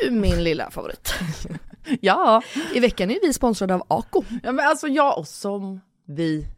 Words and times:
Du 0.00 0.10
min 0.10 0.44
lilla 0.44 0.70
favorit. 0.70 1.14
Ja, 2.00 2.42
I 2.74 2.80
veckan 2.80 3.10
är 3.10 3.18
vi 3.22 3.32
sponsrade 3.32 3.74
av 3.74 3.82
Ako. 3.88 4.24
ja 4.42 4.52
men 4.52 4.66
alltså 4.68 4.88
jag 4.88 5.18
och 5.18 5.28
som 5.28 5.80
vi 6.06 6.46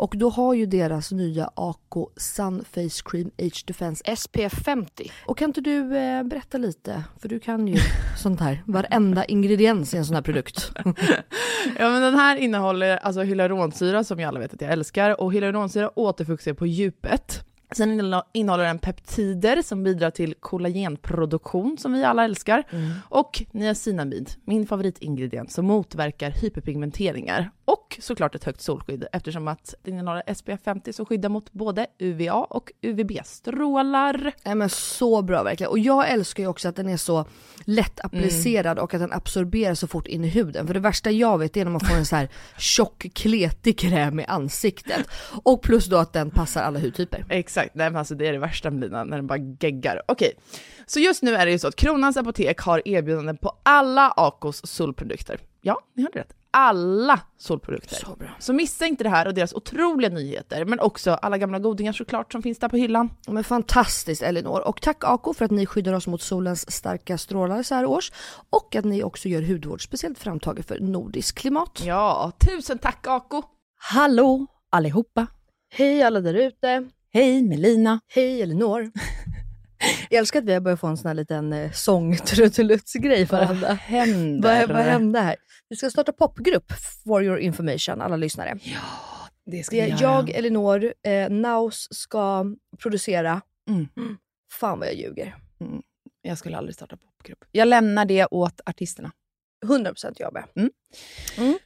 Och 0.00 0.14
då 0.16 0.28
har 0.30 0.54
ju 0.54 0.66
deras 0.66 1.12
nya 1.12 1.50
AK 1.54 1.94
Sun 2.16 2.64
Face 2.64 3.02
Cream 3.04 3.30
Age 3.38 3.64
Defense 3.66 4.16
SPF 4.16 4.52
50. 4.64 5.10
Och 5.26 5.38
kan 5.38 5.50
inte 5.50 5.60
du 5.60 5.96
eh, 5.96 6.22
berätta 6.22 6.58
lite, 6.58 7.04
för 7.18 7.28
du 7.28 7.40
kan 7.40 7.68
ju 7.68 7.76
sånt 8.22 8.40
här, 8.40 8.62
varenda 8.66 9.24
ingrediens 9.24 9.94
i 9.94 9.96
en 9.96 10.04
sån 10.04 10.14
här 10.14 10.22
produkt. 10.22 10.72
Ja 11.78 11.90
men 11.90 12.02
den 12.02 12.14
här 12.14 12.36
innehåller 12.36 12.96
alltså 12.96 13.22
hyaluronsyra 13.22 14.04
som 14.04 14.20
jag 14.20 14.28
alla 14.28 14.40
vet 14.40 14.54
att 14.54 14.60
jag 14.60 14.72
älskar 14.72 15.20
och 15.20 15.32
hyaluronsyra 15.32 15.98
återfuktar 15.98 16.52
på 16.52 16.66
djupet. 16.66 17.44
Sen 17.76 18.00
innehå- 18.00 18.22
innehåller 18.32 18.64
den 18.64 18.78
peptider 18.78 19.62
som 19.62 19.82
bidrar 19.82 20.10
till 20.10 20.34
kollagenproduktion 20.40 21.76
som 21.78 21.92
vi 21.92 22.04
alla 22.04 22.24
älskar. 22.24 22.64
Och 23.08 23.42
niacinamid, 23.50 24.30
min 24.44 24.66
favoritingrediens 24.66 25.54
som 25.54 25.66
motverkar 25.66 26.30
hyperpigmenteringar. 26.30 27.50
Och 27.64 27.96
såklart 28.00 28.34
ett 28.34 28.44
högt 28.44 28.60
solskydd 28.60 29.06
eftersom 29.12 29.48
att 29.48 29.74
den 29.82 29.94
innehåller 29.98 30.34
SPF 30.34 30.60
50 30.64 30.92
som 30.92 31.06
skyddar 31.06 31.28
mot 31.28 31.52
både 31.52 31.86
UVA 31.98 32.34
och 32.34 32.72
UVB-strålar. 32.82 34.32
Nej 34.44 34.54
men 34.54 34.68
så 34.68 35.22
bra 35.22 35.42
verkligen. 35.42 35.70
Och 35.70 35.78
jag 35.78 36.10
älskar 36.10 36.42
ju 36.42 36.46
också 36.48 36.68
att 36.68 36.76
den 36.76 36.88
är 36.88 36.96
så 36.96 37.24
lätt 37.64 38.00
applicerad 38.04 38.78
och 38.78 38.94
att 38.94 39.00
den 39.00 39.12
absorberar 39.12 39.74
så 39.74 39.86
fort 39.86 40.06
in 40.06 40.24
i 40.24 40.28
huden. 40.28 40.66
För 40.66 40.74
det 40.74 40.80
värsta 40.80 41.10
jag 41.10 41.38
vet 41.38 41.56
är 41.56 41.64
när 41.64 41.72
man 41.72 41.80
får 41.80 41.96
en 41.96 42.06
så 42.06 42.16
här 42.16 42.28
tjock 42.58 43.06
kletig 43.14 43.78
kräm 43.78 44.20
i 44.20 44.24
ansiktet. 44.24 45.06
Och 45.42 45.62
plus 45.62 45.86
då 45.86 45.96
att 45.96 46.12
den 46.12 46.30
passar 46.30 46.62
alla 46.62 46.78
hudtyper. 46.80 47.24
Exakt, 47.28 47.59
nej 47.72 47.90
men 47.90 47.96
alltså 47.96 48.14
det 48.14 48.26
är 48.26 48.32
det 48.32 48.38
värsta 48.38 48.70
med 48.70 48.80
Lina, 48.80 49.04
när 49.04 49.16
den 49.16 49.26
bara 49.26 49.38
geggar. 49.60 50.02
Okej, 50.08 50.34
så 50.86 51.00
just 51.00 51.22
nu 51.22 51.34
är 51.34 51.46
det 51.46 51.52
ju 51.52 51.58
så 51.58 51.68
att 51.68 51.76
Kronans 51.76 52.16
Apotek 52.16 52.60
har 52.60 52.88
erbjudanden 52.88 53.36
på 53.36 53.56
alla 53.62 54.10
Acos 54.16 54.66
solprodukter. 54.66 55.40
Ja, 55.62 55.80
ni 55.94 56.02
hörde 56.02 56.18
rätt. 56.18 56.32
Alla 56.52 57.20
solprodukter. 57.36 57.96
Så 57.96 58.16
bra. 58.16 58.28
Så 58.38 58.52
missa 58.52 58.86
inte 58.86 59.04
det 59.04 59.10
här 59.10 59.26
och 59.26 59.34
deras 59.34 59.52
otroliga 59.52 60.10
nyheter, 60.10 60.64
men 60.64 60.80
också 60.80 61.10
alla 61.10 61.38
gamla 61.38 61.58
godingar 61.58 61.92
såklart 61.92 62.32
som 62.32 62.42
finns 62.42 62.58
där 62.58 62.68
på 62.68 62.76
hyllan. 62.76 63.10
Men 63.28 63.44
fantastiskt 63.44 64.22
Elinor. 64.22 64.68
Och 64.68 64.80
tack 64.80 65.04
Ako 65.04 65.34
för 65.34 65.44
att 65.44 65.50
ni 65.50 65.66
skyddar 65.66 65.92
oss 65.92 66.06
mot 66.06 66.22
solens 66.22 66.70
starka 66.70 67.18
strålar 67.18 67.62
så 67.62 67.74
här 67.74 67.86
års. 67.86 68.12
Och 68.50 68.76
att 68.76 68.84
ni 68.84 69.02
också 69.02 69.28
gör 69.28 69.42
hudvård 69.42 69.84
speciellt 69.84 70.18
framtaget 70.18 70.66
för 70.66 70.80
nordisk 70.80 71.38
klimat. 71.38 71.82
Ja, 71.84 72.32
tusen 72.46 72.78
tack 72.78 73.06
Aco! 73.06 73.42
Hallå 73.76 74.46
allihopa! 74.70 75.26
Hej 75.72 76.02
alla 76.02 76.20
där 76.20 76.34
ute. 76.34 76.88
Hej 77.12 77.42
Melina! 77.42 78.00
Hej 78.08 78.42
Elinor. 78.42 78.90
Jag 80.10 80.18
älskar 80.18 80.38
att 80.38 80.44
vi 80.44 80.52
har 80.52 80.60
börjat 80.60 80.80
få 80.80 80.86
en 80.86 80.96
sån 80.96 81.06
här 81.08 81.14
liten 81.14 81.52
eh, 81.52 81.70
sång-trudelutt-grej 81.72 83.26
för 83.26 83.36
varandra. 83.36 83.68
händer? 83.68 84.66
Vad, 84.66 84.76
vad 84.76 84.84
hände 84.84 85.20
här? 85.20 85.36
Vi 85.68 85.76
ska 85.76 85.90
starta 85.90 86.12
popgrupp 86.12 86.72
for 87.04 87.24
your 87.24 87.38
information, 87.38 88.00
alla 88.00 88.16
lyssnare. 88.16 88.58
Det 89.46 89.62
ska 89.62 89.76
vi 89.76 89.82
göra. 89.88 89.98
jag, 90.00 90.30
Elinor, 90.30 90.92
eh, 91.06 91.30
Naus 91.30 91.88
ska 91.90 92.44
producera. 92.78 93.40
Mm. 93.68 93.88
Fan 94.52 94.78
vad 94.78 94.88
jag 94.88 94.94
ljuger. 94.94 95.36
Jag 96.22 96.38
skulle 96.38 96.56
aldrig 96.56 96.74
starta 96.74 96.96
popgrupp. 96.96 97.38
Jag 97.52 97.68
lämnar 97.68 98.04
det 98.04 98.26
åt 98.30 98.60
artisterna. 98.66 99.12
100% 99.66 100.14
jag 100.18 100.32
med. 100.32 100.44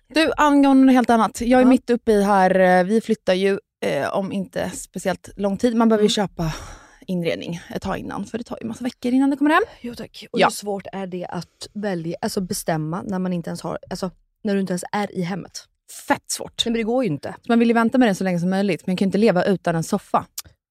Du, 0.06 0.32
angående 0.36 0.84
något 0.86 0.94
helt 0.94 1.10
annat. 1.10 1.40
Jag 1.40 1.58
är 1.60 1.64
Ja. 1.64 1.68
mitt 1.68 1.90
uppe 1.90 2.12
i 2.12 2.22
här, 2.22 2.58
eh, 2.60 2.84
vi 2.84 3.00
flyttar 3.00 3.34
ju 3.34 3.58
eh, 3.84 4.14
om 4.16 4.32
inte 4.32 4.70
speciellt 4.70 5.28
lång 5.36 5.56
tid. 5.56 5.76
Man 5.76 5.88
behöver 5.88 6.02
ju 6.02 6.06
Mm. 6.06 6.28
köpa 6.28 6.54
inredning 7.06 7.60
ett 7.74 7.82
tag 7.82 7.98
innan, 7.98 8.24
för 8.24 8.38
det 8.38 8.44
tar 8.44 8.58
ju 8.60 8.66
massa 8.68 8.84
veckor 8.84 9.12
innan 9.12 9.30
det 9.30 9.36
kommer 9.36 9.50
hem. 9.50 9.62
Jo 9.80 9.94
tack. 9.94 10.26
Och 10.32 10.40
Ja. 10.40 10.46
hur 10.46 10.50
svårt 10.50 10.86
är 10.92 11.06
det 11.06 11.26
att 11.26 11.68
välja, 11.72 12.16
alltså 12.20 12.40
bestämma 12.40 13.02
när 13.02 13.18
man 13.18 13.32
inte 13.32 13.50
ens 13.50 13.60
har, 13.62 13.78
alltså 13.90 14.10
när 14.44 14.54
du 14.54 14.60
inte 14.60 14.72
ens 14.72 14.84
är 14.92 15.14
i 15.14 15.22
hemmet? 15.22 15.64
Fett 16.08 16.30
svårt. 16.30 16.62
Nej 16.66 16.72
men 16.72 16.78
det 16.78 16.82
går 16.82 17.04
ju 17.04 17.10
inte. 17.10 17.34
Man 17.48 17.58
vill 17.58 17.68
ju 17.68 17.74
vänta 17.74 17.98
med 17.98 18.08
det 18.08 18.14
så 18.14 18.24
länge 18.24 18.40
som 18.40 18.50
möjligt, 18.50 18.86
men 18.86 18.96
kan 18.96 19.04
ju 19.06 19.08
inte 19.08 19.18
leva 19.18 19.44
utan 19.44 19.76
en 19.76 19.82
soffa. 19.84 20.26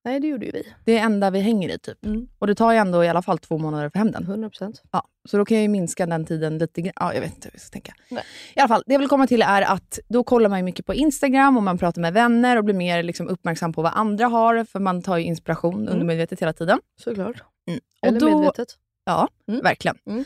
Nej 0.06 0.20
det 0.20 0.28
gjorde 0.28 0.46
ju 0.46 0.52
vi. 0.52 0.64
Det 0.86 0.98
är 0.98 1.04
enda 1.04 1.30
vi 1.30 1.40
hänger 1.40 1.70
i 1.70 1.80
typ. 1.80 2.06
Mm. 2.06 2.28
Och 2.40 2.48
det 2.48 2.56
tar 2.56 2.72
ju 2.72 2.78
ändå 2.78 3.04
i 3.04 3.08
alla 3.10 3.22
fall 3.22 3.38
två 3.40 3.58
månader 3.58 3.90
för 3.90 4.00
hem 4.00 4.12
den. 4.12 4.26
100%. 4.26 4.76
Ja, 4.92 5.08
så 5.30 5.38
då 5.38 5.46
kan 5.46 5.58
jag 5.58 5.62
ju 5.62 5.68
minska 5.68 6.06
den 6.06 6.26
tiden 6.26 6.58
lite 6.58 6.82
grann. 6.82 6.94
Ja, 7.00 7.14
jag 7.14 7.22
vet 7.22 7.36
inte 7.36 7.48
hur 7.48 7.54
jag 7.54 7.62
ska 7.62 7.70
tänka. 7.74 7.94
Nej. 8.10 8.24
I 8.56 8.60
alla 8.60 8.68
fall, 8.68 8.84
det 8.86 8.94
jag 8.94 9.00
vill 9.00 9.10
komma 9.10 9.28
till 9.28 9.42
är 9.42 9.62
att 9.62 10.00
då 10.10 10.24
kollar 10.24 10.50
man 10.50 10.60
ju 10.60 10.64
mycket 10.64 10.86
på 10.86 10.94
Instagram 10.94 11.58
och 11.58 11.64
man 11.64 11.78
pratar 11.78 12.02
med 12.02 12.14
vänner 12.14 12.58
och 12.58 12.64
blir 12.64 12.76
mer 12.76 13.04
liksom 13.04 13.28
uppmärksam 13.28 13.74
på 13.74 13.82
vad 13.82 13.92
andra 13.96 14.26
har, 14.28 14.66
för 14.66 14.80
man 14.80 15.02
tar 15.02 15.18
ju 15.18 15.24
inspiration 15.24 15.88
undermedvetet 15.90 16.42
hela 16.42 16.54
tiden. 16.54 16.80
Såklart. 17.04 17.44
Mm. 17.68 17.80
Och 18.02 18.08
Eller 18.08 18.20
då, 18.20 18.38
medvetet. 18.40 18.68
Ja, 19.06 19.28
Mm. 19.48 19.62
verkligen. 19.64 19.98
Mm. 20.08 20.26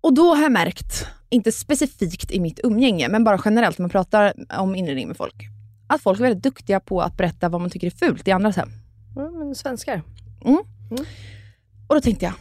Och 0.00 0.14
då 0.14 0.34
har 0.34 0.42
jag 0.42 0.52
märkt, 0.52 1.06
inte 1.30 1.52
specifikt 1.52 2.30
i 2.30 2.40
mitt 2.40 2.60
umgänge, 2.64 3.08
men 3.08 3.24
bara 3.24 3.40
generellt 3.44 3.78
när 3.78 3.82
man 3.82 3.90
pratar 3.90 4.32
om 4.58 4.74
inredning 4.74 5.08
med 5.08 5.16
folk, 5.16 5.34
att 5.88 6.02
folk 6.02 6.18
är 6.20 6.22
väldigt 6.22 6.42
duktiga 6.42 6.80
på 6.80 7.00
att 7.02 7.16
berätta 7.16 7.48
vad 7.48 7.60
man 7.60 7.70
tycker 7.70 7.86
är 7.86 7.90
fult 7.90 8.28
i 8.28 8.30
andras 8.30 8.56
hem. 8.56 8.68
Ja, 9.18 9.30
men 9.30 9.54
svenskar. 9.54 10.02
Och 11.88 11.94
då 11.94 12.00
tänkte 12.00 12.24
jag, 12.24 12.34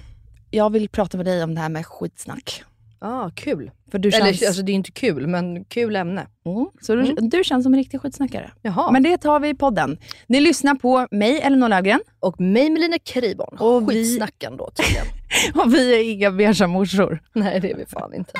jag 0.51 0.69
vill 0.69 0.89
prata 0.89 1.17
med 1.17 1.25
dig 1.25 1.43
om 1.43 1.55
det 1.55 1.61
här 1.61 1.69
med 1.69 1.85
skitsnack. 1.85 2.63
Ja, 2.99 3.07
ah, 3.25 3.31
kul. 3.35 3.71
För 3.91 3.99
du 3.99 4.11
känns... 4.11 4.23
Eller 4.41 4.47
alltså 4.47 4.61
det 4.61 4.71
är 4.71 4.73
inte 4.73 4.91
kul, 4.91 5.27
men 5.27 5.65
kul 5.65 5.95
ämne. 5.95 6.27
Mm. 6.45 6.67
Så 6.81 6.95
du, 6.95 7.15
du 7.15 7.43
känns 7.43 7.63
som 7.63 7.73
en 7.73 7.77
riktig 7.79 8.01
skitsnackare. 8.01 8.51
Jaha. 8.61 8.91
Men 8.91 9.03
det 9.03 9.17
tar 9.17 9.39
vi 9.39 9.49
i 9.49 9.53
podden. 9.53 9.97
Ni 10.27 10.39
lyssnar 10.39 10.75
på 10.75 11.07
mig, 11.11 11.41
Elinor 11.41 11.69
Löfgren. 11.69 11.99
Och 12.19 12.39
mig 12.41 12.69
Melina 12.69 12.99
Kriborn. 12.99 13.57
Och 13.59 13.91
vi- 13.91 13.93
Skitsnackaren 13.93 14.57
då 14.57 14.69
tydligen. 14.75 15.05
Och 15.65 15.73
vi 15.73 15.93
är 15.95 16.13
inga 16.13 16.31
beiga 16.31 16.67
morsor. 16.67 17.19
Nej 17.33 17.59
det 17.59 17.71
är 17.71 17.77
vi 17.77 17.85
fan 17.85 18.13
inte. 18.13 18.31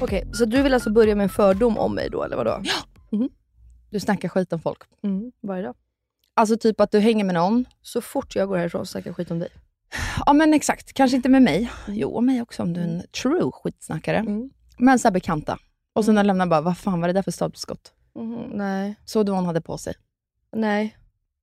Okej, 0.00 0.30
så 0.32 0.44
du 0.44 0.62
vill 0.62 0.74
alltså 0.74 0.90
börja 0.92 1.14
med 1.14 1.24
en 1.24 1.28
fördom 1.28 1.78
om 1.78 1.94
mig 1.94 2.08
då 2.10 2.22
eller 2.22 2.36
vadå? 2.36 2.62
Du 3.90 4.00
snackar 4.00 4.28
skit 4.28 4.52
om 4.52 4.60
folk. 4.60 4.78
Mm, 5.02 5.32
varje 5.42 5.62
dag. 5.62 5.74
Alltså 6.34 6.56
typ 6.56 6.80
att 6.80 6.90
du 6.90 6.98
hänger 6.98 7.24
med 7.24 7.34
någon. 7.34 7.64
Så 7.82 8.00
fort 8.00 8.36
jag 8.36 8.48
går 8.48 8.56
härifrån 8.56 8.86
så 8.86 8.90
snackar 8.90 9.10
jag 9.10 9.16
skit 9.16 9.30
om 9.30 9.38
dig. 9.38 9.48
Ja 10.26 10.32
men 10.32 10.54
exakt, 10.54 10.92
kanske 10.92 11.16
inte 11.16 11.28
med 11.28 11.42
mig. 11.42 11.70
Jo, 11.88 12.20
mig 12.20 12.42
också 12.42 12.62
om 12.62 12.72
du 12.72 12.80
är 12.80 12.84
en 12.84 13.02
true 13.22 13.50
skitsnackare. 13.52 14.16
Mm. 14.18 14.50
Men 14.78 14.98
så 14.98 15.08
här 15.08 15.12
bekanta. 15.12 15.58
Och 15.92 16.04
sen 16.04 16.14
när 16.14 16.22
jag 16.22 16.26
lämnar 16.26 16.46
bara, 16.46 16.60
vad 16.60 16.78
fan 16.78 17.00
var 17.00 17.08
det 17.08 17.14
där 17.14 17.22
för 17.22 17.30
stolpskott? 17.30 17.92
Mhm, 18.14 18.50
nej, 18.52 18.94
Såg 19.04 19.26
du 19.26 19.30
vad 19.32 19.38
hon 19.38 19.46
hade 19.46 19.60
på 19.60 19.78
sig? 19.78 19.94
nej. 20.56 20.96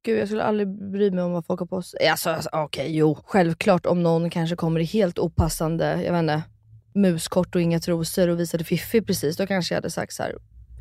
Gud 0.03 0.19
jag 0.19 0.27
skulle 0.27 0.43
aldrig 0.43 0.91
bry 0.91 1.11
mig 1.11 1.23
om 1.23 1.31
vad 1.31 1.45
folk 1.45 1.59
har 1.59 1.67
på 1.67 1.81
sig. 1.81 2.07
Alltså, 2.07 2.29
alltså 2.29 2.49
okej, 2.53 2.97
jo. 2.97 3.17
Självklart 3.25 3.85
om 3.85 4.03
någon 4.03 4.29
kanske 4.29 4.55
kommer 4.55 4.79
i 4.79 4.83
helt 4.83 5.19
opassande, 5.19 6.03
jag 6.03 6.11
vet 6.13 6.19
inte, 6.19 6.43
muskort 6.93 7.55
och 7.55 7.61
inga 7.61 7.79
trosor 7.79 8.27
och 8.27 8.39
visade 8.39 8.63
fiffi 8.63 9.01
precis, 9.01 9.37
då 9.37 9.47
kanske 9.47 9.73
jag 9.73 9.77
hade 9.77 9.89
sagt 9.89 10.13
så 10.13 10.23
här. 10.23 10.35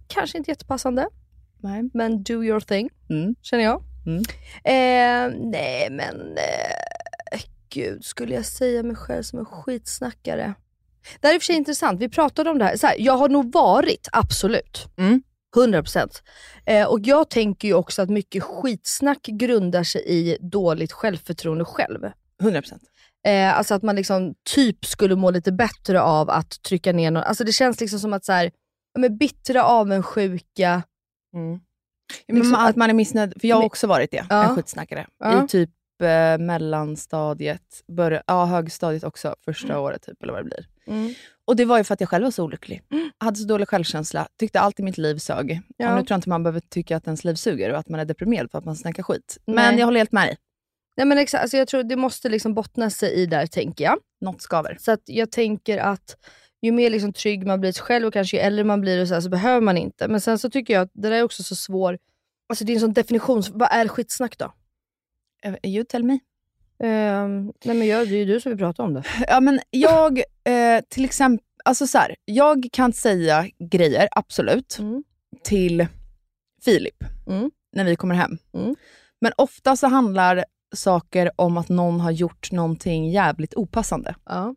kanske 0.08 0.38
inte 0.38 0.50
jättepassande, 0.50 1.08
Nej. 1.58 1.82
men 1.94 2.22
do 2.22 2.44
your 2.44 2.60
thing. 2.60 2.90
Mm. 3.10 3.34
känner 3.42 3.64
jag. 3.64 3.82
Mm. 4.06 4.22
Eh, 4.64 5.38
nej 5.38 5.88
men, 5.90 6.36
eh, 6.36 7.40
gud, 7.68 8.04
skulle 8.04 8.34
jag 8.34 8.44
säga 8.46 8.82
mig 8.82 8.96
själv 8.96 9.22
som 9.22 9.38
en 9.38 9.44
skitsnackare? 9.44 10.54
Det 11.20 11.26
här 11.26 11.34
är 11.34 11.36
i 11.36 11.38
och 11.38 11.42
för 11.42 11.46
sig 11.46 11.56
intressant, 11.56 12.00
vi 12.00 12.08
pratade 12.08 12.50
om 12.50 12.58
det 12.58 12.64
här. 12.64 12.76
Så 12.76 12.86
här 12.86 12.96
jag 12.98 13.12
har 13.12 13.28
nog 13.28 13.52
varit, 13.52 14.08
absolut. 14.12 14.88
Mm. 14.96 15.22
100%. 15.56 16.22
Eh, 16.66 16.86
och 16.86 17.00
jag 17.02 17.30
tänker 17.30 17.68
ju 17.68 17.74
också 17.74 18.02
att 18.02 18.10
mycket 18.10 18.42
skitsnack 18.42 19.22
grundar 19.26 19.84
sig 19.84 20.02
i 20.06 20.36
dåligt 20.40 20.92
självförtroende 20.92 21.64
själv. 21.64 22.00
100%. 22.42 22.72
Eh, 23.26 23.58
alltså 23.58 23.74
att 23.74 23.82
man 23.82 23.96
liksom 23.96 24.34
typ 24.54 24.84
skulle 24.84 25.16
må 25.16 25.30
lite 25.30 25.52
bättre 25.52 26.00
av 26.02 26.30
att 26.30 26.62
trycka 26.62 26.92
ner 26.92 27.10
någon. 27.10 27.22
Alltså 27.22 27.44
det 27.44 27.52
känns 27.52 27.80
liksom 27.80 27.98
som 27.98 28.12
att 28.12 28.24
så 28.24 28.32
här, 28.32 28.50
men 28.98 29.16
bittra 29.18 29.64
avundsjuka, 29.64 30.82
Mm. 31.34 31.60
Liksom 32.28 32.50
men 32.52 32.60
att- 32.60 32.76
man 32.76 32.90
är 32.90 32.94
missnöjd, 32.94 33.34
för 33.40 33.48
jag 33.48 33.56
har 33.56 33.64
också 33.64 33.86
varit 33.86 34.10
det, 34.10 34.26
Ja. 34.30 34.44
en 34.48 34.56
skitsnackare. 34.56 35.06
Ja. 35.18 35.44
I 35.44 35.48
typ 35.48 35.70
eh, 36.02 36.38
mellanstadiet, 36.38 37.82
börja, 37.88 38.22
ja, 38.26 38.44
högstadiet 38.44 39.04
också, 39.04 39.34
första 39.44 39.78
året 39.78 40.02
typ, 40.02 40.22
eller 40.22 40.32
vad 40.32 40.42
det 40.42 40.44
blir. 40.44 40.66
Mm. 40.86 41.14
Och 41.44 41.56
det 41.56 41.64
var 41.64 41.78
ju 41.78 41.84
för 41.84 41.94
att 41.94 42.00
jag 42.00 42.08
själv 42.08 42.24
var 42.24 42.30
så 42.30 42.44
olycklig. 42.44 42.82
Hade 43.18 43.36
så 43.36 43.44
dålig 43.46 43.68
självkänsla, 43.68 44.28
tyckte 44.38 44.60
alltid 44.60 44.84
mitt 44.84 44.98
liv 44.98 45.16
sög. 45.18 45.60
Ja. 45.76 45.90
Och 45.90 45.96
nu 45.96 46.00
tror 46.00 46.10
jag 46.14 46.18
inte 46.18 46.28
man 46.28 46.42
behöver 46.42 46.60
tycka 46.60 46.96
att 46.96 47.06
ens 47.06 47.24
liv 47.24 47.34
suger 47.34 47.72
och 47.72 47.78
att 47.78 47.88
man 47.88 48.00
är 48.00 48.04
deprimerad 48.04 48.50
för 48.50 48.58
att 48.58 48.64
man 48.64 48.76
snackar 48.76 49.02
skit. 49.02 49.38
Nej. 49.46 49.54
Men 49.56 49.78
jag 49.78 49.86
håller 49.86 50.00
helt 50.00 50.12
med 50.12 50.28
dig. 50.28 50.36
Nej 50.96 51.06
men 51.06 51.18
exakt, 51.18 51.42
alltså 51.42 51.56
jag 51.56 51.68
tror 51.68 51.82
det 51.82 51.96
måste 51.96 52.28
liksom 52.28 52.54
bottna 52.54 52.90
sig 52.90 53.12
i 53.14 53.26
där 53.26 53.46
tänker 53.46 53.84
jag. 53.84 53.98
Något 54.20 54.42
skaver. 54.42 54.76
Så 54.80 54.92
att 54.92 55.00
jag 55.04 55.30
tänker 55.32 55.78
att 55.78 56.16
ju 56.62 56.72
mer 56.72 56.90
liksom 56.90 57.12
trygg 57.12 57.46
man 57.46 57.60
blir 57.60 57.72
själv 57.72 58.06
och 58.06 58.12
kanske 58.12 58.36
ju 58.36 58.40
äldre 58.42 58.64
man 58.64 58.80
blir 58.80 59.00
och 59.02 59.08
så, 59.08 59.14
här, 59.14 59.20
så 59.20 59.28
behöver 59.28 59.60
man 59.60 59.76
inte. 59.76 60.08
Men 60.08 60.20
sen 60.20 60.38
så 60.38 60.50
tycker 60.50 60.74
jag 60.74 60.80
att 60.82 60.90
det 60.92 61.08
där 61.08 61.12
är 61.16 61.22
också 61.22 61.42
så 61.42 61.56
svår, 61.56 61.98
alltså 62.48 62.64
det 62.64 62.72
är 62.72 62.74
en 62.74 62.80
sån 62.80 62.92
definition, 62.92 63.42
vad 63.52 63.68
är 63.72 63.88
skitsnack 63.88 64.38
då? 64.38 64.52
Eh, 65.44 65.54
You 65.62 65.84
tell 65.84 66.04
me. 66.04 66.18
Ehm, 66.82 67.52
nej 67.64 67.76
men 67.76 67.86
jag, 67.88 68.08
det 68.08 68.14
är 68.14 68.18
ju 68.18 68.24
du 68.24 68.40
som 68.40 68.50
vill 68.50 68.58
prata 68.58 68.82
om 68.82 68.94
det. 68.94 69.04
Ja, 69.28 69.40
men 69.40 69.60
jag, 69.70 70.18
eh, 70.44 70.80
till 70.88 71.04
exempel, 71.04 71.44
alltså 71.64 71.86
så 71.86 71.98
här, 71.98 72.16
jag 72.24 72.68
kan 72.72 72.92
säga 72.92 73.46
grejer, 73.58 74.08
absolut, 74.12 74.76
Mm. 74.78 75.04
till 75.44 75.86
Filip 76.64 77.04
Mm. 77.26 77.50
när 77.72 77.84
vi 77.84 77.96
kommer 77.96 78.14
hem. 78.14 78.38
Mm. 78.54 78.76
Men 79.20 79.32
ofta 79.36 79.76
så 79.76 79.86
handlar 79.86 80.44
saker 80.72 81.30
om 81.36 81.56
att 81.56 81.68
någon 81.68 82.00
har 82.00 82.10
gjort 82.10 82.52
någonting 82.52 83.10
jävligt 83.10 83.54
opassande. 83.54 84.14
Ja. 84.26 84.54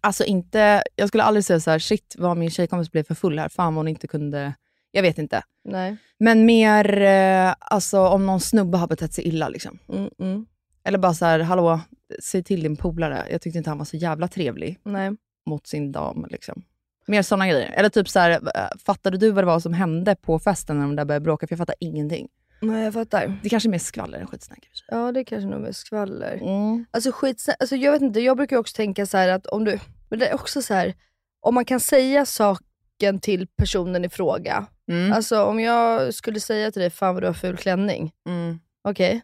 Alltså 0.00 0.24
inte, 0.24 0.82
jag 0.96 1.08
skulle 1.08 1.22
aldrig 1.22 1.44
säga 1.44 1.60
så 1.60 1.70
här, 1.70 1.78
shit 1.78 2.14
vad 2.18 2.36
min 2.36 2.50
tjejkompis 2.50 2.92
blev 2.92 3.02
för 3.02 3.14
full 3.14 3.38
här, 3.38 3.48
fan 3.48 3.74
vad 3.74 3.78
hon 3.84 3.88
inte 3.88 4.06
kunde, 4.06 4.54
jag 4.90 5.02
vet 5.02 5.18
inte. 5.18 5.42
Nej. 5.64 5.96
Men 6.18 6.46
mer 6.46 7.02
eh, 7.02 7.54
alltså, 7.60 8.00
om 8.00 8.26
någon 8.26 8.40
snubbe 8.40 8.78
har 8.78 8.86
betett 8.86 9.12
sig 9.12 9.24
illa. 9.24 9.48
Liksom. 9.48 9.78
Mm, 9.88 10.10
mm. 10.18 10.46
Eller 10.84 10.98
bara 10.98 11.14
så 11.14 11.24
här, 11.24 11.40
hallå, 11.40 11.80
säg 12.22 12.42
till 12.42 12.62
din 12.62 12.76
polare, 12.76 13.26
jag 13.30 13.40
tyckte 13.40 13.58
inte 13.58 13.70
han 13.70 13.78
var 13.78 13.84
så 13.84 13.96
jävla 13.96 14.28
trevlig 14.28 14.78
Nej. 14.82 15.10
mot 15.46 15.66
sin 15.66 15.92
dam. 15.92 16.26
Liksom. 16.30 16.62
Mer 17.06 17.22
sådana 17.22 17.48
grejer. 17.48 17.72
Eller 17.76 17.88
typ 17.88 18.08
så 18.08 18.18
här, 18.18 18.30
eh, 18.30 18.78
fattade 18.84 19.18
du 19.18 19.30
vad 19.30 19.44
det 19.44 19.46
var 19.46 19.60
som 19.60 19.72
hände 19.72 20.16
på 20.16 20.38
festen 20.38 20.78
när 20.78 20.86
de 20.86 20.96
där 20.96 21.04
började 21.04 21.24
bråka? 21.24 21.46
För 21.46 21.52
jag 21.52 21.58
fattar 21.58 21.74
ingenting. 21.80 22.28
Nej 22.60 22.84
jag 22.84 22.94
fattar. 22.94 23.38
Det 23.42 23.48
kanske 23.48 23.68
är 23.68 23.70
mer 23.70 23.78
skvaller 23.78 24.18
än 24.18 24.26
skitsnack. 24.26 24.68
Ja 24.88 25.12
det 25.12 25.20
är 25.20 25.24
kanske 25.24 25.48
nog 25.48 25.60
med 25.60 25.76
skvaller. 25.76 26.34
Mm. 26.34 26.86
Alltså 26.90 27.12
skitsnack, 27.12 27.56
alltså 27.60 27.76
jag 27.76 27.92
vet 27.92 28.02
inte, 28.02 28.20
jag 28.20 28.36
brukar 28.36 28.56
också 28.56 28.76
tänka 28.76 29.06
så 29.06 29.18
att 29.18 29.46
om 29.46 29.64
du, 29.64 29.78
men 30.10 30.18
det 30.18 30.28
är 30.28 30.34
också 30.34 30.62
så 30.62 30.74
här, 30.74 30.94
om 31.40 31.54
man 31.54 31.64
kan 31.64 31.80
säga 31.80 32.26
saken 32.26 33.20
till 33.22 33.46
personen 33.46 34.04
i 34.04 34.08
fråga. 34.08 34.66
Mm. 34.90 35.12
Alltså 35.12 35.44
om 35.44 35.60
jag 35.60 36.14
skulle 36.14 36.40
säga 36.40 36.70
till 36.70 36.80
dig, 36.80 36.90
fan 36.90 37.14
vad 37.14 37.22
du 37.22 37.26
har 37.26 37.34
ful 37.34 37.56
klänning. 37.56 38.12
Mm. 38.28 38.58
Okej, 38.88 39.22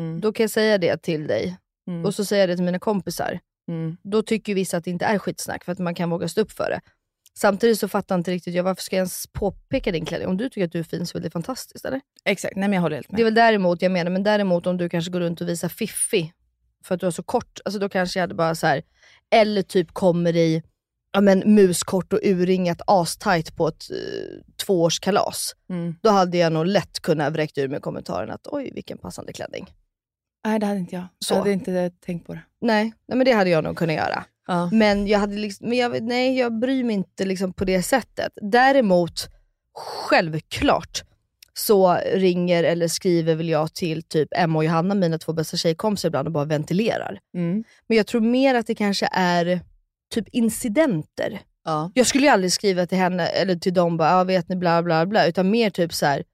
Mm. 0.00 0.20
då 0.20 0.32
kan 0.32 0.44
jag 0.44 0.50
säga 0.50 0.78
det 0.78 0.96
till 1.02 1.26
dig. 1.26 1.56
Mm. 1.88 2.04
Och 2.04 2.14
så 2.14 2.24
säger 2.24 2.42
jag 2.42 2.48
det 2.48 2.56
till 2.56 2.64
mina 2.64 2.78
kompisar. 2.78 3.40
Mm. 3.68 3.96
Då 4.02 4.22
tycker 4.22 4.54
vissa 4.54 4.76
att 4.76 4.84
det 4.84 4.90
inte 4.90 5.04
är 5.04 5.18
skitsnack 5.18 5.64
för 5.64 5.72
att 5.72 5.78
man 5.78 5.94
kan 5.94 6.10
våga 6.10 6.28
stå 6.28 6.40
upp 6.40 6.52
för 6.52 6.70
det. 6.70 6.80
Samtidigt 7.34 7.78
så 7.78 7.88
fattar 7.88 8.14
jag 8.14 8.20
inte 8.20 8.30
riktigt, 8.30 8.54
jag, 8.54 8.64
varför 8.64 8.82
ska 8.82 8.96
jag 8.96 9.00
ens 9.00 9.26
påpeka 9.26 9.92
din 9.92 10.04
klänning? 10.04 10.28
Om 10.28 10.36
du 10.36 10.48
tycker 10.48 10.64
att 10.64 10.72
du 10.72 10.78
är 10.78 10.82
fin 10.82 11.06
så 11.06 11.12
är 11.12 11.20
väl 11.20 11.22
det 11.22 11.30
fantastiskt 11.30 11.84
eller? 11.84 12.00
Exakt, 12.24 12.56
nej 12.56 12.68
men 12.68 12.72
jag 12.72 12.82
håller 12.82 12.96
helt 12.96 13.10
med. 13.10 13.18
Det 13.18 13.22
är 13.22 13.24
väl 13.24 13.34
däremot 13.34 13.82
jag 13.82 13.92
menar, 13.92 14.10
men 14.10 14.22
däremot 14.22 14.66
om 14.66 14.76
du 14.76 14.88
kanske 14.88 15.10
går 15.10 15.20
runt 15.20 15.40
och 15.40 15.48
visar 15.48 15.68
fiffi 15.68 16.32
för 16.84 16.94
att 16.94 17.00
du 17.00 17.06
har 17.06 17.10
så 17.10 17.22
kort, 17.22 17.60
alltså 17.64 17.78
då 17.78 17.88
kanske 17.88 18.18
jag 18.18 18.22
hade 18.22 18.34
bara 18.34 18.54
så 18.54 18.66
här. 18.66 18.82
eller 19.30 19.62
typ 19.62 19.92
kommer 19.92 20.36
i 20.36 20.62
ja, 21.12 21.20
men, 21.20 21.54
muskort 21.54 22.12
och 22.12 22.20
urringat 22.22 22.80
astajt 22.86 23.56
på 23.56 23.68
ett 23.68 23.90
uh, 23.90 24.42
tvåårskalas. 24.66 25.56
Mm. 25.70 25.94
Då 26.02 26.10
hade 26.10 26.38
jag 26.38 26.52
nog 26.52 26.66
lätt 26.66 27.00
kunnat 27.00 27.32
vräkt 27.32 27.58
ur 27.58 27.68
med 27.68 27.82
kommentaren 27.82 28.30
att 28.30 28.46
oj 28.46 28.70
vilken 28.74 28.98
passande 28.98 29.32
klänning. 29.32 29.66
Nej 30.44 30.58
det 30.58 30.66
hade 30.66 30.78
inte 30.78 30.94
jag. 30.94 31.06
Så. 31.18 31.34
Jag 31.34 31.38
hade 31.38 31.52
inte 31.52 31.90
tänkt 31.90 32.26
på 32.26 32.32
det. 32.32 32.42
Nej, 32.60 32.92
nej 33.06 33.18
men 33.18 33.24
det 33.24 33.32
hade 33.32 33.50
jag 33.50 33.64
nog 33.64 33.76
kunnat 33.76 33.96
göra. 33.96 34.24
Ja. 34.46 34.68
Men 34.72 35.06
jag, 35.06 35.18
hade 35.18 35.36
liksom, 35.36 35.68
men 35.68 35.78
jag, 35.78 36.02
nej, 36.02 36.38
jag 36.38 36.58
bryr 36.58 36.84
mig 36.84 36.94
inte 36.94 37.24
liksom 37.24 37.52
på 37.52 37.64
det 37.64 37.82
sättet. 37.82 38.32
Däremot, 38.42 39.28
självklart, 40.08 41.02
så 41.54 41.94
ringer 42.14 42.64
eller 42.64 42.88
skriver 42.88 43.34
väl 43.34 43.48
jag 43.48 43.74
till 43.74 44.02
typ 44.02 44.28
Emma 44.36 44.58
och 44.58 44.64
Johanna, 44.64 44.94
mina 44.94 45.18
två 45.18 45.32
bästa 45.32 45.56
tjejkompisar 45.56 46.08
ibland 46.08 46.28
och 46.28 46.32
bara 46.32 46.44
ventilerar. 46.44 47.18
Mm. 47.34 47.64
Men 47.86 47.96
jag 47.96 48.06
tror 48.06 48.20
mer 48.20 48.54
att 48.54 48.66
det 48.66 48.74
kanske 48.74 49.08
är 49.12 49.60
typ 50.14 50.28
incidenter. 50.28 51.40
Ja. 51.64 51.90
Jag 51.94 52.06
skulle 52.06 52.24
ju 52.24 52.30
aldrig 52.30 52.52
skriva 52.52 52.86
till 52.86 52.98
henne 52.98 53.26
eller 53.26 53.56
till 53.56 53.74
dem 53.74 53.96
bara, 53.96 54.10
ja 54.10 54.24
vet 54.24 54.48
ni 54.48 54.56
bla 54.56 54.82
bla 54.82 55.06
bla, 55.06 55.26
utan 55.26 55.50
mer 55.50 55.70
typ 55.70 55.92
så 55.92 56.06
här. 56.06 56.24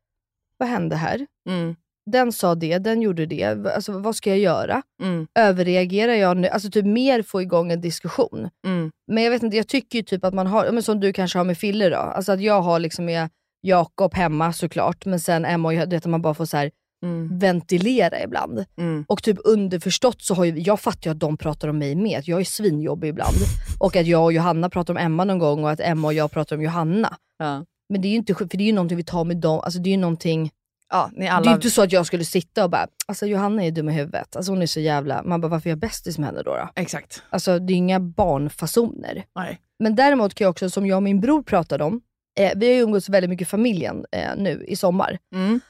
vad 0.57 0.69
hände 0.69 0.97
här? 0.97 1.27
Mm. 1.49 1.77
Den 2.13 2.33
sa 2.33 2.55
det, 2.55 2.79
den 2.79 3.03
gjorde 3.03 3.27
det, 3.27 3.45
alltså, 3.45 3.99
vad 3.99 4.17
ska 4.17 4.31
jag 4.31 4.39
göra? 4.39 4.83
Mm. 5.03 5.27
Överreagerar 5.39 6.13
jag 6.15 6.37
nu? 6.37 6.49
Alltså 6.49 6.71
typ 6.71 6.85
mer 6.87 7.23
få 7.23 7.43
igång 7.43 7.73
en 7.73 7.81
diskussion. 7.81 8.49
Mm. 8.67 8.91
Men 9.13 9.25
jag 9.25 9.31
vet 9.31 9.43
inte, 9.43 9.57
jag 9.57 9.69
tycker 9.69 9.99
ju 9.99 10.03
typ 10.03 10.25
att 10.25 10.35
man 10.35 10.47
har, 10.47 10.73
men 10.73 10.83
som 10.83 11.01
du 11.01 11.13
kanske 11.13 11.39
har 11.39 11.45
med 11.45 11.59
Fille 11.59 11.89
då. 11.89 11.97
Alltså 11.97 12.33
att 12.33 12.41
jag 12.41 12.63
har 12.63 12.79
liksom 12.79 13.05
med 13.05 13.29
Jakob 13.61 14.15
hemma 14.15 14.53
såklart, 14.53 15.05
men 15.07 15.21
sen 15.21 15.45
Emma 15.45 15.69
och 15.69 15.75
jag, 15.75 15.91
du 15.91 15.97
vet 15.97 16.05
att 16.07 16.11
man 16.11 16.23
bara 16.23 16.35
får 16.35 16.45
så 16.45 16.57
här 16.57 16.71
Mm. 17.05 17.39
ventilera 17.39 18.23
ibland. 18.23 18.65
Mm. 18.79 19.05
Och 19.09 19.23
typ 19.23 19.39
underförstått 19.45 20.23
så 20.23 20.35
har 20.35 20.45
ju, 20.45 20.59
jag 20.59 20.81
fattar 20.81 21.11
ju 21.11 21.13
att 21.13 21.21
de 21.21 21.37
pratar 21.37 21.69
om 21.69 21.79
mig 21.79 21.95
med, 21.95 22.19
att 22.19 22.29
jag 22.29 22.41
är 22.41 22.45
svinjobbig 22.45 23.09
ibland. 23.09 23.37
Och 23.79 23.97
att 23.97 24.07
jag 24.07 24.25
och 24.25 24.33
Johanna 24.33 24.71
pratar 24.71 24.95
om 24.95 24.99
Emma 24.99 25.25
någon 25.25 25.39
gång 25.39 25.65
och 25.65 25.71
att 25.71 25.81
Emma 25.81 26.09
och 26.09 26.15
jag 26.15 26.31
pratar 26.31 26.57
om 26.57 26.63
Johanna. 26.63 27.17
Ja. 27.39 27.65
Men 27.89 28.01
det 28.03 28.09
är 28.09 28.11
ju 28.11 28.17
inte, 28.17 28.35
för 28.35 28.45
det 28.45 28.65
är 28.65 28.67
ju 28.67 28.73
någonting 28.73 28.97
vi 28.97 29.05
tar 29.05 29.25
med 29.25 29.37
dem, 29.37 29.61
alltså 29.61 29.79
det 29.81 29.89
är 29.89 29.93
ju 29.93 29.97
någonting, 29.97 30.51
ja, 30.91 31.11
ni 31.13 31.21
det 31.21 31.27
är 31.27 31.33
alla... 31.33 31.55
inte 31.55 31.71
så 31.71 31.83
att 31.83 31.93
jag 31.93 32.07
skulle 32.07 32.25
sitta 32.25 32.65
och 32.65 32.71
bara, 32.71 32.87
alltså 33.07 33.27
Johanna 33.27 33.65
är 33.65 33.71
dum 33.71 33.89
i 33.89 33.93
huvudet, 33.93 34.37
alltså 34.37 34.53
hon 34.53 34.63
är 34.63 34.67
så 34.67 34.81
jävla, 34.81 35.23
man 35.23 35.41
bara 35.41 35.49
varför 35.49 35.69
är 35.69 35.73
jag 35.73 35.79
bästis 35.79 36.19
med 36.19 36.27
henne 36.27 36.43
då? 36.43 36.55
då? 36.55 36.69
Exakt. 36.75 37.23
Alltså 37.31 37.59
det 37.59 37.73
är 37.73 37.77
inga 37.77 38.01
barnfasoner. 38.01 39.25
Nej. 39.35 39.61
Men 39.79 39.95
däremot 39.95 40.35
kan 40.35 40.45
jag 40.45 40.51
också, 40.51 40.71
som 40.71 40.87
jag 40.87 40.97
och 40.97 41.03
min 41.03 41.21
bror 41.21 41.43
pratade 41.43 41.85
om, 41.85 42.01
eh, 42.39 42.53
vi 42.57 42.67
har 42.67 42.75
ju 42.75 42.81
umgåtts 42.81 43.09
väldigt 43.09 43.31
mycket 43.31 43.49
i 43.49 43.51
familjen 43.51 44.05
eh, 44.13 44.37
nu 44.37 44.65
i 44.69 44.77
sommar. 44.77 45.19
Mm. 45.35 45.61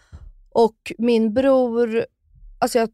Och 0.50 0.92
min 0.98 1.34
bror, 1.34 2.06
alltså 2.58 2.78
jag, 2.78 2.88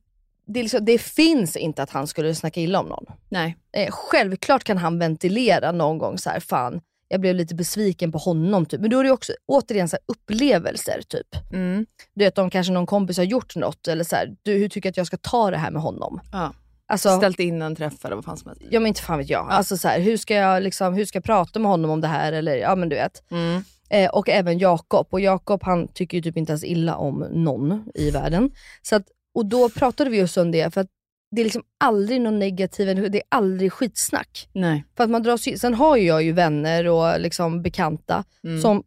det, 0.47 0.63
liksom, 0.63 0.85
det 0.85 0.99
finns 0.99 1.57
inte 1.57 1.83
att 1.83 1.91
han 1.91 2.07
skulle 2.07 2.35
snacka 2.35 2.61
illa 2.61 2.81
om 2.81 2.87
någon. 2.87 3.07
Nej. 3.29 3.57
Eh, 3.73 3.91
självklart 3.91 4.65
kan 4.65 4.79
han 4.79 4.99
ventilera 4.99 5.73
någon 5.73 5.99
gång 5.99 6.19
så 6.19 6.31
här, 6.31 6.41
fan, 6.41 6.81
jag 7.09 7.21
blev 7.21 7.35
lite 7.35 7.55
besviken 7.55 8.13
på 8.13 8.19
honom. 8.19 8.67
Typ. 8.67 8.81
Men 8.81 8.91
då 8.91 8.99
är 8.99 9.05
det 9.05 9.11
också 9.11 9.33
återigen 9.47 9.89
så 9.89 9.97
upplevelser. 10.07 11.03
typ. 11.09 11.53
Mm. 11.53 11.87
Du 12.15 12.25
vet 12.25 12.39
om 12.39 12.51
kanske 12.51 12.73
någon 12.73 12.87
kompis 12.87 13.17
har 13.17 13.25
gjort 13.25 13.57
något, 13.57 13.89
eller 13.89 14.05
så 14.05 14.17
här, 14.17 14.37
du, 14.43 14.53
hur 14.53 14.69
tycker 14.69 14.87
jag 14.87 14.91
att 14.91 14.97
jag 14.97 15.07
ska 15.07 15.17
ta 15.17 15.51
det 15.51 15.57
här 15.57 15.71
med 15.71 15.83
honom? 15.83 16.21
Ja. 16.33 16.53
Alltså, 16.87 17.17
Ställt 17.17 17.41
in 17.41 17.63
en 17.63 17.77
träff 17.77 18.05
eller 18.05 18.17
vad 18.17 18.25
fan 18.25 18.37
som 18.37 18.49
helst. 18.49 18.63
Ja 18.71 18.81
men 18.81 18.87
inte 18.87 19.01
fan 19.03 19.19
vet 19.19 19.31
jag. 19.31 19.47
Alltså 19.51 19.77
så 19.77 19.89
här, 19.89 20.01
hur, 20.01 20.17
ska 20.17 20.35
jag 20.35 20.63
liksom, 20.63 20.95
hur 20.95 21.05
ska 21.05 21.17
jag 21.17 21.25
prata 21.25 21.59
med 21.59 21.71
honom 21.71 21.91
om 21.91 22.01
det 22.01 22.09
här? 22.09 22.33
Eller, 22.33 22.57
ja 22.57 22.75
men 22.77 22.89
du 22.89 22.97
vet. 22.97 23.31
Mm. 23.31 23.65
Eh, 23.91 24.11
och 24.11 24.29
även 24.29 24.59
Jakob. 24.59 25.07
Och 25.11 25.21
Jakob 25.21 25.63
han 25.63 25.89
tycker 25.89 26.17
ju 26.17 26.23
typ 26.23 26.37
inte 26.37 26.53
ens 26.53 26.65
illa 26.65 26.97
om 26.97 27.27
någon 27.31 27.85
i 27.95 28.11
världen. 28.11 28.51
Så 28.83 28.97
att, 28.97 29.03
och 29.35 29.47
då 29.47 29.69
pratade 29.69 30.11
vi 30.11 30.19
just 30.19 30.37
om 30.37 30.51
det, 30.51 30.75
för 30.75 30.81
att 30.81 30.91
det 31.35 31.43
är 31.43 31.45
liksom 31.45 31.63
aldrig 31.79 32.21
någon 32.21 32.39
negativ, 32.39 33.11
det 33.11 33.19
är 33.19 33.23
aldrig 33.29 33.73
skitsnack. 33.73 34.49
Nej. 34.53 34.85
För 34.97 35.05
att 35.05 35.11
man 35.11 35.23
dras 35.23 35.47
ju, 35.49 35.59
sen 35.59 35.75
har 35.75 35.97
ju 35.97 36.07
jag 36.07 36.23
ju 36.23 36.33
vänner 36.33 36.89
och 36.89 37.21
liksom 37.21 37.63
bekanta 37.63 38.25
Mm. 38.45 38.61
som 38.61 38.83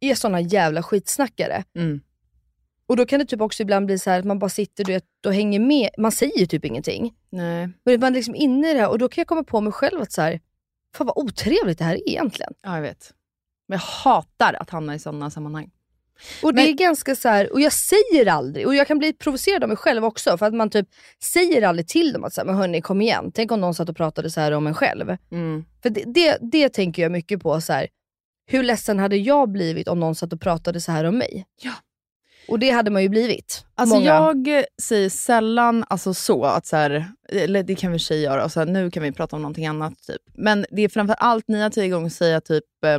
är 0.00 0.14
såna 0.14 0.40
jävla 0.40 0.82
skitsnackare. 0.82 1.64
Mm. 1.76 2.00
Och 2.86 2.96
då 2.96 3.06
kan 3.06 3.18
det 3.18 3.24
typ 3.24 3.40
också 3.40 3.62
ibland 3.62 3.86
bli 3.86 3.98
så 3.98 4.10
här 4.10 4.18
att 4.18 4.24
man 4.24 4.38
bara 4.38 4.50
sitter 4.50 4.84
du 4.84 4.92
vet, 4.92 5.04
och 5.26 5.34
hänger 5.34 5.60
med, 5.60 5.88
man 5.98 6.12
säger 6.12 6.46
typ 6.46 6.64
ingenting. 6.64 7.14
Nej. 7.30 7.68
Men 7.84 8.00
man 8.00 8.12
är 8.12 8.16
liksom 8.16 8.34
inne 8.34 8.70
i 8.70 8.74
det 8.74 8.80
här 8.80 8.90
och 8.90 8.98
då 8.98 9.08
kan 9.08 9.20
jag 9.22 9.28
komma 9.28 9.44
på 9.44 9.60
mig 9.60 9.72
själv 9.72 10.00
att 10.00 10.12
så 10.12 10.22
här, 10.22 10.40
fan 10.96 11.06
vad 11.06 11.18
otrevligt 11.18 11.78
det 11.78 11.84
här 11.84 11.94
är 11.94 12.08
egentligen. 12.08 12.52
Ja, 12.62 12.74
jag 12.74 12.82
vet. 12.82 13.12
Men 13.68 13.76
jag 13.78 14.12
hatar 14.12 14.54
att 14.60 14.70
hamna 14.70 14.94
i 14.94 14.98
sådana 14.98 15.30
sammanhang. 15.30 15.70
Och 16.42 16.54
det 16.54 16.62
Men- 16.62 16.68
är 16.70 16.72
ganska 16.72 17.16
så 17.16 17.28
här, 17.28 17.52
och 17.52 17.60
jag 17.60 17.72
säger 17.72 18.26
aldrig, 18.26 18.66
och 18.66 18.74
jag 18.74 18.86
kan 18.86 18.98
bli 18.98 19.12
provocerad 19.12 19.62
av 19.62 19.68
mig 19.68 19.76
själv 19.78 20.04
också, 20.04 20.38
för 20.38 20.46
att 20.46 20.54
man 20.54 20.70
typ 20.70 20.88
säger 21.22 21.62
aldrig 21.62 21.88
till 21.88 22.12
dem 22.12 22.24
att 22.24 22.32
så 22.34 22.40
här, 22.40 22.46
men 22.46 22.54
hörni 22.56 22.80
kom 22.80 23.00
igen, 23.00 23.30
tänk 23.34 23.52
om 23.52 23.60
någon 23.60 23.74
satt 23.74 23.88
och 23.88 23.96
pratade 23.96 24.30
så 24.30 24.40
här 24.40 24.52
om 24.52 24.66
en 24.66 24.74
själv. 24.74 25.16
Mm. 25.32 25.64
För 25.82 25.90
det, 25.90 26.04
det, 26.06 26.38
det 26.40 26.68
tänker 26.68 27.02
jag 27.02 27.12
mycket 27.12 27.42
på, 27.42 27.60
så 27.60 27.72
här, 27.72 27.88
hur 28.46 28.62
ledsen 28.62 28.98
hade 28.98 29.16
jag 29.16 29.50
blivit 29.50 29.88
om 29.88 30.00
någon 30.00 30.14
satt 30.14 30.32
och 30.32 30.40
pratade 30.40 30.80
så 30.80 30.92
här 30.92 31.04
om 31.04 31.18
mig? 31.18 31.46
Ja. 31.62 31.72
Och 32.48 32.58
det 32.58 32.70
hade 32.70 32.90
man 32.90 33.02
ju 33.02 33.08
blivit. 33.08 33.64
Alltså 33.74 33.94
Många. 33.96 34.06
jag 34.06 34.64
säger 34.82 35.08
sällan 35.08 35.84
alltså 35.88 36.14
så, 36.14 36.44
att 36.44 36.66
så 36.66 36.76
här, 36.76 37.06
eller 37.28 37.62
det 37.62 37.74
kan 37.74 37.92
vi 37.92 37.98
tjejer 37.98 38.22
göra, 38.30 38.44
och 38.44 38.52
så 38.52 38.60
här, 38.60 38.66
nu 38.66 38.90
kan 38.90 39.02
vi 39.02 39.12
prata 39.12 39.36
om 39.36 39.42
någonting 39.42 39.66
annat. 39.66 39.94
Typ. 40.06 40.22
Men 40.34 40.66
det 40.70 40.82
är 40.82 40.88
framför 40.88 41.14
allt 41.14 41.44
av 41.64 41.70
tio 41.70 41.88
gånger 41.88 42.08
säga 42.10 42.40
typ, 42.40 42.64
eh, 42.86 42.98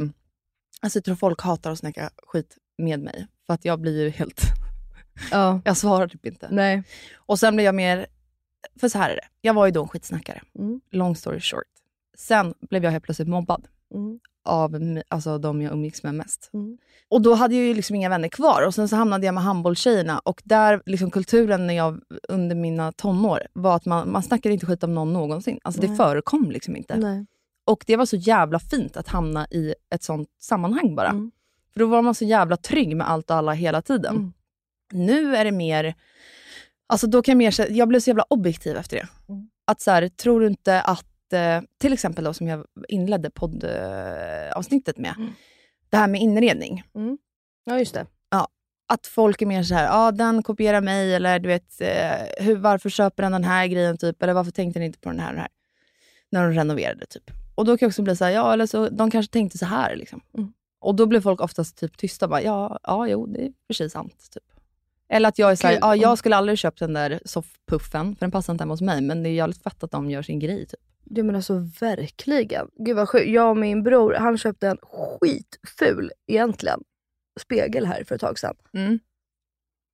alltså 0.82 0.98
jag 0.98 1.04
tror 1.04 1.16
folk 1.16 1.42
hatar 1.42 1.72
att 1.72 1.80
snacka 1.80 2.10
skit 2.28 2.58
med 2.80 3.00
mig. 3.00 3.28
För 3.48 3.54
att 3.54 3.66
jag 3.66 3.80
blir 3.80 4.02
ju 4.04 4.10
helt, 4.10 4.42
Ja. 5.32 5.62
jag 5.66 5.78
svarar 5.78 6.08
typ 6.08 6.26
inte. 6.26 6.48
Nej. 6.52 6.84
Och 7.16 7.40
sen 7.40 7.56
blir 7.56 7.66
jag 7.66 7.76
mer, 7.76 8.08
för 8.80 8.90
så 8.90 8.98
här 8.98 9.10
är 9.10 9.16
det, 9.16 9.28
jag 9.42 9.54
var 9.54 9.66
ju 9.66 9.72
då 9.72 9.82
en 9.82 9.88
skitsnackare. 9.88 10.42
Mm. 10.60 10.82
Long 10.92 11.16
story 11.16 11.40
short. 11.40 11.64
Sen 12.18 12.54
blev 12.70 12.84
jag 12.84 12.92
helt 12.92 13.04
plötsligt 13.04 13.28
mobbad 13.28 13.68
Mm. 13.96 14.20
av 14.46 15.02
alltså, 15.08 15.38
de 15.38 15.62
jag 15.62 15.74
umgicks 15.74 16.04
med 16.04 16.16
mest. 16.16 16.50
Mm. 16.54 16.78
Och 17.10 17.22
då 17.22 17.34
hade 17.34 17.56
jag 17.56 17.64
ju 17.66 17.74
liksom 17.74 17.96
inga 17.96 18.10
vänner 18.10 18.28
kvar 18.30 18.64
och 18.68 18.76
sen 18.76 18.90
så 18.90 18.96
hamnade 18.96 19.26
jag 19.26 19.34
med 19.36 19.44
handbollstjejerna 19.44 20.20
och 20.20 20.42
där, 20.46 20.82
liksom 20.86 21.12
kulturen 21.12 21.68
när 21.68 21.74
jag, 21.74 22.02
under 22.30 22.56
mina 22.56 22.92
tonår 22.92 23.48
var 23.54 23.76
att 23.76 23.86
man, 23.86 24.12
man 24.12 24.24
snackade 24.24 24.54
inte 24.54 24.66
skit 24.66 24.84
om 24.84 24.94
någon 24.94 25.14
någonsin. 25.14 25.60
Alltså 25.64 25.82
det 25.82 25.96
förekom 25.96 26.52
liksom 26.52 26.76
inte. 26.76 26.98
Nej. 26.98 27.26
Och 27.66 27.84
det 27.88 27.96
var 27.96 28.06
så 28.06 28.16
jävla 28.16 28.60
fint 28.60 28.98
att 28.98 29.08
hamna 29.08 29.48
i 29.52 29.74
ett 29.96 30.04
sånt 30.04 30.30
sammanhang 30.40 30.96
bara. 30.96 31.10
Mm. 31.10 31.32
För 31.74 31.80
då 31.80 31.86
var 31.88 32.02
man 32.02 32.16
så 32.16 32.26
jävla 32.26 32.58
trygg 32.58 32.96
med 32.96 33.10
allt 33.10 33.30
och 33.30 33.36
alla 33.36 33.52
hela 33.54 33.82
tiden. 33.82 34.16
Mm. 34.16 34.34
Nu 34.94 35.36
är 35.36 35.46
det 35.46 35.52
mer, 35.52 35.96
alltså 36.88 37.08
då 37.08 37.22
kan 37.22 37.32
jag 37.32 37.38
mer, 37.38 37.72
jag 37.72 37.88
blev 37.88 38.00
så 38.00 38.10
jävla 38.10 38.26
objektiv 38.30 38.78
efter 38.78 38.98
det. 38.98 39.08
Mm. 39.34 39.50
Att 39.68 39.82
så 39.82 39.92
här, 39.92 40.08
tror 40.08 40.40
du 40.40 40.48
inte 40.48 40.82
att, 40.82 41.34
eh, 41.34 41.62
till 41.78 41.94
exempel 41.94 42.24
då 42.24 42.34
som 42.34 42.48
jag 42.48 42.66
inledde 42.88 43.30
poddavsnittet 43.30 44.98
med, 44.98 45.14
Mm. 45.18 45.34
det 45.90 45.98
här 45.98 46.08
med 46.08 46.22
inredning. 46.22 46.84
Ja 47.64 47.80
just 47.80 47.94
det. 47.94 48.06
Att 48.92 49.08
folk 49.08 49.42
är 49.42 49.46
mer 49.46 49.64
så 49.64 49.74
här, 49.76 49.84
ja 49.86 50.08
ah, 50.08 50.12
den 50.12 50.44
kopierar 50.44 50.82
mig, 50.82 51.16
eller 51.16 51.40
du 51.40 51.48
vet, 51.48 51.82
eh, 51.82 52.46
hur, 52.46 52.56
varför 52.56 52.90
köper 52.90 53.24
den 53.24 53.32
den 53.32 53.44
här 53.44 53.68
grejen, 53.68 53.98
typ, 53.98 54.24
eller 54.24 54.34
varför 54.34 54.52
tänkte 54.52 54.80
den 54.80 54.86
inte 54.86 55.00
på 55.00 55.10
den 55.10 55.20
här 55.20 55.28
och 55.28 55.34
den 55.34 55.42
här? 55.42 55.50
När 56.32 56.44
de 56.44 56.54
renoverade, 56.54 57.06
typ. 57.06 57.32
Och 57.56 57.66
då 57.66 57.78
kan 57.78 57.86
jag 57.86 57.90
också 57.90 58.02
bli 58.02 58.16
så 58.16 58.26
här, 58.26 58.32
ja, 58.32 58.54
eller 58.54 58.66
så, 58.66 58.90
de 58.90 59.12
kanske 59.12 59.32
tänkte 59.34 59.58
så 59.58 59.66
här. 59.66 59.96
Liksom. 59.96 60.22
Mm. 60.38 60.54
Och 60.80 60.96
då 60.96 61.06
blir 61.06 61.22
folk 61.22 61.42
oftast 61.42 61.78
typ 61.78 61.98
tysta, 61.98 62.28
bara, 62.28 62.42
ja, 62.42 62.80
ja, 62.84 63.08
jo, 63.08 63.26
det 63.26 63.46
är 63.46 63.52
precis 63.68 63.94
sant. 63.94 64.28
Typ. 64.32 64.44
Eller 65.10 65.30
att 65.30 65.40
jag 65.40 65.52
är 65.52 65.56
så 65.56 65.68
här, 65.68 65.74
Gud, 65.74 65.84
ja, 65.84 65.96
jag 65.96 66.18
skulle 66.18 66.36
aldrig 66.36 66.58
köpt 66.58 66.80
den 66.80 66.94
där 66.94 67.20
soffpuffen, 67.26 68.16
för 68.16 68.20
den 68.20 68.32
passar 68.32 68.54
inte 68.54 68.62
hemma 68.62 68.74
hos 68.74 68.82
mig, 68.82 69.02
men 69.02 69.24
det 69.24 69.30
är 69.30 69.34
jävligt 69.34 69.64
fett 69.64 69.84
att 69.84 69.92
de 69.92 70.10
gör 70.10 70.22
sin 70.22 70.40
grej. 70.40 70.66
Typ. 70.66 70.80
Ja 71.04 71.24
men 71.24 71.36
alltså 71.36 71.54
verkligen. 71.80 72.68
Gud 72.78 72.96
vad 72.96 73.10
sjukt. 73.10 73.30
Jag 73.30 73.50
och 73.50 73.58
min 73.58 73.84
bror, 73.84 74.14
han 74.14 74.38
köpte 74.38 74.68
en 74.68 74.78
skitful 74.82 76.12
egentligen 76.28 76.84
spegel 77.40 77.86
här 77.86 78.04
för 78.04 78.16
ett 78.16 78.22
tag 78.22 78.40
sedan. 78.40 78.56
Mm. 78.74 79.00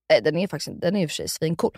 Nej, 0.10 0.22
den 0.24 0.38
är 0.38 0.48
faktiskt 0.48 0.82
den 0.82 0.96
är 0.96 1.04
i 1.04 1.06
och 1.06 1.10
för 1.10 1.16
sig 1.16 1.28
svincool. 1.28 1.78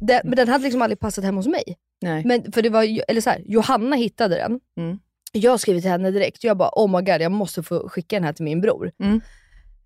Den, 0.00 0.20
men 0.24 0.36
den 0.36 0.48
hade 0.48 0.64
liksom 0.64 0.82
aldrig 0.82 1.00
passat 1.00 1.24
hemma 1.24 1.38
hos 1.38 1.46
mig. 1.46 1.76
Nej. 2.00 2.24
Men 2.24 2.52
för 2.52 2.62
det 2.62 2.70
var, 2.70 3.02
eller 3.08 3.20
så 3.20 3.30
här, 3.30 3.42
Johanna 3.46 3.96
hittade 3.96 4.34
den. 4.34 4.60
Mm. 4.76 4.98
Jag 5.32 5.60
skrev 5.60 5.80
till 5.80 5.90
henne 5.90 6.10
direkt. 6.10 6.44
Jag 6.44 6.56
bara, 6.56 6.70
oh 6.72 6.96
my 6.96 7.12
god 7.12 7.20
jag 7.20 7.32
måste 7.32 7.62
få 7.62 7.88
skicka 7.88 8.16
den 8.16 8.24
här 8.24 8.32
till 8.32 8.44
min 8.44 8.60
bror. 8.60 8.92
Mm. 9.02 9.20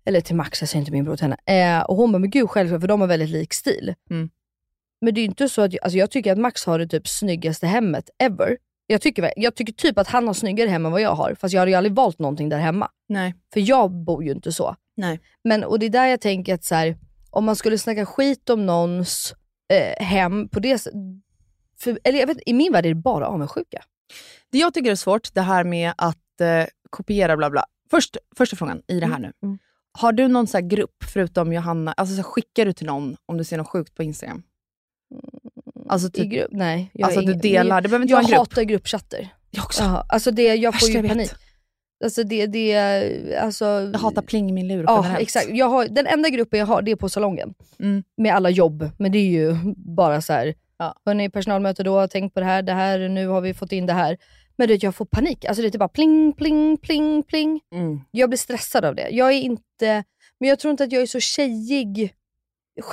Eller 0.05 0.21
till 0.21 0.35
Max, 0.35 0.61
jag 0.61 0.69
säger 0.69 0.79
inte 0.79 0.91
min 0.91 1.03
bror 1.03 1.15
till 1.15 1.27
henne. 1.27 1.77
Eh, 1.79 1.83
och 1.83 1.95
hon 1.95 2.11
bara, 2.11 2.19
men 2.19 2.29
gud 2.29 2.49
självklart 2.49 2.81
för 2.81 2.87
de 2.87 3.01
har 3.01 3.07
väldigt 3.07 3.29
lik 3.29 3.53
stil. 3.53 3.93
Mm. 4.09 4.29
Men 5.01 5.13
det 5.13 5.19
är 5.19 5.21
ju 5.21 5.27
inte 5.27 5.49
så 5.49 5.61
att, 5.61 5.73
alltså 5.81 5.97
jag 5.97 6.11
tycker 6.11 6.31
att 6.31 6.37
Max 6.37 6.65
har 6.65 6.79
det 6.79 6.87
typ 6.87 7.07
snyggaste 7.07 7.67
hemmet 7.67 8.09
ever. 8.19 8.57
Jag 8.87 9.01
tycker, 9.01 9.33
jag 9.35 9.55
tycker 9.55 9.73
typ 9.73 9.97
att 9.97 10.07
han 10.07 10.27
har 10.27 10.33
snyggare 10.33 10.69
hem 10.69 10.85
än 10.85 10.91
vad 10.91 11.01
jag 11.01 11.15
har. 11.15 11.35
Fast 11.35 11.53
jag 11.53 11.61
hade 11.61 11.71
ju 11.71 11.77
aldrig 11.77 11.95
valt 11.95 12.19
någonting 12.19 12.49
där 12.49 12.57
hemma. 12.57 12.89
Nej. 13.09 13.35
För 13.53 13.59
jag 13.59 13.91
bor 13.91 14.23
ju 14.23 14.31
inte 14.31 14.51
så. 14.51 14.75
Nej. 14.97 15.19
Men, 15.43 15.63
och 15.63 15.79
det 15.79 15.85
är 15.85 15.89
där 15.89 16.05
jag 16.05 16.21
tänker 16.21 16.53
att 16.53 16.63
så 16.63 16.75
här, 16.75 16.97
om 17.29 17.45
man 17.45 17.55
skulle 17.55 17.77
snacka 17.77 18.05
skit 18.05 18.49
om 18.49 18.65
någons 18.65 19.35
eh, 19.73 20.05
hem 20.05 20.49
på 20.49 20.59
det. 20.59 20.87
För, 21.79 21.99
eller 22.03 22.19
jag 22.19 22.27
vet, 22.27 22.37
I 22.45 22.53
min 22.53 22.71
värld 22.71 22.85
är 22.85 22.89
det 22.89 22.95
bara 22.95 23.27
avundsjuka. 23.27 23.83
Det 24.55 24.59
jag 24.59 24.73
tycker 24.73 24.91
är 24.91 24.95
svårt, 24.95 25.33
det 25.33 25.41
här 25.41 25.63
med 25.63 25.93
att 25.97 26.41
eh, 26.41 26.65
kopiera 26.89 27.37
bla 27.37 27.49
bla. 27.49 27.65
Först, 27.91 28.17
första 28.37 28.55
frågan 28.55 28.81
i 28.87 28.99
det 28.99 29.05
här 29.05 29.19
nu. 29.19 29.31
mm. 29.43 29.57
Har 29.99 30.11
du 30.11 30.27
någon 30.27 30.47
så 30.47 30.59
grupp, 30.61 31.03
förutom 31.13 31.53
Johanna, 31.53 31.93
alltså 31.93 32.15
så 32.15 32.23
skickar 32.23 32.65
du 32.65 32.73
till 32.73 32.85
någon 32.87 33.17
om 33.25 33.37
du 33.37 33.43
ser 33.43 33.57
något 33.57 33.67
sjukt 33.67 33.95
på 33.95 34.03
Instagram? 34.03 34.43
Alltså 35.89 36.07
I 36.07 36.11
typ, 36.11 36.31
grupp? 36.31 36.47
Nej. 36.51 36.89
Jag 36.93 37.05
alltså 37.05 37.19
du 37.21 37.25
ingen- 37.25 37.39
delar, 37.39 37.81
det 37.81 37.89
behöver 37.89 38.03
inte 38.03 38.11
Jag 38.11 38.17
vara 38.17 38.23
en 38.25 38.29
grupp. 38.29 38.37
hatar 38.37 38.61
gruppchatter. 38.63 39.29
Jag 39.51 39.65
också. 39.65 39.83
Jaha, 39.83 40.05
alltså 40.09 40.31
det, 40.31 40.55
jag 40.55 40.71
Värsta 40.71 40.85
får 40.85 40.89
ju 40.89 40.95
jag 40.95 41.01
vet. 41.03 41.11
panik. 41.11 41.31
Alltså 42.03 42.23
det, 42.23 42.45
det, 42.47 42.75
alltså... 43.37 43.65
Jag 43.65 43.99
hatar 43.99 44.21
pling 44.21 44.49
i 44.49 44.53
min 44.53 44.67
lur 44.67 44.83
Ja 44.87 45.01
generellt. 45.03 45.21
exakt. 45.21 45.47
Jag 45.49 45.69
har, 45.69 45.87
den 45.87 46.07
enda 46.07 46.29
gruppen 46.29 46.59
jag 46.59 46.67
har 46.67 46.81
det 46.81 46.91
är 46.91 46.95
på 46.95 47.09
salongen. 47.09 47.53
Mm. 47.79 48.03
Med 48.17 48.35
alla 48.35 48.49
jobb. 48.49 48.89
Men 48.97 49.11
det 49.11 49.17
är 49.17 49.29
ju 49.29 49.55
bara 49.75 50.21
så 50.21 50.33
här. 50.33 50.53
Ja. 50.77 50.95
Hörni, 51.05 51.29
personalmöte 51.29 51.83
då, 51.83 52.07
tänk 52.07 52.33
på 52.33 52.39
det 52.39 52.45
här, 52.45 52.61
det 52.61 52.73
här, 52.73 53.09
nu 53.09 53.27
har 53.27 53.41
vi 53.41 53.53
fått 53.53 53.71
in 53.71 53.85
det 53.85 53.93
här. 53.93 54.17
Men 54.57 54.67
det, 54.67 54.83
jag 54.83 54.95
får 54.95 55.05
panik. 55.05 55.45
Alltså 55.45 55.61
det 55.61 55.75
är 55.75 55.79
bara 55.79 55.89
pling, 55.89 56.33
pling, 56.33 56.77
pling, 56.77 57.23
pling. 57.23 57.61
Mm. 57.73 57.99
Jag 58.11 58.29
blir 58.29 58.37
stressad 58.37 58.85
av 58.85 58.95
det. 58.95 59.09
Jag 59.09 59.31
är 59.31 59.39
inte, 59.39 60.03
men 60.39 60.49
jag 60.49 60.59
tror 60.59 60.71
inte 60.71 60.83
att 60.83 60.91
jag 60.91 61.01
är 61.01 61.05
så 61.05 61.19
tjejig 61.19 62.13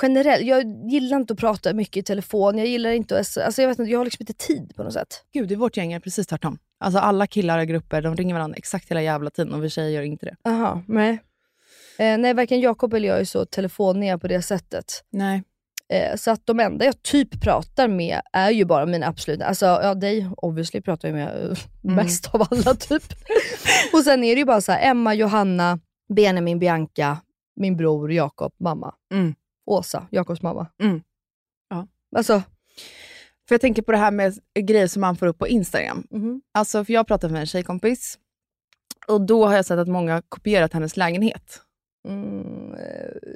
generellt. 0.01 0.45
Jag 0.45 0.89
gillar 0.91 1.17
inte 1.17 1.33
att 1.33 1.39
prata 1.39 1.73
mycket 1.73 1.97
i 1.97 2.03
telefon. 2.03 2.57
Jag 2.57 2.67
gillar 2.67 2.91
inte 2.91 3.19
att, 3.19 3.37
alltså 3.37 3.61
jag 3.61 3.69
vet 3.69 3.79
inte, 3.79 3.91
jag 3.91 3.99
har 3.99 4.05
liksom 4.05 4.21
inte 4.23 4.33
tid 4.33 4.73
på 4.75 4.83
något 4.83 4.93
sätt. 4.93 5.23
Gud, 5.33 5.51
i 5.51 5.55
vårt 5.55 5.77
gäng 5.77 5.93
är 5.93 5.99
precis 5.99 6.27
tvärtom. 6.27 6.57
Alltså 6.79 6.99
alla 6.99 7.27
killar 7.27 7.59
i 7.59 7.65
grupper, 7.65 8.01
de 8.01 8.15
ringer 8.15 8.33
varandra 8.33 8.57
exakt 8.57 8.91
hela 8.91 9.01
jävla 9.01 9.29
tiden 9.29 9.53
och 9.53 9.63
vi 9.63 9.69
tjejer 9.69 9.89
gör 9.89 10.01
inte 10.01 10.25
det. 10.25 10.35
Jaha, 10.43 10.83
nej. 10.87 11.19
Eh, 11.97 12.17
nej, 12.17 12.33
varken 12.33 12.59
Jakob 12.59 12.93
eller 12.93 13.09
jag 13.09 13.19
är 13.19 13.25
så 13.25 13.45
telefoniga 13.45 14.17
på 14.17 14.27
det 14.27 14.41
sättet. 14.41 15.03
Nej. 15.09 15.43
Eh, 15.93 16.15
så 16.15 16.31
att 16.31 16.45
de 16.45 16.59
enda 16.59 16.85
jag 16.85 17.01
typ 17.03 17.41
pratar 17.41 17.87
med 17.87 18.21
är 18.33 18.51
ju 18.51 18.65
bara 18.65 18.85
mina 18.85 19.07
absoluta, 19.07 19.45
alltså 19.45 19.65
ja 19.65 19.93
dig 19.95 20.29
obviously 20.37 20.81
pratar 20.81 21.07
jag 21.07 21.15
med 21.15 21.51
eh, 21.51 21.57
Mm. 21.83 21.95
mest 21.95 22.35
av 22.35 22.41
alla 22.51 22.75
typ. 22.79 23.03
och 23.93 24.03
sen 24.03 24.23
är 24.23 24.35
det 24.35 24.39
ju 24.39 24.45
bara 24.45 24.61
så 24.61 24.71
här, 24.71 24.89
Emma, 24.91 25.13
Johanna, 25.13 25.79
Benjamin, 26.13 26.59
Bianca, 26.59 27.17
min 27.55 27.77
bror 27.77 28.11
Jakob, 28.11 28.53
mamma. 28.59 28.95
Mm. 29.13 29.35
Åsa, 29.65 30.07
Jakobs 30.11 30.41
mamma. 30.41 30.67
Mm. 30.83 31.01
Ja. 31.69 31.87
Alltså, 32.15 32.41
För 33.47 33.55
jag 33.55 33.61
tänker 33.61 33.81
på 33.81 33.91
det 33.91 33.97
här 33.97 34.11
med 34.11 34.33
grejer 34.59 34.87
som 34.87 35.01
man 35.01 35.15
får 35.15 35.27
upp 35.27 35.37
på 35.39 35.47
Instagram. 35.47 36.07
mhm. 36.11 36.41
Alltså, 36.53 36.85
för 36.85 36.93
jag 36.93 37.07
pratade 37.07 37.33
med 37.33 37.39
en 37.39 37.45
tjejkompis 37.47 38.19
och 39.07 39.21
då 39.25 39.45
har 39.47 39.55
jag 39.55 39.65
sett 39.65 39.79
att 39.79 39.87
många 39.87 40.21
kopierat 40.29 40.73
hennes 40.73 40.97
lägenhet. 40.97 41.61
Mm, 42.07 42.73
eh, 42.73 43.31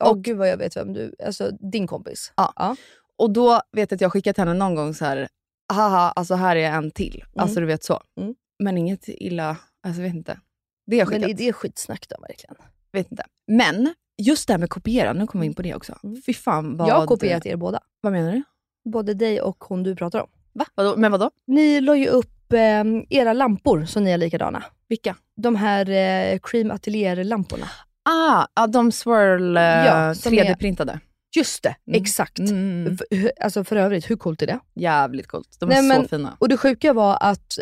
Åh 0.00 0.10
Och- 0.10 0.24
gud 0.24 0.36
vad 0.36 0.48
jag 0.48 0.56
vet 0.56 0.76
vem 0.76 0.92
du, 0.92 1.14
alltså 1.24 1.50
din 1.50 1.86
kompis. 1.86 2.32
Ja. 2.36 2.52
Ja. 2.56 2.76
Och 3.18 3.30
då 3.30 3.60
vet 3.72 3.90
jag 3.90 3.96
att 3.96 4.00
jag 4.00 4.12
skickat 4.12 4.36
henne 4.36 4.54
någon 4.54 4.74
gång 4.74 4.94
så 4.94 5.04
här, 5.04 5.28
haha, 5.72 6.10
alltså 6.16 6.34
här 6.34 6.56
är 6.56 6.70
en 6.70 6.90
till. 6.90 7.24
Alltså 7.36 7.60
du 7.60 7.66
vet 7.66 7.84
så. 7.84 8.00
Mm. 8.20 8.34
Men 8.58 8.78
inget 8.78 9.08
illa, 9.08 9.56
alltså 9.82 10.00
jag 10.02 10.08
vet 10.08 10.14
inte. 10.16 10.40
Det 10.86 10.96
har 10.96 10.98
jag 11.00 11.10
Men 11.10 11.20
skickat. 11.22 11.40
är 11.40 11.44
det 11.46 11.52
skitsnack 11.52 12.06
då 12.08 12.16
verkligen? 12.20 12.56
Vet 12.92 13.10
inte. 13.10 13.24
Men 13.46 13.94
just 14.22 14.46
det 14.46 14.52
här 14.52 14.58
med 14.58 14.70
kopiera, 14.70 15.12
nu 15.12 15.26
kommer 15.26 15.40
vi 15.42 15.46
in 15.46 15.54
på 15.54 15.62
det 15.62 15.74
också. 15.74 15.98
Mm. 16.04 16.22
Fy 16.26 16.34
fan 16.34 16.76
vad... 16.76 16.88
Jag 16.88 16.94
har 16.94 17.06
kopierat 17.06 17.46
er 17.46 17.56
båda. 17.56 17.80
Vad 18.00 18.12
menar 18.12 18.32
du? 18.32 18.42
Både 18.90 19.14
dig 19.14 19.40
och 19.40 19.64
hon 19.64 19.82
du 19.82 19.96
pratar 19.96 20.20
om. 20.20 20.28
Va? 20.52 20.64
Vadå? 20.74 20.96
Men 20.96 21.12
vadå? 21.12 21.30
Ni 21.46 21.80
la 21.80 21.96
ju 21.96 22.06
upp 22.08 22.52
eh, 22.52 22.84
era 23.10 23.32
lampor 23.32 23.84
så 23.84 24.00
ni 24.00 24.10
är 24.10 24.18
likadana. 24.18 24.64
Vilka? 24.88 25.16
De 25.36 25.56
här 25.56 25.90
eh, 25.90 26.38
Cream 26.42 26.70
Atelier-lamporna. 26.70 27.66
Ah, 28.08 28.46
ja, 28.54 28.66
de 28.66 28.92
swirl 28.92 29.56
eh, 29.56 29.62
Ja, 29.62 30.14
som 30.14 30.32
3D-printade. 30.32 30.98
Just 31.36 31.62
det, 31.62 31.76
Mm. 31.86 32.02
exakt. 32.02 32.38
Mm. 32.38 32.92
F- 32.94 33.06
hur- 33.10 33.32
Alltså 33.40 33.64
för 33.64 33.76
övrigt, 33.76 34.10
hur 34.10 34.16
coolt 34.16 34.42
är 34.42 34.46
det? 34.46 34.58
Jävligt 34.74 35.26
coolt. 35.26 35.56
De 35.60 35.68
Nej, 35.68 35.78
är 35.78 35.82
så 35.82 35.88
men- 35.88 36.08
fina. 36.08 36.36
Och 36.40 36.48
det 36.48 36.56
sjuka 36.56 36.92
var 36.92 37.18
att 37.20 37.58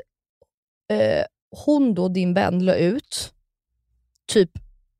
eh, 0.90 1.24
hon 1.64 1.94
då, 1.94 2.08
din 2.08 2.34
vän, 2.34 2.64
la 2.64 2.74
ut 2.74 3.32
typ 4.32 4.50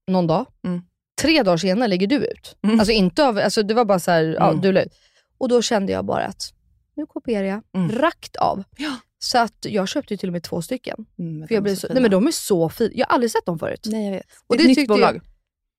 någon 0.06 0.26
dag. 0.26 0.46
Mm. 0.64 0.82
Tre 1.22 1.42
dagar 1.42 1.56
senare 1.56 1.88
lägger 1.88 2.06
du 2.06 2.16
ut. 2.16 2.56
Mm. 2.62 2.80
Alltså 2.80 2.92
inte 2.92 3.24
av, 3.26 3.38
alltså 3.38 3.62
det 3.62 3.74
var 3.74 3.84
bara 3.84 3.98
så 3.98 4.10
här, 4.10 4.22
ja, 4.24 4.48
Mm. 4.48 4.60
du 4.60 4.72
la 4.72 4.82
ut. 4.82 4.92
Och 5.38 5.48
då 5.48 5.62
kände 5.62 5.92
jag 5.92 6.04
bara 6.04 6.24
att 6.26 6.52
nu 6.96 7.06
kopierar 7.06 7.44
jag 7.46 7.62
Mm. 7.76 7.92
rakt 7.98 8.36
av. 8.36 8.64
Ja. 8.76 8.96
Så 9.18 9.38
att 9.38 9.56
jag 9.68 9.88
köpte 9.88 10.16
till 10.16 10.28
och 10.28 10.32
med 10.32 10.42
två 10.42 10.62
stycken. 10.62 11.06
Mm, 11.18 11.48
För 11.48 11.54
jag 11.54 11.62
blev 11.62 11.74
så, 11.74 11.80
fina. 11.80 11.94
nej 11.94 12.02
men 12.02 12.10
de 12.10 12.26
är 12.26 12.30
så 12.30 12.68
fina. 12.68 12.90
Jag 12.94 13.06
har 13.06 13.14
aldrig 13.14 13.30
sett 13.30 13.46
dem 13.46 13.58
förut. 13.58 13.86
Nej, 13.90 14.04
jag 14.04 14.12
vet. 14.12 14.26
Och 14.46 14.56
det 14.56 14.62
är 14.62 14.64
ett 14.64 14.68
nytt 14.68 14.78
tyckte 14.78 14.92
jag- 14.92 14.98
bolag. 15.00 15.20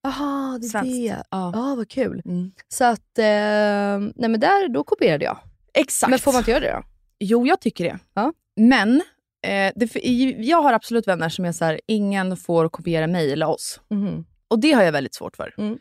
Jaha, 0.06 0.58
det 0.62 0.66
är 0.66 0.70
Svenskt. 0.70 0.92
det. 0.92 1.24
Ja. 1.32 1.52
Ja, 1.54 1.76
vad 1.78 1.90
kul. 1.90 2.22
Mm. 2.26 2.52
Så 2.68 2.84
att, 2.86 3.18
eh, 3.18 3.26
nej 4.16 4.30
men 4.30 4.40
där, 4.40 4.70
då 4.70 4.84
kopierade 4.84 5.26
jag. 5.26 5.38
Exakt. 5.74 6.10
Men 6.10 6.20
får 6.20 6.32
man 6.32 6.40
inte 6.40 6.52
göra 6.52 6.60
det 6.62 6.72
då? 6.72 6.84
Jo, 7.20 7.48
jag 7.48 7.62
tycker 7.62 7.84
det. 7.84 8.00
Ja. 8.14 8.34
Men 8.56 8.96
eh, 9.48 9.72
det, 9.76 9.96
jag 10.38 10.62
har 10.62 10.74
absolut 10.74 11.08
vänner 11.08 11.30
som 11.30 11.46
är 11.46 11.52
så 11.52 11.66
här, 11.66 11.82
ingen 11.88 12.38
får 12.38 12.70
kopiera 12.70 13.08
mig 13.08 13.34
eller 13.34 13.50
oss. 13.50 13.80
Mhm. 13.90 14.26
Och 14.48 14.60
det 14.60 14.72
har 14.72 14.84
jag 14.84 14.92
väldigt 14.92 15.14
svårt 15.16 15.36
för. 15.36 15.54
Mm. 15.58 15.78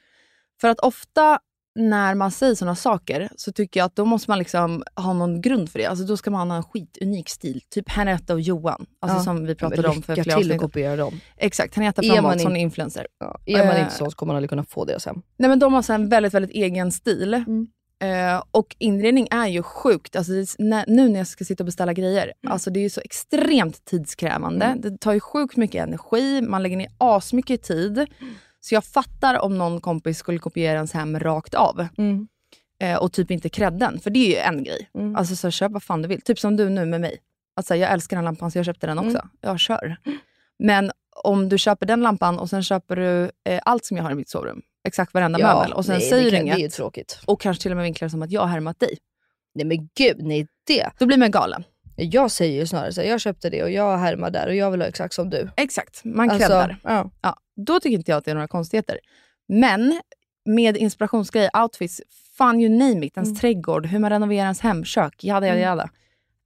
För 0.61 0.69
att 0.69 0.81
ofta 0.81 1.38
när 1.75 2.14
man 2.14 2.31
säger 2.31 2.54
sådana 2.54 2.76
saker 2.76 3.28
så 3.37 3.52
tycker 3.52 3.81
jag 3.81 3.85
att 3.85 3.97
då 3.97 4.04
måste 4.04 4.31
man 4.31 4.38
liksom 4.38 4.83
ha 4.97 5.12
någon 5.12 5.40
grund 5.40 5.71
för 5.71 5.78
det. 5.78 5.87
Alltså 5.87 6.04
då 6.04 6.16
ska 6.16 6.31
man 6.31 6.50
ha 6.50 6.57
en 6.57 6.62
skitunik 6.62 7.28
stil. 7.28 7.61
Typ 7.71 7.88
Henrietta 7.90 8.35
och 8.35 8.40
Johan, 8.40 8.87
alltså 9.00 9.19
Ja. 9.19 9.23
som 9.25 9.47
vi 9.47 9.54
pratade 9.54 9.88
om 9.88 10.02
för 10.02 10.14
flera 10.14 10.25
till 10.25 10.33
att 10.33 10.38
avsnitt. 10.38 10.61
kopiera 10.61 10.97
dem. 10.97 11.21
Exakt, 11.37 11.75
Henrietta 11.75 12.02
framåt 12.02 12.40
som 12.40 12.57
influencer. 12.57 13.07
Ja, 13.21 13.38
är 13.47 13.66
man 13.66 13.76
Eh. 13.76 13.81
inte 13.83 13.95
så 13.95 14.11
så 14.11 14.16
kommer 14.16 14.31
man 14.33 14.37
aldrig 14.37 14.50
kunna 14.50 14.64
få 14.64 14.85
deras 14.85 15.07
hem. 15.07 15.23
Nej 15.37 15.49
men 15.49 15.59
de 15.59 15.75
har 15.75 15.83
så 15.83 15.93
en 15.93 16.09
väldigt, 16.09 16.35
väldigt 16.35 16.50
egen 16.50 16.93
stil. 16.93 17.35
Mm. 17.35 17.66
Eh, 18.02 18.43
och 18.50 18.76
inredning 18.78 19.28
är 19.31 19.47
ju 19.47 19.62
sjukt. 19.62 20.16
Alltså, 20.16 20.33
det 20.33 20.38
är- 20.40 20.62
när, 20.64 20.85
nu 20.88 21.09
när 21.09 21.19
jag 21.21 21.26
ska 21.26 21.45
sitta 21.45 21.62
och 21.62 21.66
beställa 21.66 21.93
grejer, 21.93 22.33
alltså 22.47 22.71
det 22.71 22.81
är 22.81 22.83
ju 22.83 22.90
så 22.90 23.00
extremt 23.00 23.85
tidskrävande. 23.85 24.64
Mm. 24.66 24.81
Det 24.81 24.99
tar 25.00 25.12
ju 25.12 25.21
sjukt 25.21 25.57
mycket 25.57 25.83
energi, 25.83 26.40
man 26.43 26.62
lägger 26.62 26.76
ner 26.76 26.88
asmycket 26.99 27.62
tid. 27.62 28.07
Så 28.64 28.75
jag 28.75 28.85
fattar 28.85 29.38
om 29.38 29.59
någon 29.59 29.80
kompis 29.80 30.18
skulle 30.18 30.38
kopiera 30.38 30.75
ens 30.75 30.92
hem 30.92 31.21
rakt 31.21 31.54
av. 31.54 31.87
Mm. 31.99 32.28
Eh, 32.80 32.97
och 32.97 33.12
typ 33.12 33.30
inte 33.30 33.49
credden, 33.49 34.00
för 34.00 34.11
det 34.11 34.18
är 34.18 34.28
ju 34.28 34.37
en 34.37 34.64
grej. 34.64 34.90
Mm. 34.94 35.16
Alltså 35.16 35.37
så 35.37 35.50
köp 35.50 35.73
vad 35.73 35.83
fan 35.83 36.02
du 36.02 36.09
vill. 36.09 36.21
Typ 36.21 36.38
som 36.38 36.56
du 36.56 36.68
nu 36.68 36.85
med 36.85 37.00
mig. 37.00 37.18
Alltså, 37.56 37.76
jag 37.76 37.92
älskar 37.92 38.16
den 38.16 38.25
lampan 38.25 38.50
så 38.50 38.59
jag 38.59 38.64
köpte 38.64 38.87
den 38.87 38.99
också. 38.99 39.18
Mm. 39.18 39.28
Jag 39.40 39.61
kör. 39.61 39.97
Men 40.59 40.92
om 41.16 41.49
du 41.49 41.59
köper 41.59 41.87
den 41.87 42.00
lampan 42.00 42.38
och 42.38 42.50
sen 42.50 42.62
köper 42.62 42.97
du 42.97 43.30
eh, 43.44 43.61
allt 43.64 43.85
som 43.85 43.97
jag 43.97 44.04
har 44.04 44.11
i 44.11 44.14
mitt 44.14 44.28
sovrum, 44.28 44.62
exakt 44.88 45.14
varenda 45.14 45.38
möbel, 45.38 45.73
och 45.73 45.85
sen 45.85 45.99
nej, 45.99 46.09
säger 46.09 46.30
du 46.30 46.37
kan, 46.37 46.47
det 46.47 46.52
är 46.52 46.59
inget 46.59 46.73
tråkigt. 46.73 47.21
och 47.26 47.40
kanske 47.40 47.62
till 47.62 47.71
och 47.71 47.76
med 47.76 47.85
vinklar 47.85 48.09
som 48.09 48.23
att 48.23 48.30
jag 48.30 48.40
har 48.40 48.49
härmat 48.49 48.80
dig. 48.80 48.99
Nej 49.54 49.64
men 49.66 49.88
gud, 49.94 50.16
nej 50.18 50.47
det. 50.66 50.90
Då 50.99 51.06
blir 51.06 51.18
man 51.18 51.30
galen. 51.30 51.64
Jag 51.97 52.31
säger 52.31 52.61
ju 52.61 52.67
snarare 52.67 52.93
så 52.93 53.01
här, 53.01 53.09
jag 53.09 53.21
köpte 53.21 53.51
det 53.51 53.63
och 53.63 53.71
jag 53.71 53.99
härmar 53.99 54.31
där 54.31 54.47
och 54.47 54.55
jag 54.55 54.71
vill 54.71 54.81
ha 54.81 54.89
exakt 54.89 55.15
som 55.15 55.31
du. 55.31 55.49
Exakt, 55.57 56.05
man 56.05 56.31
Alltså, 56.31 56.49
creddar. 56.49 56.77
ja. 56.83 57.11
Ja, 57.23 57.37
då 57.57 57.81
tycker 57.81 57.97
inte 57.99 58.11
jag 58.11 58.19
att 58.19 58.25
det 58.25 58.31
är 58.31 58.35
några 58.35 58.49
konstigheter. 58.49 58.99
Men 59.49 60.01
med 60.45 60.77
inspirationsgrejer, 60.77 61.51
outfits, 61.63 62.03
fan 62.39 62.61
you 62.61 62.69
name 62.79 63.07
it, 63.07 63.17
ens 63.17 63.29
Mm. 63.29 63.39
trädgård, 63.41 63.87
hur 63.87 63.99
man 63.99 64.11
renoverar 64.11 64.43
ens 64.43 64.61
hem, 64.61 64.85
kök, 64.85 65.25
jada 65.25 65.47
jada 65.47 65.59
Mm. 65.59 65.69
jada. 65.69 65.91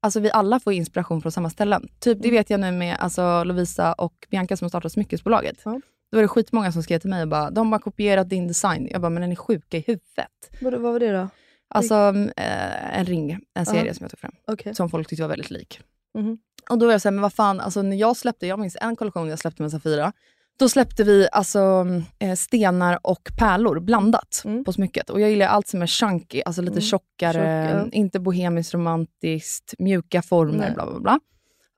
Alltså 0.01 0.21
vi 0.21 0.31
alla 0.31 0.61
får 0.61 0.73
inspiration 0.73 1.23
från 1.23 1.33
samma 1.33 1.51
ställen. 1.51 1.89
Typ, 2.01 2.19
det 2.23 2.29
Mm. 2.29 2.39
vet 2.39 2.51
jag 2.51 2.61
nu 2.61 2.73
med 2.73 2.97
alltså, 3.01 3.45
Lovisa 3.45 3.93
och 3.93 4.27
Bianca 4.31 4.57
som 4.57 4.65
har 4.65 4.69
startat 4.69 4.93
smyckesbolaget. 4.93 5.57
Ja. 5.65 5.81
Då 6.11 6.17
var 6.17 6.23
det 6.23 6.29
skitmånga 6.29 6.73
som 6.73 6.83
skrev 6.83 6.99
till 6.99 7.11
mig 7.11 7.23
och 7.23 7.29
bara, 7.29 7.51
de 7.51 7.73
har 7.73 7.79
kopierat 7.79 8.29
din 8.29 8.49
design. 8.49 8.89
Jag 8.93 9.01
bara, 9.01 9.11
men 9.11 9.33
är 9.33 9.37
sjuka 9.37 9.77
i 9.77 9.81
huvudet. 9.87 10.51
Vad, 10.61 10.73
vad 10.75 10.93
var 10.93 11.01
det 11.01 11.13
då? 11.13 11.29
Alltså 11.71 11.95
eh, 12.37 12.99
en 12.99 13.05
ring, 13.07 13.39
en 13.55 13.67
serie 13.67 13.87
Ja. 13.87 13.95
som 13.95 14.05
jag 14.05 14.11
tog 14.11 14.21
fram. 14.21 14.35
Okej. 14.47 14.75
Som 14.75 14.91
folk 14.91 15.09
tyckte 15.09 15.23
var 15.23 15.29
väldigt 15.29 15.51
lik. 15.51 15.81
Mhm. 16.19 16.39
Och 16.71 16.79
då 16.79 16.87
var 16.87 16.93
jag 16.93 17.03
såhär, 17.03 17.13
men 17.13 17.23
vad 17.23 17.33
fan, 17.33 17.61
alltså, 17.61 17.83
när 17.83 17.97
jag 17.97 18.17
släppte, 18.17 18.47
jag 18.47 18.59
minns 18.59 18.77
en 18.81 18.97
kollektion 18.97 19.29
jag 19.29 19.39
släppte 19.39 19.63
med 19.63 19.71
Safira. 19.71 20.13
Då 20.59 20.69
släppte 20.69 21.05
vi 21.05 21.29
alltså, 21.33 21.87
eh, 22.19 22.35
stenar 22.35 22.99
och 23.03 23.29
pärlor 23.39 23.81
blandat 23.81 24.43
Mm. 24.45 24.65
på 24.65 24.73
smycket. 24.73 25.11
Och 25.11 25.21
jag 25.21 25.31
gillar 25.31 25.47
allt 25.47 25.69
som 25.69 25.83
är 25.83 25.87
chunky, 25.87 26.43
alltså 26.47 26.63
lite 26.63 26.73
Mm. 26.73 26.83
tjockare, 26.83 27.69
Tjock, 27.73 27.87
ja. 27.87 27.99
inte 27.99 28.21
bohemiskt 28.21 28.75
romantiskt, 28.75 29.75
mjuka 29.79 30.23
former, 30.23 30.59
Nej. 30.59 30.73
bla 30.75 30.87
bla 30.91 31.01
bla. 31.01 31.21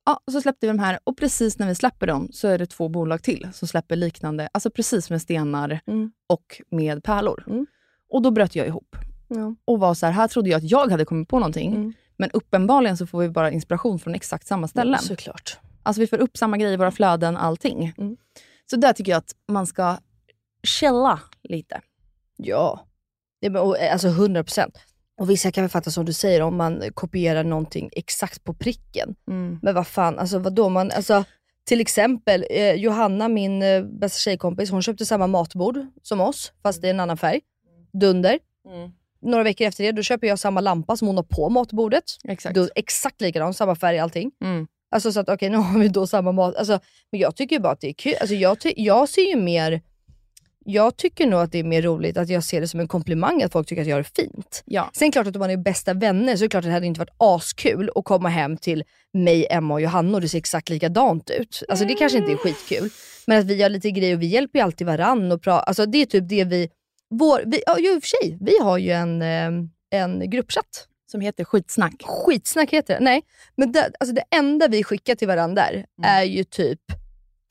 Ja, 0.07 0.21
och 0.27 0.33
så 0.33 0.41
släppte 0.41 0.67
vi 0.67 0.73
de 0.73 0.79
här 0.79 0.99
och 1.05 1.17
precis 1.19 1.59
när 1.59 1.67
vi 1.69 1.75
släpper 1.75 2.07
dem 2.07 2.29
så 2.33 2.49
är 2.49 2.59
det 2.59 2.67
två 2.67 2.89
bolag 2.89 3.23
till 3.23 3.49
som 3.53 3.69
släpper 3.69 3.97
liknande, 3.97 4.49
alltså 4.53 4.71
precis 4.71 5.11
med 5.11 5.23
stenar 5.23 5.81
Mm. 5.87 6.13
och 6.27 6.61
med 6.71 7.05
pärlor. 7.05 7.45
Mm. 7.47 7.67
Och 8.11 8.23
då 8.23 8.31
bröt 8.31 8.55
jag 8.57 8.67
ihop 8.67 8.97
Ja. 9.35 9.55
och 9.65 9.81
var 9.81 9.95
så 9.95 10.07
här, 10.07 10.13
här 10.13 10.29
trodde 10.29 10.51
jag 10.51 10.59
att 10.59 10.71
jag 10.71 10.91
hade 10.91 11.05
kommit 11.05 11.29
på 11.29 11.39
någonting. 11.39 11.75
Mm. 11.75 11.93
Men 12.17 12.31
uppenbarligen 12.31 12.97
så 12.97 13.07
får 13.07 13.21
vi 13.21 13.29
bara 13.29 13.51
inspiration 13.51 13.99
från 13.99 14.15
exakt 14.15 14.47
samma 14.47 14.69
ställen. 14.69 15.01
Såklart. 15.01 15.59
Alltså 15.83 16.01
vi 16.01 16.07
får 16.07 16.19
upp 16.19 16.37
samma 16.37 16.57
grejer 16.57 16.73
i 16.73 16.77
våra 16.77 16.91
flöden, 16.91 17.37
allting. 17.37 17.93
Mm. 17.99 18.17
Så 18.71 18.77
där 18.77 18.93
tycker 18.93 19.13
jag 19.13 19.19
att 19.19 19.35
man 19.49 19.67
ska 19.67 19.97
källa 20.63 21.21
lite. 21.43 21.81
Ja. 22.37 22.87
ja 23.41 23.51
men, 23.51 23.63
och, 23.63 23.79
eh, 23.79 23.93
alltså 23.93 24.09
100 24.09 24.45
procent. 24.45 24.79
Och 25.21 25.31
vissa 25.31 25.53
kan 25.53 25.65
väl 25.65 25.71
fatta 25.71 25.91
som 25.91 26.05
du 26.05 26.13
säger 26.13 26.43
om 26.43 26.57
man 26.57 26.83
kopierar 26.95 27.45
någonting 27.45 27.91
exakt 27.93 28.45
på 28.45 28.55
pricken. 28.55 29.15
Men 29.63 29.75
vad 29.75 29.87
fan, 29.87 30.19
alltså 30.19 30.39
vadå? 30.39 30.69
Man, 30.69 30.91
alltså, 30.91 31.25
till 31.65 31.81
exempel 31.81 32.45
eh, 32.51 32.75
Johanna, 32.75 33.29
min 33.29 33.63
eh, 33.63 33.83
bästa 33.83 34.19
tjejkompis, 34.19 34.71
hon 34.71 34.83
köpte 34.83 35.07
samma 35.07 35.27
matbord 35.27 35.87
som 36.03 36.21
oss, 36.21 36.53
fast 36.63 36.83
det 36.83 36.89
är 36.89 36.91
en 36.91 37.01
annan 37.01 37.17
färg. 37.17 37.41
Dunder. 37.93 38.39
Några 39.23 39.45
veckor 39.45 39.67
efter 39.67 39.85
det, 39.85 39.93
då 39.93 40.03
köper 40.03 40.27
jag 40.27 40.39
samma 40.39 40.61
lampa 40.61 40.97
som 40.97 41.07
hon 41.09 41.17
har 41.17 41.25
på 41.25 41.49
matbordet. 41.49 42.05
Exakt. 42.29 42.55
Då, 42.55 42.69
exakt 42.75 43.21
likadan, 43.21 43.55
samma 43.55 43.75
färg 43.75 43.99
allting. 43.99 44.31
Mm. 44.45 44.67
Alltså 44.91 45.13
så 45.13 45.21
att 45.21 45.29
okej, 45.29 45.51
nu 45.51 45.57
har 45.57 45.79
vi 45.79 45.89
då 45.89 46.07
samma 46.07 46.33
mat. 46.33 46.57
Alltså, 46.57 46.81
men 47.13 47.21
jag 47.21 47.37
tycker 47.37 47.59
bara 47.61 47.73
att 47.73 47.81
det 47.81 47.89
är 47.89 47.93
kul. 47.93 48.15
Alltså, 48.21 48.35
jag, 48.35 48.57
jag 48.77 49.09
ser 49.09 49.23
ju 49.23 49.37
mer, 49.37 49.81
jag 50.65 50.97
tycker 50.97 51.27
nog 51.27 51.41
att 51.41 51.53
det 51.53 51.59
är 51.59 51.65
mer 51.65 51.83
roligt 51.83 52.17
att 52.17 52.29
jag 52.29 52.45
ser 52.45 52.61
det 52.61 52.69
som 52.69 52.81
en 52.81 52.89
komplimang 52.89 53.43
att 53.43 53.53
folk 53.53 53.69
tycker 53.69 53.83
att 53.83 53.89
jag 53.89 53.99
det 54.01 54.05
fint. 54.05 54.63
Ja. 54.67 54.91
Sen 54.93 55.13
klart 55.13 55.27
att 55.27 55.37
om 55.37 55.41
man 55.41 55.51
är 55.51 55.57
bästa 55.57 55.95
vänner 55.95 56.37
så 56.37 56.45
är 56.45 56.49
det 56.49 56.51
klart 56.51 56.65
att 56.65 56.69
det 56.69 56.73
hade 56.73 56.87
inte 56.87 57.01
varit 57.01 57.15
askul 57.17 57.91
att 57.95 58.05
komma 58.05 58.29
hem 58.29 58.57
till 58.57 58.85
mig, 59.13 59.47
Emma 59.51 59.75
och 59.75 59.81
Johanna 59.81 60.15
och 60.15 60.21
det 60.21 60.29
ser 60.29 60.39
exakt 60.39 60.69
likadant 60.69 61.31
ut. 61.31 61.63
Alltså 61.69 61.85
det 61.85 61.95
kanske 61.95 62.19
inte 62.19 62.33
är 62.33 62.37
skitkul. 62.37 62.91
Men 63.27 63.41
att 63.41 63.47
vi 63.47 63.63
har 63.63 63.71
lite 63.71 63.91
grejer 63.91 64.15
och 64.17 64.23
vi 64.23 64.27
hjälper 64.27 64.59
ju 64.59 64.65
alltid 64.65 64.87
varann 64.87 65.33
och 65.33 65.41
pra- 65.41 65.61
alltså 65.61 65.87
det 65.87 65.99
är 65.99 66.07
typ 66.07 66.29
det 66.29 66.45
vi, 66.45 66.69
vår, 67.11 67.43
vi 67.47 67.63
ja, 67.67 67.79
i 67.79 67.99
och 67.99 68.03
för 68.03 68.09
sig, 68.09 68.39
vi 68.41 68.59
har 68.59 68.79
ju 68.79 68.91
en, 68.91 69.23
eh, 69.23 69.51
en 70.01 70.31
gruppchatt. 70.31 70.87
Som 71.11 71.21
heter 71.21 71.45
skitsnack. 71.45 72.03
Skitsnack 72.05 72.71
heter 72.73 72.95
det. 72.95 73.01
Nej, 73.01 73.23
men 73.57 73.73
det, 73.73 73.91
alltså 74.01 74.15
det 74.15 74.25
enda 74.31 74.69
vi 74.69 74.85
skickar 74.85 75.15
till 75.15 75.29
varandra 75.29 75.63
där 75.63 75.87
är 76.03 76.23
ju 76.23 76.45
typ 76.45 76.81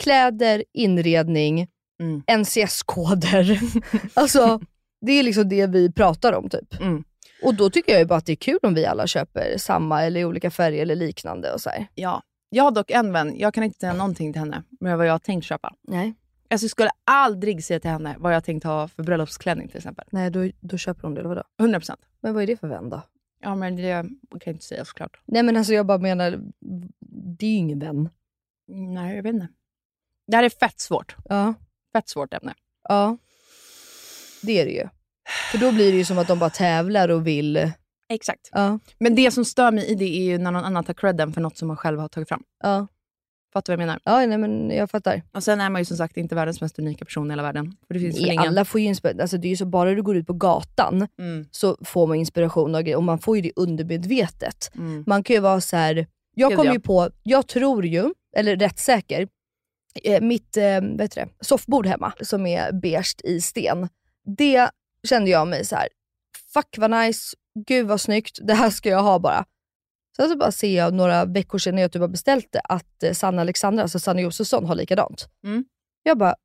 kläder, 0.03 0.63
inredning, 0.73 1.67
Mm. 2.01 2.23
NCS-koder. 2.27 3.59
alltså 4.13 4.59
det 5.01 5.11
är 5.11 5.23
liksom 5.23 5.49
det 5.49 5.67
vi 5.67 5.91
pratar 5.91 6.33
om 6.33 6.49
typ. 6.49 6.79
Mm. 6.81 7.03
Och 7.43 7.55
då 7.55 7.69
tycker 7.69 7.91
jag 7.91 7.99
ju 7.99 8.05
bara 8.05 8.17
att 8.17 8.25
det 8.25 8.31
är 8.31 8.35
kul 8.35 8.59
om 8.63 8.73
vi 8.73 8.85
alla 8.85 9.07
köper 9.07 9.57
samma 9.57 10.03
eller 10.03 10.19
i 10.19 10.25
olika 10.25 10.51
färger 10.51 10.81
eller 10.81 10.95
liknande. 10.95 11.53
och 11.53 11.61
så 11.61 11.69
här. 11.69 11.87
Ja. 11.95 12.21
Jag 12.49 12.63
har 12.63 12.71
dock 12.71 12.91
en 12.91 13.13
vän, 13.13 13.33
jag 13.37 13.53
kan 13.53 13.63
inte 13.63 13.79
säga 13.79 13.93
någonting 13.93 14.33
till 14.33 14.39
henne 14.39 14.63
med 14.79 14.97
vad 14.97 15.07
jag 15.07 15.11
har 15.11 15.19
tänkt 15.19 15.45
köpa. 15.45 15.73
Nej. 15.87 16.13
Alltså 16.49 16.63
jag 16.63 16.71
skulle 16.71 16.91
aldrig 17.03 17.63
säga 17.63 17.79
till 17.79 17.89
henne 17.89 18.15
vad 18.19 18.35
jag 18.35 18.43
tänkt 18.43 18.63
ha 18.63 18.88
för 18.88 19.03
bröllopsklänning 19.03 19.67
till 19.67 19.77
exempel. 19.77 20.05
Nej, 20.09 20.29
då, 20.31 20.49
då 20.59 20.77
köper 20.77 21.01
hon 21.01 21.13
det, 21.13 21.19
eller 21.19 21.29
vadå? 21.29 21.43
100%. 21.57 21.95
Men 22.19 22.33
vad 22.33 22.43
är 22.43 22.47
det 22.47 22.57
för 22.57 22.67
vän 22.67 22.89
då? 22.89 23.01
Ja 23.41 23.55
men 23.55 23.75
det 23.75 24.03
kan 24.31 24.39
jag 24.45 24.53
inte 24.53 24.65
säga 24.65 24.85
såklart. 24.85 25.19
Nej 25.25 25.43
men 25.43 25.57
alltså 25.57 25.73
jag 25.73 25.85
bara 25.85 25.97
menar, 25.97 26.39
det 27.39 27.45
är 27.45 27.49
ju 27.49 27.55
ingen 27.55 27.79
vän. 27.79 28.09
Nej 28.67 29.15
jag 29.15 29.23
vet 29.23 29.33
inte. 29.33 29.47
Det 30.27 30.35
här 30.35 30.43
är 30.43 30.49
fett 30.49 30.79
svårt. 30.79 31.15
Ja. 31.25 31.53
Fett 31.93 32.09
svårt 32.09 32.33
ämne. 32.33 32.53
Ja. 32.83 33.17
Det 34.41 34.62
är 34.62 34.65
det 34.65 34.71
ju. 34.71 34.88
För 35.51 35.57
då 35.57 35.71
blir 35.71 35.91
det 35.91 35.97
ju 35.97 36.05
som 36.05 36.17
att 36.17 36.27
de 36.27 36.39
bara 36.39 36.49
tävlar 36.49 37.09
och 37.09 37.27
vill... 37.27 37.71
Exakt. 38.09 38.49
Ja. 38.51 38.79
Men 38.97 39.15
det 39.15 39.31
som 39.31 39.45
stör 39.45 39.71
mig 39.71 39.85
i 39.85 39.95
det 39.95 40.05
är 40.05 40.23
ju 40.23 40.38
när 40.38 40.51
någon 40.51 40.65
annan 40.65 40.83
tar 40.83 40.93
credden 40.93 41.33
för 41.33 41.41
något 41.41 41.57
som 41.57 41.67
man 41.67 41.77
själv 41.77 41.99
har 41.99 42.07
tagit 42.07 42.29
fram. 42.29 42.43
Ja. 42.63 42.88
Fattar 43.53 43.73
du 43.73 43.77
vad 43.77 43.83
jag 43.83 43.88
menar? 43.88 44.01
Ja, 44.21 44.25
nej 44.25 44.38
men 44.38 44.71
jag 44.71 44.91
fattar. 44.91 45.21
Och 45.31 45.43
sen 45.43 45.62
är 45.62 45.69
man 45.69 45.81
ju 45.81 45.85
som 45.85 45.97
sagt 45.97 46.17
inte 46.17 46.35
världens 46.35 46.62
mest 46.62 46.79
unika 46.79 47.05
person 47.05 47.27
i 47.27 47.29
hela 47.29 47.43
världen. 47.43 47.75
För 47.88 47.93
det 47.93 47.99
finns 47.99 48.15
väl 48.15 48.25
ingen... 48.25 48.47
alla 48.47 48.65
får 48.65 48.81
ju 48.81 48.88
inspiration. 48.88 49.21
Alltså 49.21 49.38
det 49.38 49.47
är 49.47 49.49
ju 49.49 49.55
så 49.55 49.65
bara 49.65 49.93
du 49.93 50.01
går 50.03 50.17
ut 50.17 50.27
på 50.27 50.33
gatan 50.33 51.07
Mm. 51.19 51.45
så 51.51 51.77
får 51.85 52.07
man 52.07 52.17
inspiration 52.17 52.71
grejer 52.73 52.95
och 52.95 53.03
man 53.03 53.19
får 53.19 53.35
ju 53.35 53.41
det 53.41 53.51
undermedvetet. 53.55 54.71
Mm. 54.75 55.03
Man 55.07 55.23
kan 55.23 55.33
ju 55.33 55.39
vara 55.39 55.62
så 55.62 55.75
här. 55.75 56.07
jag 56.35 56.49
Gud, 56.49 56.57
kom 56.57 56.65
ja. 56.65 56.73
ju 56.73 56.79
på, 56.79 57.09
jag 57.23 57.47
tror 57.47 57.85
ju, 57.85 58.13
eller 58.35 58.55
rätt 58.55 58.79
säker, 58.79 59.27
eh, 60.03 60.21
mitt 60.21 60.57
eh, 60.57 60.81
vad 60.81 61.01
heter 61.01 61.25
det, 61.25 61.45
soffbord 61.45 61.85
hemma 61.85 62.13
som 62.21 62.45
är 62.45 62.71
beige 62.71 63.15
i 63.23 63.41
sten. 63.41 63.89
Det 64.38 64.69
kände 65.07 65.29
jag 65.29 65.47
mig 65.47 65.65
så 65.65 65.75
här. 65.75 65.88
fuck 66.53 66.75
vad 66.77 66.91
nice, 66.91 67.35
gud 67.67 67.88
vad 67.88 68.01
snyggt, 68.01 68.39
det 68.41 68.53
här 68.53 68.69
ska 68.69 68.89
jag 68.89 69.03
ha 69.03 69.19
bara. 69.19 69.45
Sen 70.19 70.29
så 70.29 70.38
bara 70.38 70.51
ser 70.51 70.77
jag 70.77 70.93
några 70.93 71.25
veckor 71.25 71.58
sedan 71.60 71.75
när 71.75 71.82
jag 71.82 71.91
typ 71.91 72.01
har 72.01 72.08
beställt 72.08 72.47
det, 72.51 72.62
att 72.63 73.03
eh, 73.03 73.13
Sanna 73.13 73.41
Alexandra, 73.41 73.82
alltså 73.84 73.99
Sanna 73.99 74.21
Josefsson, 74.21 74.65
har 74.65 74.75
likadant. 74.75 75.27
Mm. 75.43 75.65
Jag 76.03 76.17
bara, 76.17 76.36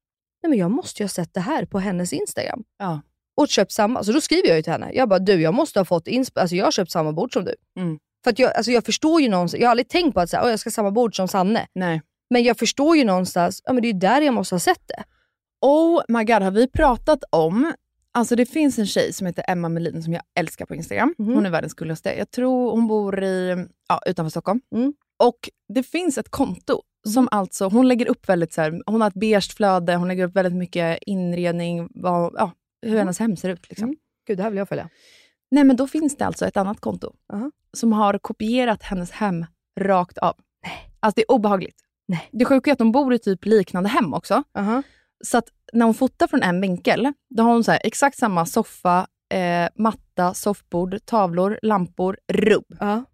nej 0.43 0.51
men 0.51 0.59
jag 0.59 0.71
måste 0.71 1.03
ju 1.03 1.05
ha 1.05 1.09
sett 1.09 1.35
det 1.35 1.41
här 1.41 1.65
på 1.65 1.79
hennes 1.79 2.13
Instagram. 2.13 2.65
Ja. 2.79 3.01
Och 3.37 3.49
köpt 3.49 3.73
samma. 3.73 4.05
Så 4.05 4.13
då 4.13 4.21
skriver 4.21 4.49
jag 4.49 4.57
ju 4.57 4.63
till 4.63 4.73
henne. 4.73 4.91
Jag 4.95 5.09
bara, 5.09 5.19
du 5.19 5.41
jag 5.41 5.55
måste 5.55 5.81
ha 5.81 5.85
fått 5.85 6.07
insp- 6.07 6.41
alltså 6.41 6.57
jag 6.57 6.65
har 6.65 6.71
köpt 6.71 6.91
samma 6.91 7.13
bord 7.13 7.33
som 7.33 7.45
du. 7.45 7.55
Mm. 7.81 7.99
För 8.25 8.31
att 8.31 8.39
jag, 8.39 8.53
alltså 8.57 8.71
jag 8.73 8.85
förstår 8.85 9.21
ju 9.21 9.29
någonstans, 9.29 9.61
jag 9.61 9.67
har 9.67 9.71
aldrig 9.71 9.89
tänkt 9.89 10.15
på 10.15 10.21
att 10.21 10.31
så 10.31 10.37
här, 10.37 10.45
"Åh, 10.45 10.51
jag 10.51 10.61
ska 10.61 10.69
ha 10.69 10.73
samma 10.73 10.91
bord 10.91 11.17
som 11.17 11.29
Sanne. 11.29 11.67
Nej. 11.75 12.03
Men 12.31 12.43
jag 12.43 12.59
förstår 12.59 12.97
ju 12.97 13.05
någonstans, 13.05 13.61
ja 13.65 13.73
men 13.73 13.83
det 13.83 13.89
är 13.89 13.93
ju 13.93 13.99
där 13.99 14.21
jag 14.21 14.35
måste 14.35 14.55
ha 14.55 14.61
sett 14.61 14.83
det. 14.89 15.05
Oh 15.61 16.03
my 16.09 16.25
god, 16.25 16.43
har 16.43 16.51
vi 16.51 16.69
pratat 16.69 17.25
om... 17.31 17.73
Alltså 18.15 18.37
det 18.37 18.47
finns 18.47 18.79
en 18.79 18.87
tjej 18.87 19.13
som 19.13 19.27
heter 19.27 19.45
Emma 19.49 19.69
Melin 19.69 20.03
som 20.03 20.13
jag 20.13 20.23
älskar 20.39 20.67
på 20.67 20.75
Instagram. 20.75 21.15
Mhm. 21.19 21.35
Hon 21.35 21.47
är 21.47 21.51
världens 21.51 21.75
gulligaste. 21.75 22.15
Jag 22.19 22.31
tror 22.31 22.71
hon 22.71 22.87
bor 22.87 23.25
i, 23.25 23.67
ja, 23.89 24.01
utanför 24.07 24.31
Stockholm. 24.31 24.61
Mm. 24.75 24.93
Och 25.17 25.51
det 25.75 25.83
finns 25.83 26.19
ett 26.19 26.29
konto 26.29 26.83
som 27.09 27.29
alltså, 27.31 27.69
hon 27.69 27.89
lägger 27.89 28.09
upp 28.09 28.29
väldigt 28.29 28.53
så 28.53 28.61
här, 28.61 28.83
hon 28.87 29.01
har 29.01 29.09
ett 29.09 29.15
beige 29.15 29.57
flöde, 29.57 29.97
hon 29.97 30.09
lägger 30.09 30.25
upp 30.25 30.37
väldigt 30.37 30.55
mycket 30.55 30.99
inredning, 31.07 31.89
vad, 31.95 32.35
ja, 32.37 32.53
hur 32.83 32.99
hennes 32.99 33.19
hem 33.19 33.37
ser 33.37 33.49
ut. 33.49 33.69
Liksom. 33.69 33.85
Mm. 33.85 33.97
Gud, 34.27 34.39
det 34.39 34.43
här 34.43 34.51
vill 34.51 34.59
jag 34.59 34.69
följa. 34.69 34.89
Nej 35.51 35.65
men 35.65 35.77
då 35.77 35.87
finns 35.87 36.17
det 36.17 36.27
alltså 36.27 36.47
ett 36.47 36.57
annat 36.57 36.81
konto 36.81 37.13
Aha. 37.33 37.51
som 37.73 37.93
har 37.93 38.19
kopierat 38.19 38.83
hennes 38.83 39.11
hem 39.11 39.47
rakt 39.81 40.19
av. 40.19 40.35
Alltså 41.01 41.17
det 41.17 41.23
är 41.23 41.31
obehagligt. 41.31 41.77
Nej. 42.09 42.29
Det 42.33 42.45
sjuka 42.45 42.71
är 42.71 42.73
att 42.73 42.79
de 42.79 42.93
bor 42.93 43.15
i 43.15 43.19
typ 43.19 43.45
liknande 43.45 43.89
hem 43.89 44.15
också. 44.15 44.43
Aha. 44.59 44.83
Så 45.25 45.39
att 45.39 45.49
när 45.73 45.85
hon 45.85 45.95
fotar 45.95 46.27
från 46.27 46.43
en 46.43 46.61
vinkel, 46.61 47.13
då 47.31 47.43
har 47.43 47.53
hon 47.53 47.65
så 47.65 47.71
här, 47.71 47.81
exakt 47.85 48.19
samma 48.19 48.47
soffa, 48.47 49.07
eh, 49.35 49.69
matta, 49.75 50.35
soffbord, 50.35 50.99
tavlor, 51.05 51.59
lampor, 51.63 52.17
rubb. 52.33 52.65
Ja. 52.81 53.05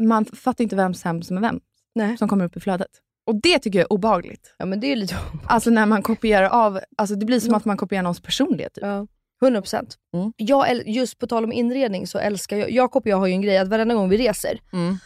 Man 0.00 0.24
fattar 0.24 0.62
inte 0.64 0.76
vems 0.76 1.02
hem 1.02 1.22
som 1.22 1.36
är 1.36 1.40
vem 1.40 1.60
Nej. 1.94 2.16
som 2.16 2.28
kommer 2.28 2.44
upp 2.44 2.56
i 2.56 2.60
flödet. 2.60 2.90
Och 3.26 3.34
det 3.34 3.58
tycker 3.58 3.78
jag 3.78 3.86
är 3.86 3.92
obehagligt. 3.92 4.54
ja 4.58 4.66
men 4.66 4.80
det 4.80 4.86
är 4.92 4.96
lite 4.96 5.16
Alltså 5.46 5.70
när 5.70 5.86
man 5.86 6.02
kopierar 6.02 6.48
av, 6.48 6.80
alltså 6.96 7.16
det 7.16 7.26
blir 7.26 7.40
som 7.40 7.54
att 7.54 7.64
man 7.64 7.76
kopierar 7.76 8.02
någons 8.02 8.20
personlighet. 8.20 8.74
Typ. 8.74 8.84
Ja, 8.84 9.06
100 9.42 9.60
procent. 9.60 9.96
Mm. 10.14 10.32
Jag, 10.36 10.88
just 10.88 11.18
på 11.18 11.26
tal 11.26 11.44
om 11.44 11.52
inredning 11.52 12.06
så 12.06 12.18
älskar 12.18 12.56
jag, 12.56 12.70
Jakob 12.70 13.02
och 13.02 13.08
jag 13.08 13.16
har 13.16 13.26
ju 13.26 13.32
en 13.32 13.42
grej 13.42 13.58
att 13.58 13.68
varenda 13.68 13.94
gång 13.94 14.08
vi 14.08 14.16
reser 14.16 14.60
Mm. 14.72 14.96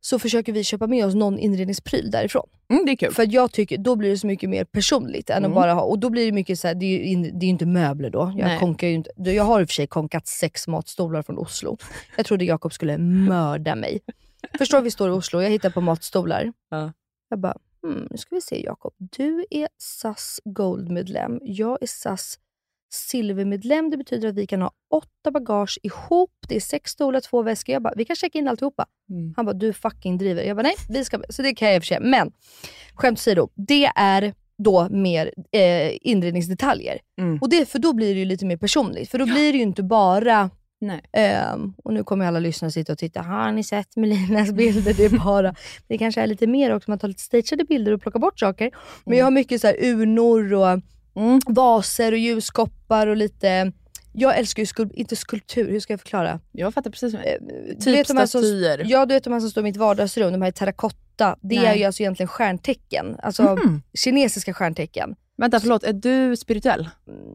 Så 0.00 0.18
försöker 0.18 0.52
vi 0.52 0.64
köpa 0.64 0.86
med 0.86 1.06
oss 1.06 1.14
någon 1.14 1.38
inredningspryl 1.38 2.10
därifrån. 2.10 2.48
Mm, 2.70 2.84
det 2.86 2.92
är 2.92 2.96
kul. 2.96 3.12
För 3.14 3.26
jag 3.34 3.52
tycker 3.52 3.78
då 3.78 3.96
blir 3.96 4.10
det 4.10 4.18
så 4.18 4.26
mycket 4.26 4.50
mer 4.50 4.64
personligt 4.64 5.30
än 5.30 5.36
Mm. 5.38 5.50
att 5.50 5.54
bara 5.54 5.72
ha, 5.74 5.82
och 5.82 5.98
då 5.98 6.10
blir 6.10 6.26
det 6.26 6.32
mycket 6.32 6.58
så 6.58 6.68
här, 6.68 6.74
det 6.74 6.86
är 6.86 6.90
ju 6.98 7.04
in, 7.04 7.38
det 7.38 7.46
är 7.46 7.50
inte 7.50 7.66
möbler 7.66 8.10
då. 8.10 8.32
Jag, 8.36 8.46
Nej. 8.46 8.58
konkar 8.58 8.88
inte, 8.88 9.10
jag 9.16 9.44
har 9.44 9.60
i 9.60 9.64
och 9.64 9.68
för 9.68 9.74
sig 9.74 9.86
konkat 9.86 10.26
sex 10.26 10.68
matstolar 10.68 11.22
från 11.22 11.38
Oslo. 11.38 11.76
Jag 12.16 12.26
trodde 12.26 12.44
Jakob 12.44 12.72
skulle 12.72 12.98
mörda 12.98 13.74
mig. 13.74 14.00
Förstår 14.58 14.80
vi 14.80 14.90
står 14.90 15.08
i 15.08 15.12
Oslo, 15.12 15.42
jag 15.42 15.50
hittar 15.50 15.70
på 15.70 15.80
matstolar. 15.80 16.52
Ja. 16.70 16.92
Jag 17.28 17.38
bara, 17.38 17.56
hmm, 17.82 18.06
nu 18.10 18.16
ska 18.16 18.34
vi 18.34 18.40
se 18.40 18.64
Jakob. 18.64 18.92
Du 18.98 19.44
är 19.50 19.68
SAS 19.78 20.40
Gold-medlem, 20.44 21.38
jag 21.42 21.78
är 21.82 21.86
SAS 21.86 22.38
Silvermedlem. 22.90 23.90
Det 23.90 23.96
betyder 23.96 24.28
att 24.28 24.34
vi 24.34 24.46
kan 24.46 24.62
ha 24.62 24.70
åtta 24.90 25.30
bagage 25.30 25.78
ihop. 25.82 26.30
Det 26.48 26.56
är 26.56 26.60
sex 26.60 26.90
stolar, 26.90 27.20
två 27.20 27.42
väskor. 27.42 27.72
Jag 27.72 27.82
bara, 27.82 27.94
vi 27.96 28.04
kan 28.04 28.16
checka 28.16 28.38
in 28.38 28.48
alltihopa. 28.48 28.86
Mm. 29.10 29.34
Han 29.36 29.46
bara, 29.46 29.52
du 29.52 29.72
fucking 29.72 30.18
driver. 30.18 30.42
Jag 30.42 30.56
bara, 30.56 30.62
nej, 30.62 30.74
vi 30.88 31.04
ska 31.04 31.22
Så 31.28 31.42
det 31.42 31.54
kan 31.54 31.68
jag 31.68 31.76
i 31.76 31.78
och 31.78 31.82
för 31.82 31.86
sig. 31.86 32.00
Men, 32.00 32.32
skämt 32.94 33.18
åsido, 33.18 33.48
det 33.54 33.90
är 33.96 34.34
då 34.58 34.88
mer 34.90 35.32
eh, 35.52 35.92
inredningsdetaljer. 36.00 36.98
Mm. 37.18 37.38
Och 37.40 37.50
det, 37.50 37.68
för 37.68 37.78
då 37.78 37.92
blir 37.92 38.14
det 38.14 38.18
ju 38.20 38.24
lite 38.24 38.46
mer 38.46 38.56
personligt. 38.56 39.10
För 39.10 39.18
då 39.18 39.24
blir 39.24 39.52
det 39.52 39.58
ju 39.58 39.62
inte 39.62 39.82
bara. 39.82 40.50
Ehm, 41.12 41.74
och 41.84 41.94
nu 41.94 42.04
kommer 42.04 42.26
alla 42.26 42.38
lyssnare 42.38 42.72
sitta 42.72 42.92
och 42.92 42.98
titta. 42.98 43.22
Har 43.22 43.52
ni 43.52 43.64
sett 43.64 43.96
Melinas 43.96 44.52
bilder? 44.52 44.94
Det 44.94 45.04
är 45.04 45.24
bara... 45.24 45.54
Det 45.88 45.98
kanske 45.98 46.20
är 46.20 46.26
lite 46.26 46.46
mer 46.46 46.74
också. 46.74 46.90
Man 46.90 46.98
tar 46.98 47.08
lite 47.08 47.22
stageade 47.22 47.64
bilder 47.64 47.92
och 47.92 48.02
plockar 48.02 48.20
bort 48.20 48.40
saker. 48.40 48.70
Men 49.04 49.18
jag 49.18 49.26
har 49.26 49.30
mycket 49.30 49.60
så 49.60 49.66
här 49.66 49.76
urnor 49.80 50.52
och 50.52 50.80
Mm. 51.16 51.40
vaser 51.46 52.12
och 52.12 52.18
ljuskoppar 52.18 53.06
och 53.06 53.16
lite... 53.16 53.72
Jag 54.12 54.38
älskar 54.38 54.62
ju 54.62 54.66
skul- 54.66 54.90
inte 54.94 55.16
skulptur, 55.16 55.70
hur 55.70 55.80
ska 55.80 55.92
jag 55.92 56.00
förklara? 56.00 56.40
Jag 56.52 56.74
fattar 56.74 56.90
precis. 56.90 57.14
Eh, 57.14 57.20
typ 57.80 57.96
här 58.18 58.26
som- 58.26 58.26
statyer. 58.42 58.82
Ja, 58.86 59.06
du 59.06 59.14
vet 59.14 59.24
de 59.24 59.32
här 59.32 59.40
som 59.40 59.50
står 59.50 59.60
i 59.60 59.64
mitt 59.64 59.76
vardagsrum, 59.76 60.32
de 60.32 60.42
här 60.42 60.48
i 60.48 60.52
terrakotta. 60.52 61.36
Det 61.40 61.56
Nej. 61.56 61.66
är 61.66 61.74
ju 61.74 61.84
alltså 61.84 62.02
egentligen 62.02 62.28
stjärntecken. 62.28 63.16
Alltså 63.22 63.42
Mhm. 63.42 63.82
kinesiska 63.94 64.54
stjärntecken. 64.54 65.14
Vänta, 65.36 65.60
förlåt. 65.60 65.84
Är 65.84 65.92
du 65.92 66.36
spirituell? 66.36 66.88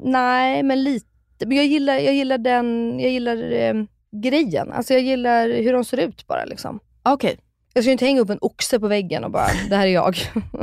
Nej, 0.03 0.63
men 0.63 0.83
lite. 0.83 1.07
Men 1.45 1.57
jag 1.57 1.65
gillar, 1.65 1.93
jag 1.95 2.13
gillar 2.15 2.37
den, 2.37 2.99
jag 2.99 3.11
gillar 3.11 3.51
eh, 3.51 3.73
grejen. 4.11 4.71
Alltså 4.71 4.93
jag 4.93 5.01
gillar 5.03 5.49
hur 5.49 5.73
de 5.73 5.85
ser 5.85 5.97
ut 5.97 6.27
bara 6.27 6.45
liksom. 6.45 6.79
Okej. 7.03 7.37
Jag 7.75 7.83
ska 7.83 7.89
ju 7.89 7.91
inte 7.91 8.05
hänga 8.05 8.21
upp 8.21 8.29
en 8.29 8.37
oxe 8.41 8.79
på 8.79 8.87
väggen 8.87 9.23
och 9.23 9.31
bara, 9.31 9.47
det 9.69 9.75
här 9.75 9.87
är 9.87 9.91
jag. 9.91 10.17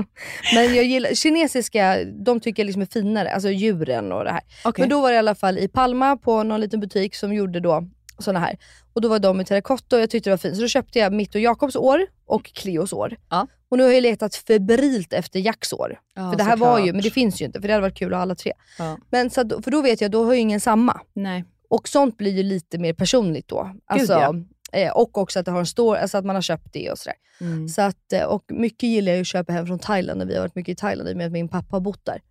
Men 0.54 0.74
jag 0.74 0.84
gillar, 0.84 1.14
kinesiska, 1.14 2.04
de 2.04 2.40
tycker 2.40 2.62
jag 2.62 2.66
liksom 2.66 2.82
är 2.82 2.86
finare. 2.86 3.34
Alltså 3.34 3.50
djuren 3.50 4.12
och 4.12 4.24
det 4.24 4.30
här. 4.30 4.40
Okej. 4.64 4.82
Men 4.82 4.88
då 4.88 5.00
var 5.00 5.10
det 5.10 5.14
i 5.14 5.18
alla 5.18 5.34
fall 5.34 5.58
i 5.58 5.68
Palma 5.68 6.16
på 6.16 6.42
någon 6.42 6.60
liten 6.60 6.80
butik 6.80 7.14
som 7.14 7.34
gjorde 7.34 7.60
då 7.60 7.88
såna 8.18 8.38
här. 8.38 8.58
Och 8.92 9.00
då 9.00 9.08
var 9.08 9.18
de 9.18 9.40
i 9.40 9.44
terrakotta 9.44 9.96
och 9.96 10.02
jag 10.02 10.10
tyckte 10.10 10.30
det 10.30 10.32
var 10.32 10.38
fint. 10.38 10.56
Så 10.56 10.62
då 10.62 10.68
köpte 10.68 10.98
jag 10.98 11.12
mitt 11.12 11.34
och 11.34 11.40
Jakobs 11.40 11.76
år 11.76 12.06
och 12.26 12.44
Cleos 12.44 12.92
år. 12.92 13.16
Ja. 13.30 13.46
Och 13.68 13.78
nu 13.78 13.84
har 13.84 13.90
jag 13.90 14.02
letat 14.02 14.34
febrilt 14.34 15.12
efter 15.12 15.40
Jacks 15.40 15.72
år. 15.72 16.00
Ja, 16.14 16.30
för 16.30 16.38
det 16.38 16.44
här 16.44 16.56
var 16.56 16.78
ju, 16.78 16.82
såklart. 16.82 16.94
men 16.94 17.02
det 17.02 17.10
finns 17.10 17.40
ju 17.40 17.44
inte. 17.44 17.60
För 17.60 17.68
det 17.68 17.74
hade 17.74 17.82
varit 17.82 17.98
kul 17.98 18.12
att 18.12 18.16
ha 18.16 18.22
alla 18.22 18.34
tre. 18.34 18.52
Ja. 18.78 18.98
Men 19.10 19.30
så 19.30 19.40
att, 19.40 19.64
för 19.64 19.70
då 19.70 19.82
vet 19.82 20.00
jag, 20.00 20.10
då 20.10 20.24
har 20.24 20.32
ju 20.32 20.40
ingen 20.40 20.60
samma. 20.60 21.00
Nej. 21.12 21.44
Och 21.68 21.88
sånt 21.88 22.16
blir 22.16 22.32
ju 22.32 22.42
lite 22.42 22.78
mer 22.78 22.92
personligt 22.92 23.48
då. 23.48 23.70
Alltså, 23.86 24.12
ja. 24.12 24.34
Eh, 24.72 24.92
och 24.92 25.18
också 25.18 25.38
att 25.38 25.44
det 25.44 25.50
har 25.50 25.58
en 25.58 25.66
store, 25.66 26.00
alltså 26.00 26.18
att 26.18 26.24
man 26.24 26.34
har 26.34 26.42
köpt 26.42 26.72
det 26.72 26.90
och 26.90 26.98
sådär. 26.98 27.16
Mm. 27.40 27.68
Så 27.68 27.82
att, 27.82 28.12
eh, 28.12 28.24
och 28.24 28.44
mycket 28.48 28.82
gillar 28.88 29.12
jag 29.12 29.16
ju 29.16 29.20
att 29.20 29.26
köpa 29.26 29.52
hem 29.52 29.66
från 29.66 29.78
Thailand 29.78 30.18
när 30.18 30.26
vi 30.26 30.34
har 30.34 30.40
varit 30.40 30.54
mycket 30.54 30.72
i 30.72 30.76
Thailand 30.76 31.08
i 31.08 31.12
och 31.12 31.16
med 31.16 31.26
att 31.26 31.32
min 31.32 31.48
pappa 31.48 31.76
har 31.76 31.80
bott 31.80 32.04
där. 32.04 32.22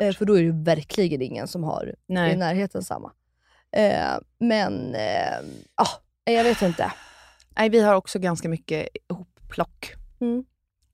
Eh, 0.00 0.12
för 0.12 0.24
då 0.24 0.32
är 0.34 0.38
det 0.38 0.44
ju 0.44 0.62
verkligen 0.62 1.22
ingen 1.22 1.48
som 1.48 1.64
har 1.64 1.94
Nej. 2.08 2.32
i 2.32 2.36
närheten 2.36 2.82
samma. 2.82 3.12
Eh, 3.76 4.18
men, 4.38 4.94
eh, 4.94 5.38
ah, 5.74 5.88
jag 6.24 6.44
vet 6.44 6.62
inte. 6.62 6.92
Nej, 7.56 7.68
vi 7.68 7.80
har 7.80 7.94
också 7.94 8.18
ganska 8.18 8.48
mycket 8.48 8.88
ihopplock. 9.10 9.94
Mm. 10.20 10.44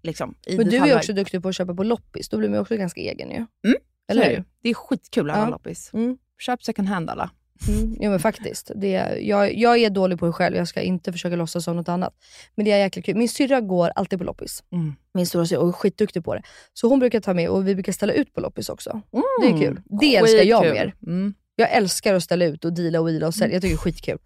Liksom, 0.03 0.35
Men 0.47 0.57
du 0.57 0.63
är 0.63 0.71
detaljer. 0.71 0.97
också 0.97 1.13
duktig 1.13 1.43
på 1.43 1.49
att 1.49 1.55
köpa 1.57 1.75
på 1.75 1.83
loppis. 1.85 2.29
Då 2.29 2.39
blir 2.39 2.49
man 2.49 2.57
ju 2.57 2.61
också 2.61 2.77
ganska 2.77 3.01
egen 3.01 3.31
ju. 3.31 3.47
Så 3.73 3.79
Eller 4.09 4.23
hur? 4.23 4.31
det 4.31 4.45
ju. 4.63 4.71
Är 4.71 4.75
skitkul 4.75 5.31
att 5.31 5.37
Ja. 5.37 5.41
handla 5.41 5.57
loppis. 5.57 5.91
Mm. 5.95 6.19
Köp 6.39 6.63
second 6.63 6.89
hand 6.89 7.11
alla. 7.11 7.31
Mm. 7.69 7.97
Jo 8.01 8.11
men 8.11 8.21
faktiskt. 8.21 8.71
Det, 8.75 9.19
jag, 9.21 9.55
jag 9.55 9.79
är 9.79 9.91
dålig 9.91 10.19
på 10.19 10.27
det 10.27 10.33
själv, 10.33 10.57
jag 10.57 10.69
ska 10.69 10.81
inte 10.81 11.13
försöka 11.13 11.37
låtsas 11.37 11.65
som 11.65 11.77
något 11.77 11.89
annat. 11.89 12.15
Men 12.55 12.65
det 12.65 12.73
är 12.73 12.79
jäkla 12.79 13.03
kul. 13.03 13.17
Min 13.17 13.29
syrra 13.29 13.61
går 13.61 13.91
alltid 13.95 14.19
på 14.19 14.25
loppis. 14.25 14.63
Mm. 14.73 14.95
Min 15.15 15.27
stora 15.27 15.47
syrra 15.47 15.61
och 15.61 15.69
är 15.69 15.73
skitduktig 15.73 16.25
på 16.25 16.35
det. 16.35 16.43
Så 16.73 16.89
hon 16.89 16.99
brukar 16.99 17.21
ta 17.21 17.35
med 17.35 17.49
och 17.49 17.69
vi 17.69 17.75
brukar 17.75 17.93
ställa 17.93 18.13
ut 18.13 18.35
på 18.35 18.41
loppis 18.41 18.69
också. 18.69 19.01
Det 19.41 19.47
är 19.47 19.59
kul. 19.59 19.81
Det 20.01 20.17
älskar 20.17 20.45
jag 20.45 20.63
Skitkul. 20.63 20.75
mer. 20.75 20.95
Mm. 21.07 21.35
Jag 21.57 21.73
älskar 21.73 22.15
att 22.15 22.23
ställa 22.23 22.45
ut 22.45 22.65
och 22.65 22.73
deala 22.73 23.01
och 23.01 23.09
wheela 23.09 23.27
och 23.27 23.35
sälja. 23.35 23.55
Jag 23.55 23.63
tycker 23.63 23.75
det 23.75 23.79
är 23.79 23.83
skitkul. 23.83 24.19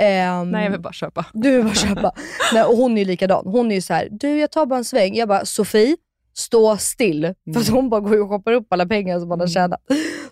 Ehm, 0.00 0.50
Nej, 0.52 0.64
jag 0.64 0.70
vill 0.70 0.80
bara 0.80 0.92
köpa. 0.92 1.26
Du 1.32 1.50
vill 1.56 1.64
bara 1.64 1.74
köpa. 1.74 2.12
Nej, 2.52 2.64
och 2.64 2.76
hon 2.76 2.92
är 2.92 2.98
ju 2.98 3.04
likadan. 3.04 3.42
Hon 3.46 3.70
är 3.70 3.74
ju 3.74 3.80
så 3.82 3.94
här, 3.94 4.08
du 4.10 4.38
jag 4.38 4.50
tar 4.50 4.66
bara 4.66 4.78
en 4.78 4.84
sväng. 4.84 5.14
Jag 5.14 5.28
bara, 5.28 5.44
Sofie, 5.44 5.96
stå 6.34 6.76
still. 6.76 7.34
För 7.54 7.60
att 7.60 7.68
hon 7.68 7.88
bara 7.90 8.00
går 8.00 8.20
och 8.22 8.28
shoppar 8.28 8.52
upp 8.52 8.66
alla 8.72 8.86
pengar 8.86 9.20
som 9.20 9.28
man 9.28 9.40
har 9.40 9.46
tjänat. 9.46 9.80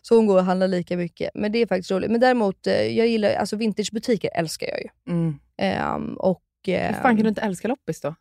Så 0.08 0.16
hon 0.16 0.26
går 0.26 0.38
och 0.38 0.44
handlar 0.44 0.68
lika 0.68 0.96
mycket. 0.96 1.30
Men 1.34 1.52
det 1.52 1.58
är 1.58 1.66
faktiskt 1.66 1.90
roligt. 1.90 2.10
Men 2.10 2.20
däremot, 2.20 2.66
eh, 2.66 2.82
jag 2.82 3.06
gillar, 3.06 3.34
alltså 3.34 3.56
vintagebutiker 3.56 4.30
älskar 4.34 4.66
jag 4.66 4.80
ju. 4.80 4.88
Mm. 5.12 5.34
Ehm, 5.58 6.14
och, 6.14 6.42
Hur 6.66 6.74
ehm, 6.74 6.94
fan 6.94 7.16
kan 7.16 7.22
du 7.22 7.28
inte 7.28 7.40
älska 7.40 7.68
loppis 7.68 8.00
då? 8.00 8.14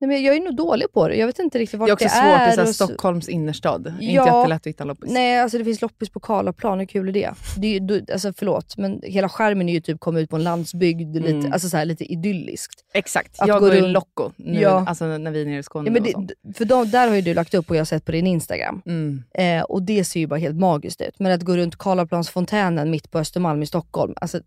Nej, 0.00 0.08
men 0.08 0.22
jag 0.22 0.36
är 0.36 0.40
nog 0.40 0.56
dålig 0.56 0.92
på 0.92 1.08
det. 1.08 1.16
Jag 1.16 1.26
vet 1.26 1.38
inte 1.38 1.58
riktigt 1.58 1.80
vart 1.80 1.86
Det 1.88 1.90
är 1.90 1.94
också 1.94 2.04
det 2.04 2.10
svårt 2.10 2.24
är. 2.40 2.48
i 2.48 2.52
så 2.54 2.60
här 2.60 2.68
och 2.68 2.74
så- 2.74 2.86
Stockholms 2.86 3.28
innerstad. 3.28 3.86
Är 3.86 3.92
Ja. 4.00 4.22
inte 4.22 4.36
jättelätt 4.36 4.60
att 4.62 4.66
hitta 4.66 4.84
loppis. 4.84 5.10
Nej, 5.12 5.40
alltså 5.40 5.58
det 5.58 5.64
finns 5.64 5.82
loppis 5.82 6.10
på 6.10 6.20
Karlaplan. 6.20 6.78
Hur 6.78 6.86
kul 6.86 7.08
är 7.08 7.12
det? 7.12 7.30
det 7.58 7.76
är, 7.76 7.80
du, 7.80 8.04
alltså 8.12 8.32
förlåt, 8.36 8.76
men 8.76 9.00
hela 9.02 9.28
skärmen 9.28 9.68
är 9.68 9.72
ju 9.72 9.80
typ 9.80 10.00
komma 10.00 10.20
ut 10.20 10.30
på 10.30 10.36
en 10.36 10.42
landsbygd, 10.44 11.16
lite, 11.16 11.30
Mm. 11.30 11.52
alltså 11.52 11.68
så 11.68 11.76
här, 11.76 11.84
lite 11.84 12.04
idylliskt. 12.12 12.84
Exakt. 12.94 13.40
Att 13.40 13.48
jag 13.48 13.60
gå 13.60 13.66
går 13.66 13.74
i 13.74 13.80
runt- 13.80 13.92
Locco 13.92 14.30
nu, 14.36 14.60
Ja. 14.60 14.84
alltså 14.88 15.04
när 15.04 15.30
vi 15.30 15.42
är 15.42 15.46
nere 15.46 15.58
i 15.58 15.62
Skåne 15.62 15.88
Ja, 15.88 15.92
men 15.92 16.02
det, 16.02 16.54
för 16.54 16.64
de, 16.64 16.90
där 16.90 17.08
har 17.08 17.14
ju 17.16 17.22
du 17.22 17.34
lagt 17.34 17.54
upp 17.54 17.70
och 17.70 17.76
jag 17.76 17.80
har 17.80 17.84
sett 17.84 18.04
på 18.04 18.12
din 18.12 18.26
Instagram. 18.26 18.82
Mm. 18.86 19.22
Eh, 19.34 19.62
och 19.62 19.82
det 19.82 20.04
ser 20.04 20.20
ju 20.20 20.26
bara 20.26 20.38
helt 20.40 20.56
magiskt 20.60 21.00
ut. 21.00 21.14
Men 21.18 21.32
att 21.32 21.42
gå 21.42 21.56
runt 21.56 21.76
Karlaplansfontänen 21.78 22.90
mitt 22.90 23.10
på 23.10 23.18
Östermalm 23.18 23.62
i 23.62 23.66
Stockholm, 23.66 24.14
alltså 24.16 24.40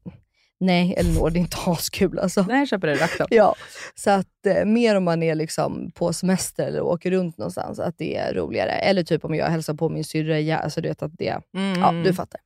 nej 0.60 0.94
Elinor, 0.98 1.30
det 1.30 1.40
är 1.40 1.42
inte 1.42 1.58
askul 1.66 2.20
alltså. 2.20 2.42
Nej, 2.48 2.60
jag 2.60 2.68
köper 2.68 2.88
det 2.88 2.96
rakt. 2.96 3.22
Ja, 3.30 3.56
så 3.96 4.10
att 4.10 4.46
eh, 4.48 4.66
mer 4.66 4.96
om 4.96 5.04
man 5.04 5.24
är 5.24 5.36
liksom 5.36 5.92
på 5.92 6.14
semester 6.14 6.68
eller 6.68 6.82
åker 6.82 7.12
runt 7.12 7.38
någonstans, 7.38 7.80
att 7.80 7.96
det 7.98 8.16
är 8.18 8.34
roligare. 8.34 8.72
Eller 8.72 9.04
typ 9.04 9.26
om 9.26 9.36
jag 9.36 9.46
hälsar 9.46 9.74
på 9.74 9.90
min 9.90 10.04
syrra, 10.04 10.40
ja, 10.40 10.58
alltså 10.58 10.82
du 10.82 10.88
vet 10.88 11.02
att 11.04 11.12
det, 11.18 11.40
Mm. 11.58 11.80
ja 11.80 11.92
du 11.92 12.14
fattar. 12.14 12.40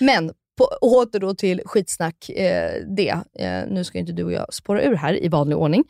Men 0.00 0.32
på, 0.58 0.64
åter 0.80 1.18
då 1.20 1.34
till 1.34 1.62
skitsnack, 1.64 2.28
eh, 2.28 2.72
det. 2.96 3.18
Eh, 3.38 3.62
nu 3.68 3.84
ska 3.84 3.98
inte 3.98 4.12
du 4.12 4.24
och 4.24 4.32
jag 4.32 4.54
spåra 4.54 4.82
ur 4.82 4.94
här 4.94 5.24
i 5.24 5.28
vanlig 5.28 5.58
ordning. 5.58 5.84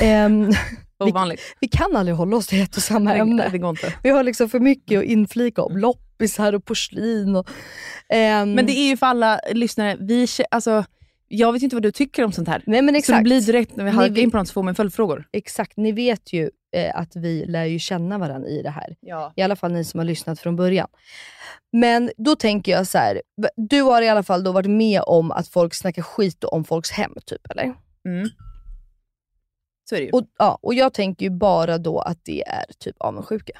Ehm, 0.00 0.50
Ovanligt. 0.98 1.40
vi 1.60 1.68
kan 1.68 1.96
aldrig 1.96 2.16
hålla 2.16 2.36
oss 2.36 2.46
till 2.46 2.62
ett 2.62 2.76
och 2.76 2.82
samma 2.82 3.14
ämne. 3.14 3.48
det 3.52 3.58
går 3.58 3.70
inte. 3.70 3.94
Vi 4.02 4.10
har 4.10 4.22
liksom 4.24 4.48
för 4.48 4.60
mycket 4.60 4.98
att 4.98 5.04
inflika 5.04 5.62
om. 5.62 5.76
Loppisar 6.18 6.52
och 6.52 6.64
porslin. 6.64 7.36
Och, 7.36 7.48
ehm, 8.08 8.52
Men 8.52 8.66
det 8.66 8.72
är 8.72 8.88
ju 8.88 8.96
för 8.96 9.06
alla 9.06 9.40
lyssnare, 9.52 9.96
vi, 10.00 10.26
alltså, 10.50 10.84
jag 11.28 11.52
vet 11.52 11.62
inte 11.62 11.76
vad 11.76 11.82
du 11.82 11.92
tycker 11.92 12.24
om 12.24 12.32
sånt 12.32 12.48
här. 12.48 12.62
Nej 12.66 12.82
men 12.82 12.88
Så 12.88 12.92
det 12.92 12.98
exakt. 12.98 13.22
blir 13.24 13.40
direkt 13.40 13.76
när 13.76 13.84
vi 13.84 13.90
halkar 13.90 14.22
in 14.22 14.30
på 14.30 14.36
något 14.36 14.48
så 14.48 14.52
får 14.52 14.62
man 14.62 14.74
följdfrågor. 14.74 15.28
Exakt, 15.32 15.76
ni 15.76 15.92
vet 15.92 16.32
ju 16.32 16.50
eh, 16.76 16.98
att 16.98 17.16
vi 17.16 17.44
lär 17.46 17.64
ju 17.64 17.78
känna 17.78 18.18
varandra 18.18 18.48
i 18.48 18.62
det 18.62 18.70
här. 18.70 18.96
Ja. 19.00 19.32
I 19.36 19.42
alla 19.42 19.56
fall 19.56 19.72
ni 19.72 19.84
som 19.84 19.98
har 19.98 20.04
lyssnat 20.04 20.40
från 20.40 20.56
början. 20.56 20.88
Men 21.72 22.10
då 22.16 22.36
tänker 22.36 22.72
jag 22.72 22.86
så 22.86 22.98
här. 22.98 23.22
du 23.56 23.82
har 23.82 24.02
i 24.02 24.08
alla 24.08 24.22
fall 24.22 24.42
då 24.44 24.52
varit 24.52 24.70
med 24.70 25.02
om 25.06 25.30
att 25.30 25.48
folk 25.48 25.74
snackar 25.74 26.02
skit 26.02 26.44
om 26.44 26.64
folks 26.64 26.90
hem, 26.90 27.14
typ 27.26 27.50
eller? 27.50 27.64
Mm. 27.64 28.28
Så 29.88 29.94
är 29.94 29.98
det 30.00 30.04
ju. 30.06 30.10
Och, 30.10 30.22
ja, 30.38 30.58
och 30.62 30.74
jag 30.74 30.94
tänker 30.94 31.26
ju 31.26 31.30
bara 31.30 31.78
då 31.78 32.00
att 32.00 32.24
det 32.24 32.48
är 32.48 32.64
typ 32.78 32.96
avundsjuka. 32.98 33.58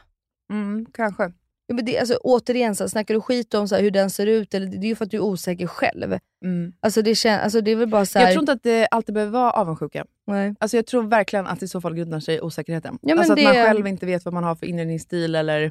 Mm, 0.52 0.86
kanske. 0.94 1.32
Ja, 1.70 1.74
men 1.74 1.84
det, 1.84 1.98
alltså, 1.98 2.16
återigen, 2.22 2.74
så 2.74 2.84
här, 2.84 2.88
snackar 2.88 3.14
du 3.14 3.20
skit 3.20 3.54
om 3.54 3.68
så 3.68 3.74
här, 3.74 3.82
hur 3.82 3.90
den 3.90 4.10
ser 4.10 4.26
ut, 4.26 4.54
eller, 4.54 4.66
det 4.66 4.76
är 4.86 4.88
ju 4.88 4.94
för 4.96 5.04
att 5.04 5.10
du 5.10 5.16
är 5.16 5.20
osäker 5.20 5.66
själv. 5.66 6.18
Mm. 6.44 6.72
Alltså 6.80 7.02
det, 7.02 7.14
kän, 7.14 7.40
alltså, 7.40 7.60
det 7.60 7.70
är 7.70 7.76
väl 7.76 7.88
bara 7.88 8.06
så 8.06 8.18
här, 8.18 8.26
Jag 8.26 8.32
tror 8.32 8.42
inte 8.42 8.52
att 8.52 8.62
det 8.62 8.86
alltid 8.86 9.14
behöver 9.14 9.32
vara 9.32 9.50
avundsjuka. 9.50 10.04
nej. 10.26 10.54
Alltså 10.60 10.76
jag 10.76 10.86
tror 10.86 11.02
verkligen 11.02 11.46
att 11.46 11.62
i 11.62 11.68
så 11.68 11.80
fall 11.80 11.94
grundar 11.94 12.20
sig 12.20 12.34
i 12.36 12.40
osäkerheten. 12.40 12.98
Ja, 13.02 13.08
men 13.08 13.18
alltså 13.18 13.32
att 13.32 13.42
man 13.42 13.54
det- 13.54 13.64
själv 13.64 13.86
inte 13.86 14.06
vet 14.06 14.24
vad 14.24 14.34
man 14.34 14.44
har 14.44 14.54
för 14.54 14.66
inredningsstil 14.66 15.34
eller... 15.34 15.70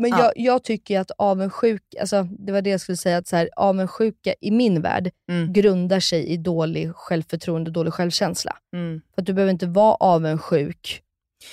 Men 0.00 0.10
Ja. 0.10 0.18
jag, 0.22 0.32
jag 0.36 0.64
tycker 0.64 1.00
att 1.00 1.10
avundsjuk, 1.18 1.82
alltså, 2.00 2.22
det 2.38 2.52
var 2.52 2.62
det 2.62 2.70
jag 2.70 2.80
skulle 2.80 2.96
säga, 2.96 3.16
att 3.16 3.26
så 3.26 3.36
här, 3.36 3.48
avundsjuka 3.56 4.34
i 4.40 4.50
min 4.50 4.82
värld 4.82 5.10
Mm. 5.30 5.52
grundar 5.52 6.00
sig 6.00 6.26
i 6.26 6.36
dålig 6.36 6.94
självförtroende, 6.94 7.70
dålig 7.70 7.92
självkänsla. 7.92 8.56
Mm. 8.72 9.00
För 9.14 9.22
att 9.22 9.26
du 9.26 9.32
behöver 9.32 9.52
inte 9.52 9.66
vara 9.66 9.94
avundsjuk. 9.94 11.02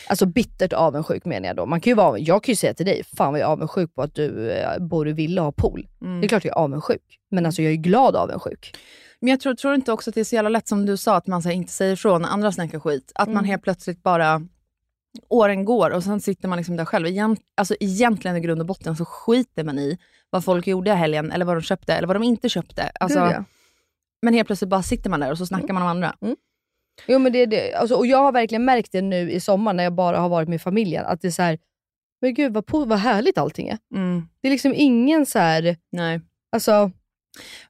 Alltså 0.09 0.25
bittert 0.25 0.73
avundsjuk 0.73 1.25
menar 1.25 1.47
jag 1.47 1.55
då. 1.55 1.65
Man 1.65 1.81
kan 1.81 1.91
ju 1.91 1.95
vara, 1.95 2.17
jag 2.19 2.43
kan 2.43 2.51
ju 2.51 2.55
säga 2.55 2.73
till 2.73 2.85
dig, 2.85 3.03
fan 3.17 3.31
vad 3.31 3.39
jag 3.39 3.47
är 3.47 3.51
avundsjuk 3.51 3.95
på 3.95 4.01
att 4.01 4.15
du 4.15 4.51
eh, 4.51 4.79
bor 4.79 5.07
i 5.07 5.13
villa 5.13 5.41
och 5.41 5.45
har 5.45 5.51
pool. 5.51 5.87
Mm. 6.01 6.21
Det 6.21 6.25
är 6.25 6.29
klart 6.29 6.45
jag 6.45 6.57
är 6.57 6.61
avundsjuk. 6.61 7.19
Men 7.31 7.45
alltså 7.45 7.61
jag 7.61 7.71
är 7.71 7.75
glad 7.75 8.15
avundsjuk. 8.15 8.77
Men 9.19 9.29
jag 9.29 9.39
tror, 9.39 9.53
tror 9.53 9.75
inte 9.75 9.91
också 9.91 10.09
att 10.09 10.13
det 10.13 10.19
är 10.19 10.25
så 10.25 10.35
jävla 10.35 10.49
lätt 10.49 10.67
som 10.67 10.85
du 10.85 10.97
sa, 10.97 11.15
att 11.15 11.27
man 11.27 11.41
här, 11.41 11.51
inte 11.51 11.71
säger 11.73 11.93
ifrån 11.93 12.21
när 12.21 12.29
andra 12.29 12.51
snackar 12.51 12.79
skit. 12.79 13.11
Att 13.15 13.27
man 13.27 13.37
Mm. 13.37 13.45
helt 13.45 13.63
plötsligt 13.63 14.03
bara... 14.03 14.41
Åren 15.29 15.65
går 15.65 15.89
och 15.89 16.03
sen 16.03 16.21
sitter 16.21 16.47
man 16.47 16.57
liksom 16.57 16.75
där 16.77 16.85
själv. 16.85 17.07
Egent, 17.07 17.39
alltså 17.57 17.75
egentligen 17.79 18.37
i 18.37 18.39
grund 18.39 18.61
och 18.61 18.67
botten 18.67 18.95
så 18.95 19.05
skiter 19.05 19.63
man 19.63 19.79
i 19.79 19.97
vad 20.29 20.43
folk 20.43 20.67
gjorde 20.67 20.91
i 20.91 20.93
helgen, 20.93 21.31
eller 21.31 21.45
vad 21.45 21.55
de 21.55 21.61
köpte, 21.61 21.93
eller 21.93 22.07
vad 22.07 22.15
de 22.15 22.23
inte 22.23 22.49
köpte. 22.49 22.91
Alltså. 22.99 23.19
Men 24.21 24.33
helt 24.33 24.47
plötsligt 24.47 24.69
bara 24.69 24.83
sitter 24.83 25.09
man 25.09 25.19
där 25.19 25.31
och 25.31 25.37
så 25.37 25.45
snackar 25.45 25.73
man 25.73 25.83
om 25.83 25.89
andra. 25.89 26.15
Jo 27.07 27.19
men 27.19 27.31
det 27.33 27.39
är 27.39 27.47
det. 27.47 27.73
Alltså, 27.73 27.95
och 27.95 28.07
jag 28.07 28.17
har 28.17 28.31
verkligen 28.31 28.65
märkt 28.65 28.91
det 28.91 29.01
nu 29.01 29.31
i 29.31 29.39
sommar 29.39 29.73
när 29.73 29.83
jag 29.83 29.93
bara 29.93 30.19
har 30.19 30.29
varit 30.29 30.49
med 30.49 30.61
familjen. 30.61 31.05
Att 31.05 31.21
det 31.21 31.27
är 31.27 31.31
så 31.31 31.41
här, 31.41 31.59
men 32.21 32.33
gud 32.33 32.53
vad, 32.53 32.63
po- 32.65 32.87
vad 32.87 32.99
härligt 32.99 33.37
allting 33.37 33.67
är. 33.69 33.77
Mm. 33.95 34.27
Det 34.41 34.47
är 34.47 34.51
liksom 34.51 34.73
ingen 34.75 35.25
så 35.25 35.39
här, 35.39 35.77
Nej. 35.91 36.21
alltså, 36.51 36.91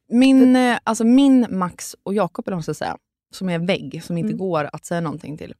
Min, 0.09 0.55
eh, 0.55 0.77
alltså 0.83 1.03
min 1.03 1.47
Max 1.49 1.95
och 2.03 2.13
Jakob, 2.13 2.47
eller 2.47 2.57
vad 2.67 2.75
säga, 2.77 2.97
som 3.31 3.49
är 3.49 3.59
vägg, 3.59 4.03
som 4.03 4.17
inte 4.17 4.27
Mm. 4.27 4.37
går 4.37 4.69
att 4.73 4.85
säga 4.85 5.01
någonting 5.01 5.37
till, 5.37 5.53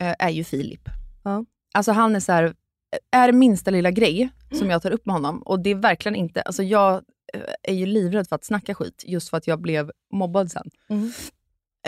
eh, 0.00 0.14
är 0.18 0.28
ju 0.30 0.44
Filip. 0.44 0.88
Ja. 1.24 1.44
Alltså 1.74 1.92
han 1.92 2.16
är 2.16 2.20
så 2.20 2.32
här, 2.32 2.54
är 3.10 3.26
det 3.26 3.32
minsta 3.32 3.70
lilla 3.70 3.90
grej 3.90 4.28
som 4.52 4.70
jag 4.70 4.82
tar 4.82 4.90
upp 4.90 5.06
med 5.06 5.12
honom, 5.14 5.42
och 5.42 5.60
det 5.60 5.70
är 5.70 5.74
verkligen 5.74 6.16
inte, 6.16 6.42
alltså 6.42 6.62
jag 6.62 6.94
eh, 7.34 7.40
är 7.62 7.74
ju 7.74 7.86
livrädd 7.86 8.28
för 8.28 8.36
att 8.36 8.44
snacka 8.44 8.74
skit, 8.74 9.04
just 9.06 9.28
för 9.28 9.36
att 9.36 9.46
jag 9.46 9.60
blev 9.60 9.90
mobbad 10.12 10.50
sen. 10.50 10.70
Mm. 10.88 11.12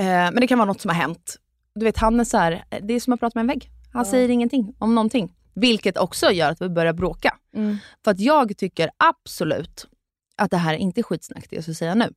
Eh, 0.00 0.06
men 0.06 0.34
det 0.34 0.46
kan 0.46 0.58
vara 0.58 0.66
något 0.66 0.80
som 0.80 0.88
har 0.88 0.96
hänt. 0.96 1.36
Du 1.74 1.84
vet, 1.84 1.96
han 1.96 2.20
är 2.20 2.24
så 2.24 2.38
här, 2.38 2.64
det 2.82 2.94
är 2.94 3.00
som 3.00 3.12
att 3.12 3.20
prata 3.20 3.38
med 3.38 3.40
en 3.42 3.46
vägg. 3.46 3.70
Han 3.92 4.06
säger 4.06 4.28
ingenting 4.28 4.74
om 4.78 4.94
någonting. 4.94 5.36
Vilket 5.54 5.96
också 5.98 6.30
gör 6.30 6.50
att 6.50 6.62
vi 6.62 6.68
börjar 6.68 6.92
bråka. 6.92 7.38
mm. 7.54 7.76
För 8.04 8.10
att 8.10 8.20
jag 8.20 8.56
tycker 8.56 8.90
absolut 8.96 9.86
att 10.36 10.50
det 10.50 10.56
här 10.56 10.74
inte 10.74 11.00
är 11.00 11.02
skitsnack, 11.02 11.46
det 11.50 11.56
jag 11.56 11.62
ska 11.64 11.74
säga 11.74 11.94
nu. 11.94 12.12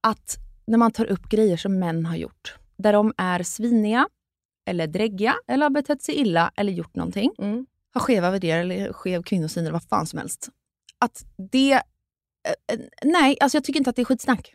Att 0.00 0.36
när 0.66 0.78
man 0.78 0.90
tar 0.92 1.04
upp 1.06 1.28
grejer 1.28 1.56
som 1.56 1.78
män 1.78 2.06
har 2.06 2.16
gjort, 2.16 2.56
där 2.76 2.92
de 2.92 3.12
är 3.16 3.42
sviniga, 3.42 4.08
eller 4.66 4.86
dräggiga, 4.86 5.34
eller 5.46 5.62
har 5.64 5.70
betett 5.70 6.02
sig 6.02 6.14
illa, 6.14 6.52
eller 6.56 6.72
gjort 6.72 6.94
någonting, 6.96 7.30
Mm. 7.38 7.66
har 7.94 8.00
skeva 8.00 8.30
värderingar, 8.30 8.60
eller 8.76 8.92
skev 8.92 9.22
kvinnosyn, 9.22 9.62
eller 9.64 9.72
vad 9.72 9.84
fan 9.88 10.06
som 10.06 10.18
helst. 10.18 10.48
Att 10.98 11.24
det... 11.52 11.72
eh, 11.72 11.80
eh, 12.72 12.80
nej, 13.04 13.36
alltså 13.40 13.56
jag 13.56 13.64
tycker 13.64 13.80
inte 13.80 13.90
att 13.90 13.96
det 13.96 14.02
är 14.02 14.06
skitsnack. 14.06 14.54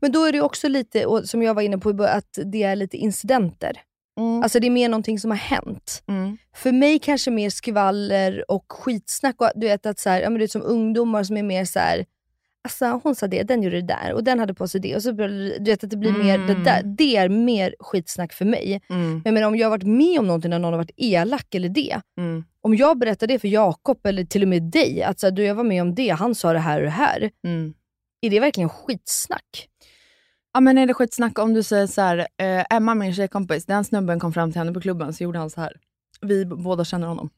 Men 0.00 0.12
då 0.12 0.24
är 0.24 0.32
det 0.32 0.40
också 0.40 0.68
lite, 0.68 1.06
som 1.24 1.42
jag 1.42 1.54
var 1.54 1.62
inne 1.62 1.78
på 1.78 2.02
att 2.04 2.38
det 2.44 2.62
är 2.62 2.76
lite 2.76 2.96
incidenter. 2.96 3.82
Mm. 4.18 4.42
Alltså 4.42 4.60
det 4.60 4.66
är 4.66 4.70
mer 4.70 4.88
någonting 4.88 5.18
som 5.18 5.30
har 5.30 5.38
hänt. 5.38 6.02
Mm. 6.08 6.38
För 6.54 6.72
mig 6.72 6.98
kanske 6.98 7.30
mer 7.30 7.50
skvaller 7.50 8.50
och 8.50 8.64
skitsnack. 8.68 9.40
Och, 9.40 9.50
du 9.54 9.66
vet 9.66 9.86
att 9.86 9.98
så 9.98 10.10
här, 10.10 10.20
ja, 10.20 10.30
men 10.30 10.38
det 10.38 10.44
är 10.44 10.48
som 10.48 10.62
ungdomar 10.62 11.24
som 11.24 11.36
är 11.36 11.42
mer 11.42 11.64
så 11.64 11.78
här. 11.78 12.04
Alltså 12.64 13.00
hon 13.02 13.14
sa 13.14 13.26
det, 13.26 13.42
den 13.42 13.62
gjorde 13.62 13.80
det 13.80 13.86
där 13.86 14.12
och 14.12 14.24
den 14.24 14.38
hade 14.38 14.54
på 14.54 14.68
sig 14.68 14.80
det. 14.80 14.96
Och 14.96 15.02
så, 15.02 15.12
du 15.12 15.64
vet 15.64 15.84
att 15.84 15.90
det 15.90 15.96
blir 15.96 16.12
mer, 16.12 16.38
det, 16.38 16.64
där, 16.64 16.82
det 16.82 17.16
är 17.16 17.28
mer 17.28 17.74
skitsnack 17.80 18.32
för 18.32 18.44
mig. 18.44 18.80
Mm. 18.90 19.20
Men, 19.24 19.34
men 19.34 19.44
om 19.44 19.56
jag 19.56 19.66
har 19.66 19.70
varit 19.70 19.86
med 19.86 20.18
om 20.18 20.26
någonting 20.26 20.50
när 20.50 20.58
någon 20.58 20.72
har 20.72 20.78
varit 20.78 20.94
elak 20.96 21.54
eller 21.54 21.68
det. 21.68 22.00
Mm. 22.18 22.44
Om 22.60 22.74
jag 22.74 22.98
berättar 22.98 23.26
det 23.26 23.38
för 23.38 23.48
Jakob 23.48 24.06
eller 24.06 24.24
till 24.24 24.42
och 24.42 24.48
med 24.48 24.62
dig, 24.62 25.02
att 25.02 25.20
så 25.20 25.26
här, 25.26 25.30
du 25.30 25.44
jag 25.44 25.54
var 25.54 25.64
med 25.64 25.82
om 25.82 25.94
det, 25.94 26.08
han 26.08 26.34
sa 26.34 26.52
det 26.52 26.58
här 26.58 26.78
och 26.78 26.84
det 26.84 26.90
här. 26.90 27.30
Mm. 27.44 27.74
Är 28.20 28.30
det 28.30 28.40
verkligen 28.40 28.68
skitsnack? 28.68 29.68
Ja 30.52 30.60
men 30.60 30.78
är 30.78 30.86
det 30.86 30.94
skitsnack 30.94 31.38
om 31.38 31.54
du 31.54 31.62
säger 31.62 31.86
så 31.86 32.00
här, 32.00 32.18
eh, 32.18 32.64
Emma 32.70 32.94
min 32.94 33.14
tjejkompis, 33.14 33.66
den 33.66 33.84
snubben 33.84 34.20
kom 34.20 34.32
fram 34.32 34.52
till 34.52 34.58
henne 34.58 34.72
på 34.72 34.80
klubben 34.80 35.14
så 35.14 35.24
gjorde 35.24 35.38
han 35.38 35.50
så 35.50 35.60
här. 35.60 35.72
Vi 36.20 36.44
båda 36.44 36.84
känner 36.84 37.06
honom. 37.06 37.30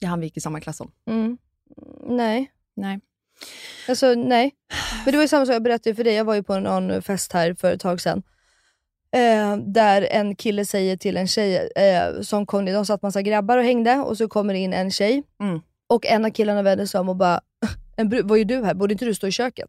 Det 0.00 0.06
är 0.06 0.10
han 0.10 0.20
vi 0.20 0.26
gick 0.26 0.36
i 0.36 0.40
samma 0.40 0.60
klass 0.60 0.76
som. 0.76 0.90
Mm. 1.10 1.38
Nej. 2.06 2.50
Nej. 2.76 3.00
Alltså 3.88 4.14
nej. 4.14 4.54
Men 5.04 5.12
det 5.12 5.18
var 5.18 5.24
ju 5.24 5.28
samma 5.28 5.46
sak 5.46 5.54
jag 5.54 5.62
berättade 5.62 5.96
för 5.96 6.04
dig. 6.04 6.14
Jag 6.14 6.24
var 6.24 6.34
ju 6.34 6.42
på 6.42 6.58
någon 6.58 7.02
fest 7.02 7.32
här 7.32 7.54
för 7.54 7.72
ett 7.72 7.80
tag 7.80 8.00
sedan. 8.00 8.22
Eh, 9.14 9.56
där 9.56 10.08
en 10.10 10.36
kille 10.36 10.64
säger 10.64 10.96
till 10.96 11.16
en 11.16 11.28
tjej, 11.28 11.70
eh, 11.76 12.20
som 12.20 12.46
kom 12.46 12.64
de 12.64 12.86
satt 12.86 13.02
massa 13.02 13.22
grabbar 13.22 13.58
och 13.58 13.64
hängde 13.64 13.96
och 13.96 14.18
så 14.18 14.28
kommer 14.28 14.54
det 14.54 14.60
in 14.60 14.72
en 14.72 14.90
tjej. 14.90 15.22
Mm. 15.40 15.60
Och 15.86 16.06
en 16.06 16.24
av 16.24 16.30
killarna 16.30 16.62
vänder 16.62 16.86
sig 16.86 17.00
om 17.00 17.08
och 17.08 17.16
bara, 17.16 17.40
en 17.96 18.26
vad 18.26 18.38
är 18.38 18.44
du 18.44 18.64
här? 18.64 18.74
Borde 18.74 18.92
inte 18.92 19.04
du 19.04 19.14
stå 19.14 19.26
i 19.26 19.30
köket? 19.30 19.68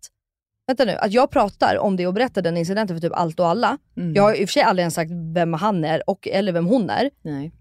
Vänta 0.67 0.85
nu, 0.85 0.91
att 0.91 1.11
jag 1.11 1.31
pratar 1.31 1.77
om 1.77 1.95
det 1.95 2.07
och 2.07 2.13
berättar 2.13 2.41
den 2.41 2.57
incidenten 2.57 2.95
för 2.95 3.01
typ 3.01 3.17
allt 3.17 3.39
och 3.39 3.47
alla. 3.47 3.77
Mm. 3.97 4.13
Jag 4.13 4.23
har 4.23 4.33
i 4.33 4.45
och 4.45 4.49
för 4.49 4.53
sig 4.53 4.61
aldrig 4.63 4.81
ens 4.81 4.93
sagt 4.93 5.11
vem 5.35 5.53
han 5.53 5.85
är 5.85 6.09
och, 6.09 6.27
eller 6.27 6.51
vem 6.51 6.65
hon 6.65 6.89
är. 6.89 7.09
Nej. 7.21 7.51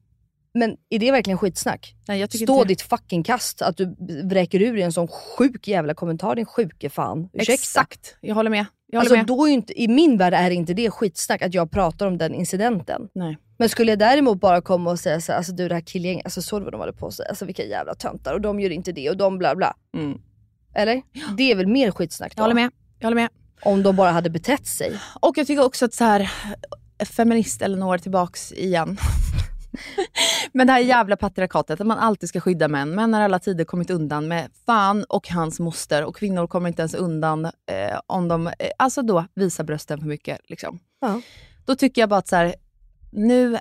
Men 0.54 0.76
är 0.90 0.98
det 0.98 1.10
verkligen 1.10 1.38
skitsnack? 1.38 1.94
Nej 2.08 2.28
Stå 2.28 2.38
inte 2.38 2.68
ditt 2.68 2.82
fucking 2.82 3.22
kast 3.22 3.62
att 3.62 3.76
du 3.76 3.96
vräker 4.24 4.62
ur 4.62 4.72
dig 4.72 4.82
en 4.82 4.92
sån 4.92 5.08
sjuk 5.08 5.68
jävla 5.68 5.94
kommentar 5.94 6.34
din 6.34 6.46
sjuke 6.46 6.90
fan. 6.90 7.28
Ursäkta. 7.32 7.52
Exakt, 7.52 8.16
jag 8.20 8.34
håller 8.34 8.50
med. 8.50 8.66
Jag 8.86 9.00
håller 9.00 9.10
Alltså, 9.10 9.16
med. 9.16 9.26
då 9.26 9.48
ju 9.48 9.54
inte, 9.54 9.82
I 9.82 9.88
min 9.88 10.18
värld 10.18 10.34
är 10.34 10.50
inte 10.50 10.74
det 10.74 10.90
skitsnack 10.90 11.42
att 11.42 11.54
jag 11.54 11.70
pratar 11.70 12.06
om 12.06 12.18
den 12.18 12.34
incidenten. 12.34 13.08
Nej. 13.14 13.38
Men 13.58 13.68
skulle 13.68 13.92
jag 13.92 13.98
däremot 13.98 14.40
bara 14.40 14.60
komma 14.60 14.90
och 14.90 14.98
säga 14.98 15.20
så 15.20 15.32
här, 15.32 15.36
alltså 15.36 15.52
du 15.52 15.68
det 15.68 15.74
här 15.74 15.82
killgänget, 15.82 16.26
alltså 16.26 16.42
såg 16.42 16.60
du 16.60 16.64
vad 16.64 16.72
de 16.72 16.80
hade 16.80 16.92
på 16.92 17.10
sig? 17.10 17.26
Alltså 17.28 17.44
vilka 17.44 17.64
jävla 17.64 17.94
töntar 17.94 18.34
och 18.34 18.40
de 18.40 18.60
gör 18.60 18.70
inte 18.70 18.92
det 18.92 19.10
och 19.10 19.16
de 19.16 19.38
bla 19.38 19.54
bla. 19.54 19.76
Mm. 19.96 20.18
Eller? 20.74 21.02
Det 21.36 21.52
är 21.52 21.56
väl 21.56 21.66
mer 21.66 21.90
skitsnack 21.90 22.36
då? 22.36 22.40
Jag 22.40 22.44
håller 22.44 22.54
med. 22.54 22.70
Jag 22.98 23.06
håller 23.06 23.22
med. 23.22 23.28
Om 23.62 23.82
de 23.82 23.96
bara 23.96 24.10
hade 24.10 24.30
betett 24.30 24.66
sig. 24.66 25.00
Och 25.20 25.38
jag 25.38 25.46
tycker 25.46 25.64
också 25.64 25.84
att 25.84 25.94
så 25.94 26.04
här, 26.04 26.30
feminist 27.04 27.62
Elinor 27.62 27.98
tillbaks 27.98 28.52
igen. 28.52 28.98
Men 30.52 30.66
det 30.66 30.72
här 30.72 30.80
jävla 30.80 31.16
patriarkatet, 31.16 31.80
att 31.80 31.86
man 31.86 31.98
alltid 31.98 32.28
ska 32.28 32.40
skydda 32.40 32.68
män. 32.68 32.94
Män 32.94 33.14
har 33.14 33.20
alla 33.20 33.38
tider 33.38 33.64
kommit 33.64 33.90
undan 33.90 34.28
med 34.28 34.50
fan 34.66 35.04
och 35.04 35.28
hans 35.28 35.60
moster 35.60 36.04
och 36.04 36.16
kvinnor 36.16 36.46
kommer 36.46 36.68
inte 36.68 36.82
ens 36.82 36.94
undan 36.94 37.44
eh, 37.44 38.00
om 38.06 38.28
de 38.28 38.46
eh, 38.46 38.52
alltså 38.78 39.02
då 39.02 39.24
visar 39.34 39.64
brösten 39.64 40.00
för 40.00 40.06
mycket. 40.06 40.38
Liksom. 40.44 40.78
Ja. 41.00 41.20
Då 41.64 41.74
tycker 41.74 42.02
jag 42.02 42.08
bara 42.08 42.18
att 42.18 42.28
så 42.28 42.36
här, 42.36 42.54
nu, 43.12 43.58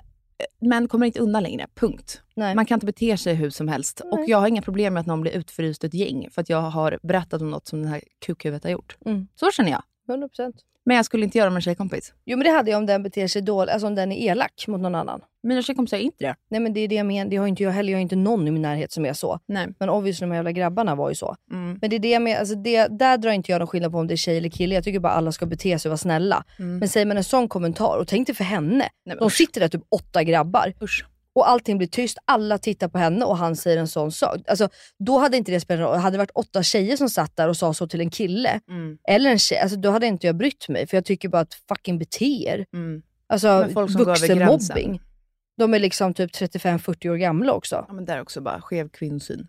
män 0.60 0.88
kommer 0.88 1.06
inte 1.06 1.20
undan 1.20 1.42
längre, 1.42 1.66
punkt. 1.74 2.22
Nej. 2.34 2.54
Man 2.54 2.66
kan 2.66 2.76
inte 2.76 2.86
bete 2.86 3.16
sig 3.16 3.34
hur 3.34 3.50
som 3.50 3.68
helst. 3.68 4.00
Och 4.00 4.24
jag 4.26 4.38
har 4.38 4.48
inga 4.48 4.62
problem 4.62 4.94
med 4.94 5.00
att 5.00 5.06
någon 5.06 5.20
blir 5.20 5.32
utfryst 5.32 5.84
ett 5.84 5.94
gäng 5.94 6.28
för 6.30 6.40
att 6.42 6.48
jag 6.48 6.60
har 6.60 6.98
berättat 7.02 7.42
om 7.42 7.50
något 7.50 7.66
som 7.66 7.82
den 7.82 7.88
här 7.88 8.00
kukhuvudet 8.18 8.64
har 8.64 8.70
gjort. 8.70 8.96
Mm. 9.06 9.26
Så 9.34 9.50
känner 9.50 9.70
jag. 9.70 9.82
100%. 10.08 10.52
Men 10.86 10.96
jag 10.96 11.04
skulle 11.06 11.24
inte 11.24 11.38
göra 11.38 11.46
det 11.48 11.52
med 11.52 11.58
en 11.58 11.62
tjejkompis. 11.62 12.12
Jo 12.24 12.36
men 12.38 12.44
det 12.44 12.50
hade 12.50 12.70
jag 12.70 12.78
om 12.78 12.86
den 12.86 13.02
beter 13.02 13.26
sig 13.26 13.42
dåligt, 13.42 13.72
alltså 13.72 13.86
om 13.86 13.94
den 13.94 14.12
är 14.12 14.30
elak 14.30 14.64
mot 14.68 14.80
någon 14.80 14.94
annan. 14.94 15.20
Mina 15.42 15.62
tjejkompisar 15.62 15.96
är 15.96 16.00
inte 16.00 16.24
det. 16.24 16.34
Nej 16.50 16.60
men 16.60 16.72
det 16.72 16.80
är 16.80 16.88
det 16.88 16.94
jag 16.94 17.06
menar, 17.06 17.30
det 17.30 17.36
har 17.36 17.46
inte 17.46 17.62
jag 17.62 17.70
heller, 17.70 17.92
jag 17.92 17.98
har 17.98 18.02
inte 18.02 18.16
någon 18.16 18.48
i 18.48 18.50
min 18.50 18.62
närhet 18.62 18.92
som 18.92 19.06
är 19.06 19.12
så. 19.12 19.40
Nej. 19.46 19.66
Men 19.78 19.88
obviously 19.90 20.24
de 20.26 20.30
här 20.30 20.38
jävla 20.38 20.52
grabbarna 20.52 20.94
var 20.94 21.08
ju 21.08 21.14
så. 21.14 21.36
Mm. 21.52 21.78
Men 21.80 21.90
det 21.90 21.96
är 21.96 22.00
det 22.00 22.10
jag 22.10 22.22
menar, 22.22 22.38
alltså 22.40 22.54
det, 22.54 22.86
där 22.86 23.18
drar 23.18 23.30
inte 23.30 23.52
jag 23.52 23.58
någon 23.58 23.68
skillnad 23.68 23.92
på 23.92 23.98
om 23.98 24.06
det 24.06 24.14
är 24.14 24.16
tjej 24.16 24.36
eller 24.38 24.48
kille. 24.48 24.74
Jag 24.74 24.84
tycker 24.84 25.00
bara 25.00 25.12
alla 25.12 25.32
ska 25.32 25.46
bete 25.46 25.78
sig 25.78 25.88
och 25.88 25.90
vara 25.90 25.98
snälla. 25.98 26.44
Mm. 26.58 26.78
Men 26.78 26.88
säger 26.88 27.06
man 27.06 27.16
en 27.16 27.24
sån 27.24 27.48
kommentar, 27.48 27.98
och 27.98 28.08
tänk 28.08 28.26
dig 28.26 28.36
för 28.36 28.44
henne. 28.44 28.78
Nej, 28.78 28.90
men 29.06 29.16
De 29.16 29.26
usch. 29.26 29.32
sitter 29.36 29.60
där 29.60 29.68
typ 29.68 29.82
åtta 29.88 30.22
grabbar 30.22 30.72
Usch. 30.82 31.04
Och 31.34 31.48
allting 31.48 31.78
blir 31.78 31.88
tyst, 31.88 32.18
alla 32.24 32.58
tittar 32.58 32.88
på 32.88 32.98
henne 32.98 33.24
och 33.24 33.36
han 33.36 33.56
säger 33.56 33.76
en 33.78 33.88
sån 33.88 34.12
sak. 34.12 34.36
Alltså, 34.46 34.68
då 34.98 35.18
hade 35.18 35.36
inte 35.36 35.52
det 35.52 35.60
spelat 35.60 35.80
någon 35.80 35.90
roll. 35.90 35.98
Hade 35.98 36.14
det 36.14 36.18
varit 36.18 36.30
åtta 36.34 36.62
tjejer 36.62 36.96
som 36.96 37.08
satt 37.08 37.36
där 37.36 37.48
och 37.48 37.56
sa 37.56 37.74
så 37.74 37.86
till 37.88 38.00
en 38.00 38.10
kille, 38.10 38.60
Mm. 38.68 38.98
eller 39.08 39.30
en 39.30 39.38
tjej, 39.38 39.58
alltså, 39.58 39.76
då 39.76 39.90
hade 39.90 40.06
inte 40.06 40.26
jag 40.26 40.36
brytt 40.36 40.68
mig. 40.68 40.86
För 40.86 40.96
jag 40.96 41.04
tycker 41.04 41.28
bara 41.28 41.42
att 41.42 41.54
fucking 41.68 41.98
bete 41.98 42.24
er. 42.24 42.66
Mm. 42.72 43.02
Alltså 43.26 43.48
Men 43.48 43.72
folk 43.74 43.92
som 43.92 44.04
går 44.04 44.10
över 44.10 44.46
vuxenmobbing. 44.46 45.00
De 45.58 45.74
är 45.74 45.78
liksom 45.78 46.14
typ 46.14 46.30
35-40 46.32 47.08
år 47.10 47.16
gamla 47.16 47.52
också. 47.52 47.84
Ja, 47.88 47.94
men 47.94 48.04
där 48.04 48.16
är 48.16 48.20
också 48.22 48.40
bara 48.40 48.60
skev 48.60 48.88
kvinnosyn. 48.88 49.48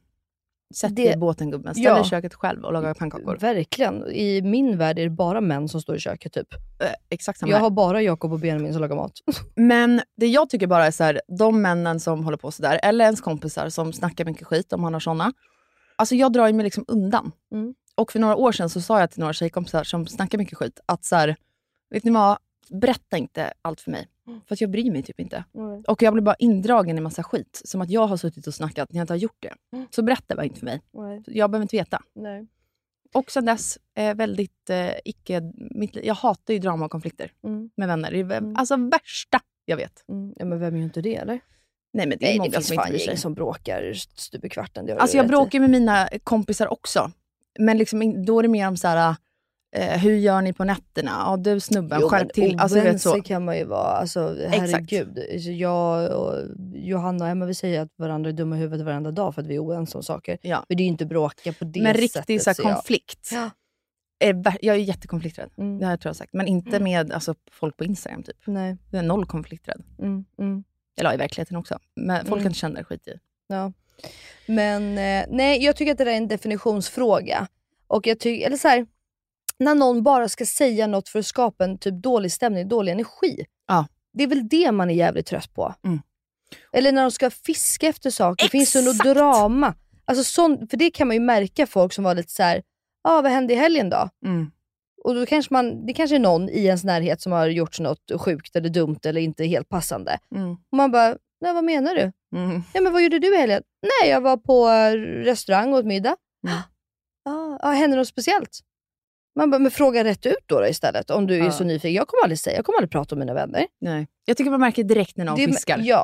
Sätt 0.76 0.96
dig 0.96 1.14
i 1.14 1.18
båten 1.18 1.52
gubben, 1.52 1.74
ställ 1.74 1.84
Ja. 1.84 1.94
dig 1.94 2.02
i 2.02 2.06
köket 2.10 2.34
själv 2.34 2.64
och 2.66 2.74
laga 2.74 2.94
pannkakor. 2.94 3.38
Verkligen. 3.38 4.08
I 4.08 4.42
min 4.42 4.78
värld 4.78 5.00
är 5.00 5.04
det 5.04 5.10
bara 5.10 5.42
män 5.42 5.70
som 5.70 5.82
står 5.82 5.96
i 5.96 6.00
köket 6.00 6.34
typ. 6.34 6.54
Eh, 6.54 6.88
exakt 7.10 7.40
samma 7.40 7.50
Jag 7.50 7.58
här. 7.58 7.64
har 7.64 7.70
bara 7.70 8.02
Jakob 8.02 8.34
och 8.34 8.40
Benjamin 8.40 8.74
som 8.74 8.82
lagar 8.82 8.96
mat. 8.96 9.12
Men 9.56 10.02
det 10.18 10.28
jag 10.28 10.50
tycker 10.50 10.68
bara 10.68 10.86
är 10.86 10.92
så 10.92 11.04
här, 11.04 11.22
de 11.38 11.62
männen 11.62 12.00
som 12.00 12.24
håller 12.24 12.38
på 12.38 12.52
sådär, 12.52 12.80
eller 12.84 13.06
ens 13.06 13.22
kompisar 13.22 13.70
som 13.70 13.94
snackar 13.94 14.26
mycket 14.26 14.48
skit 14.48 14.74
om 14.74 14.82
man 14.82 14.94
har 14.94 15.00
såna. 15.00 15.34
Alltså 15.96 16.16
jag 16.16 16.34
drar 16.34 16.48
ju 16.48 16.54
mig 16.54 16.64
liksom 16.64 16.86
undan. 16.88 17.32
Mm. 17.54 17.74
Och 17.96 18.12
för 18.12 18.20
några 18.20 18.36
år 18.36 18.52
sedan 18.52 18.70
så 18.70 18.82
sa 18.82 19.00
jag 19.00 19.12
till 19.12 19.20
några 19.20 19.34
tjejkompisar 19.34 19.84
som 19.84 20.08
snackar 20.08 20.38
mycket 20.38 20.58
skit 20.58 20.80
att 20.86 21.06
så 21.06 21.16
här, 21.16 21.36
vet 21.90 22.04
ni 22.04 22.12
vad, 22.12 22.38
berätta 22.70 23.18
inte 23.18 23.54
allt 23.62 23.82
för 23.82 23.92
mig. 23.92 24.08
För 24.48 24.56
att 24.56 24.62
jag 24.62 24.70
bryr 24.70 24.92
mig 24.92 25.04
typ 25.04 25.20
inte. 25.20 25.44
Och 25.88 26.02
jag 26.02 26.14
blir 26.14 26.24
bara 26.24 26.36
indragen 26.40 26.98
i 26.98 27.02
massa 27.02 27.24
skit. 27.24 27.62
Som 27.66 27.82
att 27.82 27.90
jag 27.90 28.08
har 28.08 28.18
suttit 28.18 28.48
och 28.48 28.54
snackat 28.54 28.92
när 28.92 28.98
jag 29.00 29.04
inte 29.04 29.14
har 29.14 29.18
gjort 29.18 29.38
det. 29.40 29.54
Så 29.90 30.02
berätta 30.04 30.36
bara 30.36 30.44
inte 30.46 30.60
för 30.60 30.66
mig. 30.66 30.82
Jag 31.26 31.52
behöver 31.52 31.62
inte 31.64 31.76
veta. 31.78 32.02
Nej. 32.16 32.48
Och 33.14 33.32
sen 33.32 33.46
dess, 33.46 33.78
eh, 33.96 34.16
väldigt 34.16 34.70
eh, 34.70 34.90
icke... 35.06 35.42
Mitt, 35.56 35.96
jag 35.96 36.16
hatar 36.16 36.54
ju 36.54 36.60
drama 36.60 36.86
och 36.86 36.92
konflikter 36.92 37.32
Mm. 37.44 37.70
med 37.78 37.88
vänner. 37.88 38.12
Det 38.12 38.20
är 38.20 38.24
Mm. 38.32 38.56
alltså 38.56 38.76
värsta 38.76 39.40
jag 39.66 39.78
vet. 39.78 40.04
Mm. 40.10 40.34
Ja, 40.38 40.46
men 40.46 40.60
vem 40.60 40.78
gör 40.78 40.84
inte 40.84 41.02
det 41.02 41.16
eller? 41.16 41.40
Nej 41.94 42.08
men 42.08 42.18
det 42.18 42.26
är 42.26 42.30
Nej, 42.30 42.38
många 42.38 42.50
det 42.50 42.62
som 42.62 42.74
inte 42.74 42.90
bryr 42.90 43.00
sig. 43.00 43.18
som 43.18 43.34
bråkar 43.34 43.94
stup 44.16 44.46
i 44.46 44.50
kvarten. 44.50 44.90
Alltså 45.00 45.18
jag 45.18 45.28
bråkar 45.28 45.60
med 45.60 45.70
mina 45.70 46.10
kompisar 46.24 46.68
också. 46.68 47.12
Men 47.60 47.78
liksom, 47.78 48.26
då 48.26 48.40
är 48.40 48.44
det 48.44 48.50
mer 48.50 48.68
om 48.68 48.78
så 48.78 48.88
här, 48.88 49.16
eh, 49.76 49.98
hur 50.00 50.16
gör 50.16 50.42
ni 50.42 50.54
på 50.54 50.64
nätterna? 50.64 51.12
Ja 51.26 51.38
du 51.38 51.60
snubben, 51.60 51.98
Jo, 52.02 52.10
skärp 52.10 52.22
men 52.22 52.30
till. 52.30 52.60
Alltså, 52.60 52.82
vet 52.82 53.02
så. 53.02 53.22
kan 53.22 53.46
man 53.46 53.58
ju 53.58 53.64
vara. 53.66 53.88
Alltså, 53.88 54.36
herregud. 54.50 55.20
Alltså, 55.34 55.50
Jag 55.52 56.12
och 56.12 56.44
Johanna 56.74 57.26
och 57.26 57.32
Emma 57.32 57.46
vi 57.46 57.54
säger 57.54 57.82
att 57.82 57.90
varandra 57.98 58.30
är 58.30 58.34
dumma 58.34 58.56
i 58.56 58.60
huvudet 58.60 58.86
varenda 58.86 59.12
dag 59.12 59.36
för 59.36 59.42
att 59.42 59.48
vi 59.48 59.56
är 59.56 59.64
oense 59.64 59.98
om 59.98 60.04
saker. 60.04 60.38
Ja. 60.42 60.66
Men 60.70 60.78
det 60.78 60.82
är 60.84 60.86
ju 60.86 60.92
inte 60.92 61.06
bråka 61.06 61.54
på 61.54 61.66
det 61.66 61.82
Men 61.82 61.94
sättet. 61.96 62.16
riktig 62.16 62.42
så 62.42 62.50
här, 62.50 62.56
så 62.56 62.62
jag- 62.64 62.74
konflikt. 62.76 63.30
Ja. 63.32 63.50
Är, 64.20 64.44
jag 64.62 64.76
är 64.76 64.80
jättekonflikträdd. 64.80 65.50
Mm. 65.58 65.80
Det 65.80 65.86
här 65.86 65.98
tror 65.98 66.10
jag 66.10 66.16
sagt. 66.16 66.34
Men 66.34 66.48
inte 66.48 66.80
med 66.80 67.12
alltså, 67.12 67.36
folk 67.52 67.78
på 67.78 67.84
Instagram 67.84 68.24
typ. 68.24 68.38
Nej. 68.46 68.78
Jag 68.92 69.00
är 69.00 69.08
noll 69.08 69.26
konflikträdd. 69.26 69.84
Mm, 70.00 70.26
mm. 70.40 70.64
Eller 71.00 71.14
i 71.14 71.18
verkligheten 71.18 71.58
också. 71.58 71.80
Men 71.96 72.20
folk 72.26 72.32
Mm. 72.40 72.44
kan 72.44 72.54
känna 72.54 72.84
skit 72.84 73.08
i. 73.08 73.12
Ja. 73.48 73.72
Men 74.48 74.98
eh, 74.98 75.26
nej, 75.36 75.64
jag 75.64 75.76
tycker 75.76 75.92
att 75.92 75.98
det 75.98 76.04
där 76.04 76.12
är 76.12 76.18
en 76.18 76.28
definitionsfråga. 76.28 77.48
Och 77.88 78.08
jag 78.08 78.20
tycker, 78.20 78.46
eller 78.48 78.58
så 78.58 78.68
här, 78.68 78.86
när 79.60 79.76
någon 79.76 80.04
bara 80.04 80.30
ska 80.30 80.46
säga 80.46 80.88
något 80.88 81.10
för 81.10 81.20
att 81.20 81.26
skapa 81.26 81.64
en 81.64 81.78
typ 81.78 81.94
dålig 82.04 82.32
stämning, 82.32 82.68
dålig 82.68 82.92
energi. 82.92 83.46
Ja. 83.68 83.88
Det 84.14 84.24
är 84.24 84.28
väl 84.28 84.48
det 84.48 84.72
man 84.72 84.90
är 84.90 84.94
jävligt 84.94 85.26
trött 85.26 85.54
på. 85.54 85.74
Mm. 85.86 86.00
Eller 86.72 86.92
när 86.92 87.02
de 87.02 87.12
ska 87.12 87.30
fiska 87.30 87.88
efter 87.88 88.10
saker, 88.10 88.48
finns 88.48 88.74
det 88.74 88.82
något 88.82 88.96
Exakt. 88.96 89.10
drama? 89.10 89.74
Alltså 90.06 90.24
sån, 90.24 90.68
för 90.68 90.78
det 90.78 90.92
kan 90.92 91.08
man 91.08 91.16
ju 91.16 91.20
märka 91.20 91.68
folk 91.68 91.94
som 91.94 92.04
var 92.04 92.16
lite 92.16 92.32
så 92.32 92.44
här, 92.44 92.64
ja 93.04 93.18
ah, 93.18 93.22
vad 93.22 93.32
hände 93.32 93.54
i 93.54 93.58
helgen 93.58 93.90
då? 93.90 94.10
Mm. 94.26 94.52
Och 95.04 95.16
då 95.16 95.26
kanske 95.26 95.54
man, 95.54 95.86
det 95.86 95.94
kanske 95.94 96.16
är 96.16 96.20
någon 96.20 96.50
i 96.50 96.66
ens 96.66 96.84
närhet 96.84 97.22
som 97.22 97.32
har 97.32 97.48
gjort 97.48 97.80
något 97.80 98.12
sjukt 98.20 98.56
eller 98.56 98.70
dumt 98.70 99.00
eller 99.06 99.22
inte 99.22 99.46
helt 99.46 99.70
passande. 99.70 100.20
Mm. 100.36 100.52
Och 100.52 100.78
man 100.78 100.92
bara, 100.92 101.18
nej 101.42 101.54
vad 101.54 101.64
menar 101.64 101.96
du? 101.96 102.12
Mm. 102.38 102.64
Ja 102.74 102.82
men 102.82 102.94
vad 102.94 103.04
gjorde 103.04 103.20
du 103.20 103.36
i 103.36 103.38
helgen? 103.38 103.64
Nej, 103.82 104.12
jag 104.12 104.22
var 104.22 104.38
på 104.38 104.70
eh, 104.70 104.92
restaurang 105.24 105.74
och 105.74 105.80
åt 105.80 105.86
middag. 105.86 106.16
Mm. 106.48 106.58
Ah, 107.28 107.58
ah, 107.62 107.72
hände 107.72 107.98
något 107.98 108.08
speciellt? 108.08 108.60
Man 109.36 109.52
bara, 109.52 109.60
men 109.60 109.72
fråga 109.72 110.04
rätt 110.04 110.26
ut 110.26 110.36
då, 110.46 110.60
då 110.60 110.68
istället 110.68 111.10
om 111.12 111.28
du 111.28 111.36
är 111.36 111.40
Ja. 111.46 111.52
så 111.52 111.64
nyfiken. 111.64 111.94
Jag 111.94 112.08
kommer 112.08 112.24
aldrig 112.24 112.40
säga, 112.40 112.56
jag 112.56 112.66
kommer 112.66 112.78
aldrig 112.78 112.92
prata 112.92 113.16
om 113.16 113.20
mina 113.20 113.34
vänner. 113.34 113.66
Nej. 113.82 114.08
Jag 114.26 114.38
tycker 114.38 114.52
man 114.52 114.60
märker 114.60 114.84
direkt 114.84 115.18
när 115.18 115.26
någon 115.26 115.36
Det- 115.36 115.46
fiskar. 115.48 115.80
Ja. 115.84 116.04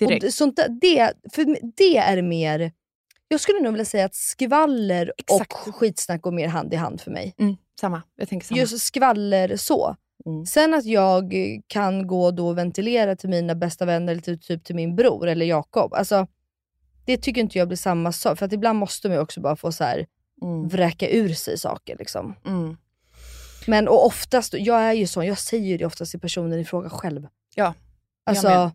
Och 0.00 0.06
direkt. 0.08 0.20
det, 0.22 0.32
sånt 0.32 0.56
där, 0.56 0.68
det, 0.68 1.12
för 1.32 1.56
det 1.76 1.96
är 1.96 2.22
mer, 2.22 2.72
jag 3.28 3.40
skulle 3.40 3.60
nog 3.60 3.72
vilja 3.72 3.84
säga 3.84 4.04
att 4.04 4.14
skvaller 4.14 5.12
Exakt. 5.18 5.52
och 5.68 5.74
skitsnack 5.76 6.22
går 6.22 6.32
mer 6.32 6.48
hand 6.48 6.72
i 6.72 6.76
hand 6.76 7.00
för 7.00 7.10
mig. 7.10 7.34
Mm, 7.38 7.56
samma. 7.80 8.02
Jag 8.16 8.28
tänker 8.28 8.46
samma. 8.46 8.58
Just 8.60 8.78
skvaller 8.86 9.56
så. 9.56 9.96
Mm. 10.26 10.46
Sen 10.46 10.74
att 10.74 10.84
jag 10.84 11.34
kan 11.66 12.06
gå 12.06 12.30
då 12.30 12.48
och 12.48 12.58
ventilera 12.58 13.16
till 13.16 13.28
mina 13.28 13.54
bästa 13.54 13.84
vänner, 13.84 14.12
eller 14.12 14.22
till, 14.22 14.40
typ 14.40 14.64
till 14.64 14.74
min 14.76 14.96
bror 14.96 15.28
eller 15.28 15.46
Jakob. 15.46 15.94
Alltså, 15.94 16.26
det 17.06 17.16
tycker 17.16 17.40
inte 17.40 17.58
jag 17.58 17.68
blir 17.68 17.76
samma 17.78 18.12
sak. 18.12 18.38
För 18.38 18.46
att 18.46 18.52
ibland 18.52 18.78
måste 18.78 19.08
man 19.08 19.16
ju 19.16 19.22
också 19.22 19.40
bara 19.40 19.56
få 19.56 19.72
så 19.72 19.84
här, 19.84 20.06
Mm. 20.42 20.68
vräka 20.68 21.08
ur 21.10 21.34
sig 21.34 21.58
saker. 21.58 21.96
Liksom. 21.98 22.34
Mm. 22.44 22.76
Men 23.66 23.88
och 23.88 24.06
oftast, 24.06 24.54
jag 24.54 24.80
är 24.80 24.92
ju 24.92 25.06
sån, 25.06 25.26
jag 25.26 25.38
säger 25.38 25.78
det 25.78 25.86
oftast 25.86 26.10
till 26.10 26.20
personen 26.20 26.58
i 26.58 26.64
fråga 26.64 26.90
själv. 26.90 27.26
Ja, 27.54 27.74
Alltså, 28.24 28.48
med. 28.48 28.70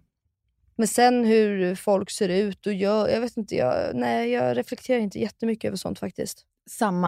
men 0.76 0.88
sen 0.88 1.26
hur 1.26 1.76
folk 1.76 2.12
ser 2.12 2.30
ut 2.30 2.68
och 2.68 2.74
gör, 2.74 3.08
jag 3.10 3.22
vet 3.22 3.38
inte, 3.38 3.56
jag, 3.56 3.96
nej 3.96 4.30
jag 4.32 4.58
reflekterar 4.58 5.00
inte 5.00 5.20
jättemycket 5.20 5.68
över 5.68 5.78
sånt 5.78 6.00
faktiskt. 6.00 6.46
Samma. 6.70 7.08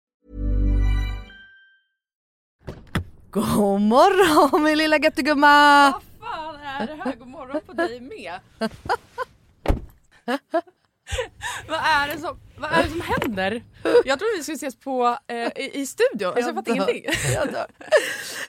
God 3.31 3.81
morgon 3.81 4.63
min 4.63 4.77
lilla 4.77 4.97
göttegumma! 4.97 5.93
fan 6.19 6.55
är 6.55 6.87
det 6.87 7.03
här? 7.03 7.15
God 7.15 7.27
morgon 7.27 7.61
på 7.65 7.73
dig 7.73 7.99
med. 7.99 8.39
vad, 11.67 11.79
är 11.79 12.07
det 12.07 12.17
som, 12.17 12.39
vad 12.57 12.71
är 12.71 12.83
det 12.83 12.89
som 12.89 13.01
händer? 13.01 13.63
Jag 14.05 14.19
trodde 14.19 14.33
vi 14.37 14.43
skulle 14.43 14.55
ses 14.55 14.75
på, 14.79 15.17
eh, 15.27 15.35
i, 15.35 15.71
i 15.73 15.85
studion. 15.87 16.27
Alltså, 16.27 16.41
jag 16.41 16.55
fattar 16.55 16.71
ingenting. 16.71 17.05
Jag. 17.33 17.65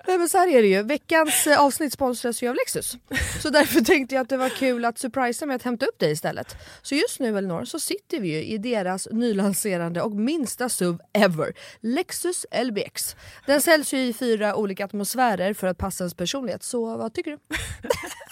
Nej 0.06 0.18
men 0.18 0.28
så 0.28 0.38
här 0.38 0.48
är 0.48 0.62
det 0.62 0.68
ju, 0.68 0.82
veckans 0.82 1.46
eh, 1.46 1.60
avsnitt 1.60 1.92
sponsras 1.92 2.42
ju 2.42 2.48
av 2.48 2.54
Lexus. 2.54 2.96
Så 3.42 3.50
därför 3.50 3.80
tänkte 3.84 4.14
jag 4.14 4.22
att 4.22 4.28
det 4.28 4.36
var 4.36 4.48
kul 4.48 4.84
att 4.84 4.98
surprisa 4.98 5.46
med 5.46 5.56
att 5.56 5.62
hämta 5.62 5.86
upp 5.86 5.98
dig 5.98 6.12
istället. 6.12 6.56
Så 6.82 6.94
just 6.94 7.20
nu 7.20 7.38
Elinor 7.38 7.64
så 7.64 7.80
sitter 7.80 8.20
vi 8.20 8.28
ju 8.28 8.44
i 8.44 8.58
deras 8.58 9.08
nylanserande 9.10 10.02
och 10.02 10.12
minsta 10.12 10.68
SUV 10.68 10.98
ever, 11.12 11.52
Lexus 11.80 12.46
LBX. 12.64 13.16
Den 13.46 13.60
säljs 13.60 13.94
ju 13.94 13.98
i 13.98 14.12
fyra 14.12 14.54
olika 14.54 14.84
atmosfärer 14.84 15.54
för 15.54 15.66
att 15.66 15.78
passa 15.78 16.04
ens 16.04 16.14
personlighet, 16.14 16.62
så 16.62 16.96
vad 16.96 17.14
tycker 17.14 17.30
du? 17.30 17.38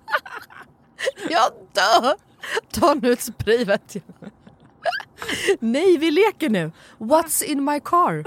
Jag 1.29 1.51
dör! 1.73 2.15
Ta 2.71 2.93
nu 2.93 3.13
ett 3.13 3.21
spray 3.21 3.65
vet 3.65 3.95
jag. 3.95 4.31
Nej 5.59 5.97
vi 5.97 6.11
leker 6.11 6.49
nu. 6.49 6.71
What's 6.97 7.43
in 7.43 7.63
my 7.63 7.79
car? 7.79 8.23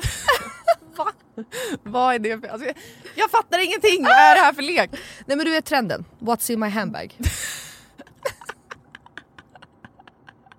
Va? 0.97 1.13
Vad 1.83 2.15
är 2.15 2.19
det 2.19 2.41
för... 2.41 2.49
Alltså, 2.49 2.69
jag, 3.15 3.31
fattar 3.31 3.65
ingenting! 3.65 4.03
Vad 4.03 4.13
är 4.13 4.35
det 4.35 4.41
här 4.41 4.53
för 4.53 4.63
lek? 4.63 4.91
Nej 5.27 5.37
men 5.37 5.47
du 5.47 5.51
vet 5.51 5.65
trenden. 5.65 6.05
What's 6.19 6.51
in 6.51 6.61
my 6.61 6.69
handbag? 6.69 7.19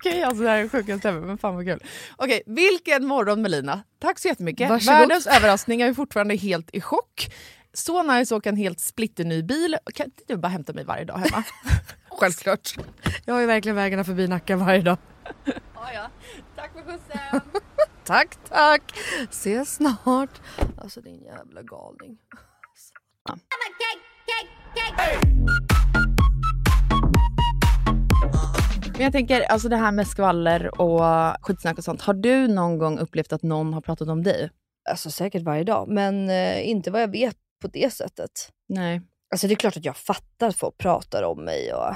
Okej, 0.00 0.22
alltså 0.22 0.42
det 0.42 0.50
här 0.50 0.58
är 0.58 0.68
sjukaste 0.68 1.08
ever, 1.08 1.20
men 1.20 1.38
fan 1.38 1.54
vad 1.54 1.64
kul. 1.64 1.82
Okej, 2.16 2.42
vilken 2.46 3.06
morgon 3.06 3.42
Melina. 3.42 3.82
Tack 3.98 4.18
så 4.18 4.28
jättemycket. 4.28 4.70
Varsågod. 4.70 4.98
Världens 4.98 5.26
överraskning, 5.26 5.80
jag 5.80 5.88
är 5.88 5.94
fortfarande 5.94 6.34
helt 6.36 6.70
i 6.72 6.80
chock. 6.80 7.34
Så 7.72 8.02
nice 8.02 8.34
att 8.34 8.38
åka 8.38 8.48
en 8.48 8.56
helt 8.56 8.80
splitterny 8.80 9.42
bil. 9.42 9.76
Kan 9.94 10.06
inte 10.06 10.22
du 10.26 10.36
bara 10.36 10.48
hämta 10.48 10.72
mig 10.72 10.84
varje 10.84 11.04
dag 11.04 11.18
hemma? 11.18 11.44
Självklart. 12.10 12.74
Jag 13.24 13.34
har 13.34 13.40
ju 13.40 13.46
verkligen 13.46 13.76
vägarna 13.76 14.04
förbi 14.04 14.28
Nacka 14.28 14.56
varje 14.56 14.82
dag. 14.82 14.98
ja, 15.44 15.92
ja. 15.94 16.10
Tack 16.56 16.72
för 16.72 16.82
skjutsen. 16.82 17.40
Tack, 18.04 18.36
tack. 18.48 18.82
Ses 19.30 19.74
snart. 19.74 20.40
Alltså 20.78 21.00
din 21.00 21.22
jävla 21.22 21.62
galning. 21.62 22.18
Men 29.00 29.04
jag 29.04 29.12
tänker, 29.12 29.40
alltså 29.42 29.68
det 29.68 29.76
här 29.76 29.92
med 29.92 30.06
skvaller 30.06 30.80
och 30.80 31.00
skitsnack 31.46 31.78
och 31.78 31.84
sånt. 31.84 32.02
Har 32.02 32.14
du 32.14 32.48
någon 32.48 32.78
gång 32.78 32.98
upplevt 32.98 33.32
att 33.32 33.42
någon 33.42 33.74
har 33.74 33.80
pratat 33.80 34.08
om 34.08 34.22
dig? 34.22 34.50
Alltså 34.90 35.10
säkert 35.10 35.42
varje 35.42 35.64
dag, 35.64 35.88
men 35.88 36.30
eh, 36.30 36.68
inte 36.68 36.90
vad 36.90 37.02
jag 37.02 37.08
vet 37.08 37.36
på 37.62 37.68
det 37.68 37.92
sättet. 37.92 38.30
Nej. 38.68 39.02
Alltså 39.32 39.46
det 39.46 39.54
är 39.54 39.56
klart 39.56 39.76
att 39.76 39.84
jag 39.84 39.96
fattar 39.96 40.48
att 40.48 40.56
folk 40.56 40.78
pratar 40.78 41.22
om 41.22 41.44
mig 41.44 41.74
och 41.74 41.94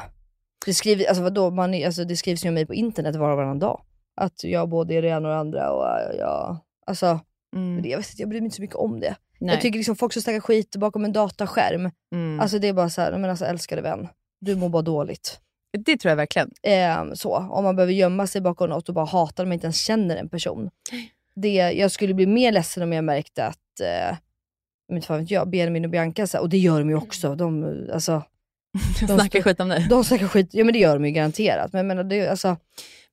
Det, 0.66 0.74
skriver, 0.74 1.04
alltså 1.08 1.22
vadå, 1.22 1.50
man, 1.50 1.74
är- 1.74 1.86
alltså 1.86 2.04
det 2.04 2.16
skrivs 2.16 2.44
ju 2.44 2.48
om 2.48 2.54
mig 2.54 2.66
på 2.66 2.74
internet 2.74 3.16
var 3.16 3.30
och 3.30 3.36
varannan 3.36 3.58
dag. 3.58 3.80
Att 4.20 4.44
jag 4.44 4.68
både 4.68 4.94
är 4.94 5.02
det 5.02 5.08
ena 5.08 5.28
och 5.28 5.34
det 5.34 5.38
andra 5.40 5.70
och 5.72 5.86
äh, 6.00 6.16
jag, 6.18 6.56
alltså, 6.86 7.20
Mm. 7.56 7.82
det, 7.82 7.88
jag, 7.88 7.98
vet 7.98 8.10
inte, 8.10 8.22
jag 8.22 8.28
bryr 8.28 8.40
mig 8.40 8.44
inte 8.46 8.56
så 8.56 8.62
mycket 8.62 8.76
om 8.76 9.00
det. 9.00 9.16
Nej. 9.40 9.54
Jag 9.54 9.62
tycker 9.62 9.78
liksom 9.78 9.96
folk 9.96 10.12
som 10.12 10.22
snackar 10.22 10.40
skit 10.40 10.76
bakom 10.76 11.04
en 11.04 11.12
dataskärm, 11.12 11.90
mm. 12.14 12.40
alltså 12.40 12.58
det 12.58 12.68
är 12.68 12.72
bara 12.72 12.88
så 12.90 13.00
här, 13.00 13.18
men 13.18 13.30
alltså 13.30 13.44
älskade 13.44 13.82
vän, 13.82 14.08
du 14.40 14.56
mår 14.56 14.68
bara 14.68 14.82
dåligt. 14.82 15.40
Det 15.78 15.96
tror 15.96 16.10
jag 16.10 16.16
verkligen. 16.16 16.50
Eh, 16.62 17.12
så, 17.14 17.36
om 17.36 17.64
man 17.64 17.76
behöver 17.76 17.92
gömma 17.92 18.26
sig 18.26 18.40
bakom 18.40 18.70
något 18.70 18.88
och 18.88 18.94
bara 18.94 19.04
hata 19.04 19.42
när 19.42 19.48
man 19.48 19.52
inte 19.52 19.66
ens 19.66 19.76
känner 19.84 20.16
en 20.16 20.28
person. 20.28 20.70
Det, 21.36 21.54
jag 21.54 21.90
skulle 21.90 22.14
bli 22.14 22.26
mer 22.26 22.52
ledsen 22.52 22.82
om 22.82 22.92
jag 22.92 23.04
märkte 23.04 23.44
att, 23.46 23.80
eh, 23.80 24.16
men 24.88 24.96
inte 24.96 25.06
fan 25.06 25.18
vet 25.20 25.30
jag, 25.30 25.50
Benjamin 25.50 25.84
och 25.84 25.90
Bianca, 25.90 26.26
så 26.26 26.40
och 26.40 26.48
det 26.48 26.58
gör 26.58 26.78
de 26.78 26.88
ju 26.88 26.96
också. 26.96 27.34
De, 27.34 27.64
alltså, 27.92 28.22
De 29.00 29.06
snackar 29.18 29.42
skit 29.42 29.60
om 29.60 29.68
dig. 29.68 29.86
de 29.90 30.04
snackar 30.04 30.28
skit, 30.28 30.48
ja 30.52 30.64
men 30.64 30.72
det 30.72 30.78
gör 30.78 30.94
de 30.94 31.04
ju 31.04 31.10
garanterat. 31.10 31.72
Men 31.72 31.86
menar, 31.86 32.04
det, 32.04 32.28
alltså, 32.28 32.56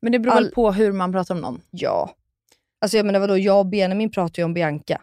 Men 0.01 0.11
det 0.11 0.19
beror 0.19 0.35
väl 0.35 0.45
All- 0.45 0.51
på 0.51 0.71
hur 0.71 0.91
man 0.91 1.11
pratar 1.11 1.35
om 1.35 1.41
någon. 1.41 1.61
ja. 1.71 2.15
Alltså 2.83 2.97
jag 2.97 3.05
menar 3.05 3.19
vadå, 3.19 3.37
jag 3.37 3.59
och 3.59 3.65
Benjamin 3.65 4.11
pratar 4.11 4.41
ju 4.41 4.45
om 4.45 4.53
Bianca. 4.53 5.01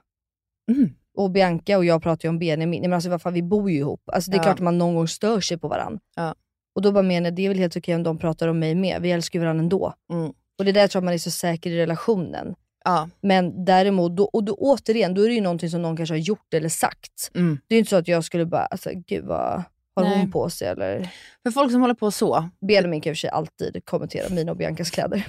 Mm. 0.73 0.91
Och 1.17 1.31
Bianca 1.31 1.77
och 1.79 1.85
jag 1.85 2.03
pratar 2.03 2.25
ju 2.25 2.31
om 2.31 2.39
Benjamin. 2.39 2.81
Nej, 2.81 2.89
men 2.89 2.97
alltså 2.97 3.11
vad 3.11 3.23
fan, 3.23 3.33
vi 3.35 3.43
bor 3.43 3.71
ju 3.71 3.79
ihop. 3.79 4.03
Alltså 4.13 4.31
det 4.31 4.35
är 4.37 4.39
Ja. 4.39 4.43
klart 4.43 4.55
att 4.55 4.61
man 4.65 4.79
någon 4.79 4.95
gång 4.95 5.09
stör 5.09 5.41
sig 5.41 5.59
på 5.59 5.69
varandra. 5.69 6.01
Ja. 6.17 6.35
Och 6.79 6.83
då 6.83 6.93
bara 6.93 7.03
menar 7.03 7.27
jag, 7.27 7.35
det 7.35 7.45
är 7.45 7.49
väl 7.49 7.59
helt 7.59 7.77
okej 7.77 7.95
om 7.95 8.03
de 8.03 8.19
pratar 8.19 8.49
om 8.49 8.59
mig 8.59 8.75
med. 8.75 9.03
Vi 9.03 9.13
älskar 9.13 9.39
ju 9.39 9.45
varandra 9.45 9.63
ändå. 9.63 9.95
Mm. 10.13 10.33
Och 10.59 10.65
det 10.65 10.71
är 10.71 10.73
där 10.73 10.89
tror 10.89 11.01
jag 11.01 11.05
man 11.05 11.15
är 11.15 11.19
så 11.19 11.31
säker 11.31 11.71
i 11.71 11.77
relationen. 11.77 12.55
Ja. 12.85 13.09
Men 13.21 13.65
däremot, 13.65 14.17
då, 14.17 14.25
och 14.25 14.45
då, 14.45 14.55
återigen, 14.55 15.15
då 15.15 15.23
är 15.23 15.29
det 15.29 15.35
ju 15.35 15.41
någonting 15.41 15.71
som 15.71 15.83
någon 15.83 15.97
kanske 15.97 16.15
har 16.15 16.19
gjort 16.19 16.55
eller 16.55 16.69
sagt. 16.69 17.31
Mm. 17.35 17.59
Det 17.69 17.75
är 17.75 17.77
ju 17.77 17.79
inte 17.79 17.91
så 17.91 17.97
att 17.97 18.09
jag 18.09 18.25
skulle 18.25 18.47
bara, 18.47 18.65
alltså 18.65 18.91
gud 18.95 19.25
vad 19.25 19.63
har 19.97 20.17
hon 20.17 20.31
på 20.31 20.51
sig? 20.51 20.69
Eller 20.69 21.11
För 21.43 21.51
folk 21.51 21.73
som 21.73 21.81
håller 21.81 21.95
på 21.95 22.11
så, 22.11 22.49
Benjamin 22.69 23.01
kan 23.01 23.11
i 23.11 23.13
och 23.13 23.17
för 23.17 23.21
sig 23.21 23.31
alltid 23.31 23.85
kommentera 23.85 24.35
mina 24.35 24.51
och 24.51 24.57
Biancas 24.59 24.91
kläder. 24.91 25.27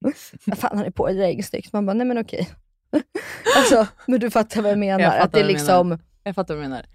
Vad 0.46 0.58
fan 0.58 0.78
har 0.78 0.84
ni 0.84 0.90
på 0.90 1.10
er? 1.10 1.14
Det 1.14 1.26
är 1.26 1.30
inget 1.30 1.46
snyggt. 1.46 1.72
Man 1.72 1.86
bara, 1.86 1.94
nej 1.94 2.06
men 2.06 2.18
okej. 2.18 2.50
alltså, 3.56 3.86
men 4.06 4.20
du 4.20 4.30
fattar 4.30 4.62
vad 4.62 4.70
jag 4.70 4.78
menar. 4.78 5.00
Jag 5.00 5.12
fattar 5.12 5.24
att 5.24 5.32
det 5.32 5.40
är 5.40 5.44
liksom, 5.44 5.98
jag 6.24 6.34
fattar 6.34 6.54
vad 6.54 6.64
du 6.64 6.68
menar. 6.68 6.86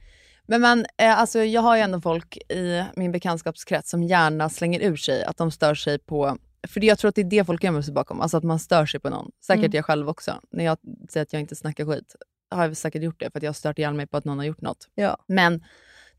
Men 0.47 0.61
man, 0.61 0.85
eh, 0.97 1.19
alltså, 1.19 1.39
jag 1.39 1.61
har 1.61 1.75
ju 1.75 1.81
ändå 1.81 2.01
folk 2.01 2.37
i 2.37 2.83
min 2.95 3.11
bekantskapskrets 3.11 3.89
som 3.89 4.03
gärna 4.03 4.49
slänger 4.49 4.79
ur 4.79 4.95
sig 4.95 5.23
att 5.23 5.37
de 5.37 5.51
stör 5.51 5.75
sig 5.75 5.99
på, 5.99 6.37
för 6.67 6.83
jag 6.83 6.99
tror 6.99 7.09
att 7.09 7.15
det 7.15 7.21
är 7.21 7.29
det 7.29 7.45
folk 7.45 7.63
gömmer 7.63 7.81
sig 7.81 7.93
bakom, 7.93 8.21
alltså 8.21 8.37
att 8.37 8.43
man 8.43 8.59
stör 8.59 8.85
sig 8.85 8.99
på 8.99 9.09
någon. 9.09 9.31
Säkert 9.43 9.65
Mm. 9.65 9.75
jag 9.75 9.85
själv 9.85 10.09
också. 10.09 10.39
När 10.51 10.65
jag 10.65 10.77
säger 11.09 11.21
att 11.23 11.33
jag 11.33 11.39
inte 11.39 11.55
snackar 11.55 11.85
skit, 11.85 12.15
har 12.49 12.63
jag 12.67 12.77
säkert 12.77 13.03
gjort 13.03 13.19
det 13.19 13.31
för 13.31 13.39
att 13.39 13.43
jag 13.43 13.49
har 13.49 13.53
stört 13.53 13.79
ihjäl 13.79 13.93
mig 13.93 14.07
på 14.07 14.17
att 14.17 14.25
någon 14.25 14.37
har 14.37 14.45
gjort 14.45 14.61
något. 14.61 14.87
ja. 14.95 15.17
Men 15.27 15.63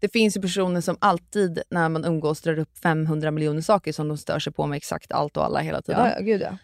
det 0.01 0.09
finns 0.09 0.37
ju 0.37 0.41
personer 0.41 0.81
som 0.81 0.97
alltid 1.01 1.63
när 1.71 1.89
man 1.89 2.05
umgås 2.05 2.41
drar 2.41 2.59
upp 2.59 2.79
500 2.79 3.31
miljoner 3.31 3.61
saker 3.61 3.93
som 3.93 4.09
de 4.09 4.19
stör 4.19 4.39
sig 4.39 4.53
på 4.53 4.67
med 4.67 4.77
exakt 4.77 5.13
allt 5.13 5.37
och 5.37 5.45
alla 5.45 5.61
hela 5.61 5.83
tiden. 5.83 6.01
Ja, 6.07 6.13
ja, 6.17 6.21
gud 6.21 6.43
ja. 6.43 6.59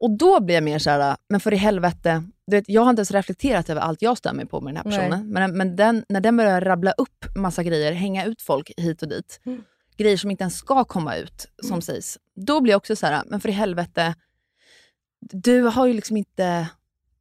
Och 0.00 0.16
då 0.18 0.40
blir 0.40 0.54
jag 0.54 0.64
mer 0.64 0.78
så 0.78 0.90
här, 0.90 1.16
men 1.28 1.40
för 1.40 1.52
i 1.52 1.56
helvete, 1.56 2.22
du 2.46 2.56
vet, 2.56 2.68
jag 2.68 2.82
har 2.82 2.90
inte 2.90 3.00
ens 3.00 3.10
reflekterat 3.10 3.70
över 3.70 3.80
allt 3.80 4.02
jag 4.02 4.18
stör 4.18 4.32
mig 4.32 4.46
på 4.46 4.60
med 4.60 4.74
den 4.74 4.76
här 4.76 4.84
Nej. 4.84 4.98
personen. 5.10 5.28
Men, 5.32 5.56
men 5.56 5.76
den, 5.76 6.04
när 6.08 6.20
den 6.20 6.36
börjar 6.36 6.60
rabbla 6.60 6.92
upp 6.92 7.24
massa 7.36 7.62
grejer, 7.62 7.92
hänga 7.92 8.24
ut 8.24 8.42
folk 8.42 8.70
hit 8.76 9.02
och 9.02 9.08
dit, 9.08 9.40
Mm. 9.46 9.62
grejer 9.96 10.16
som 10.16 10.30
inte 10.30 10.42
ens 10.42 10.56
ska 10.56 10.84
komma 10.84 11.16
ut, 11.16 11.46
som 11.62 11.82
sägs. 11.82 12.18
Då 12.36 12.60
blir 12.60 12.72
jag 12.72 12.76
också 12.78 12.96
så 12.96 13.06
här, 13.06 13.22
men 13.26 13.40
för 13.40 13.48
i 13.48 13.52
helvete, 13.52 14.14
du 15.20 15.62
har 15.62 15.86
ju 15.86 15.92
liksom 15.92 16.16
inte 16.16 16.68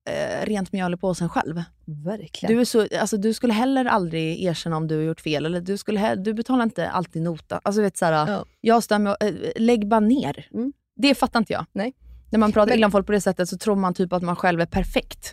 eh, 0.09 0.45
rent 0.45 0.71
mjöl 0.71 0.93
i 0.93 0.97
påsen 0.97 1.29
själv. 1.29 1.63
Verkligen. 1.85 2.55
Du, 2.55 2.61
är 2.61 2.65
så, 2.65 2.87
alltså, 2.99 3.17
du 3.17 3.33
skulle 3.33 3.53
heller 3.53 3.85
aldrig 3.85 4.43
erkänna 4.43 4.77
om 4.77 4.87
du 4.87 4.95
har 4.95 5.03
gjort 5.03 5.21
fel, 5.21 5.45
eller 5.45 5.61
du, 5.61 5.77
skulle 5.77 6.15
du 6.15 6.33
betalar 6.33 6.63
inte 6.63 6.89
alltid 6.89 7.21
nota. 7.21 7.61
Alltså, 7.63 7.81
vet, 7.81 7.97
så 7.97 8.05
här, 8.05 8.31
Ja. 8.31 8.45
Jag 8.61 8.83
stämmer, 8.83 9.17
äh, 9.19 9.33
lägg 9.55 9.87
bara 9.87 9.99
ner. 9.99 10.47
Mm. 10.53 10.73
Det 10.95 11.15
fattar 11.15 11.39
inte 11.39 11.53
jag. 11.53 11.65
Nej. 11.73 11.93
När 12.33 12.39
man 12.39 12.51
pratar 12.51 12.69
Men- 12.69 12.77
illa 12.77 12.85
om 12.87 12.91
folk 12.91 13.05
på 13.05 13.11
det 13.11 13.21
sättet 13.21 13.49
så 13.49 13.57
tror 13.57 13.75
man 13.75 13.93
typ 13.93 14.13
att 14.13 14.23
man 14.23 14.35
själv 14.35 14.61
är 14.61 14.65
perfekt. 14.65 15.31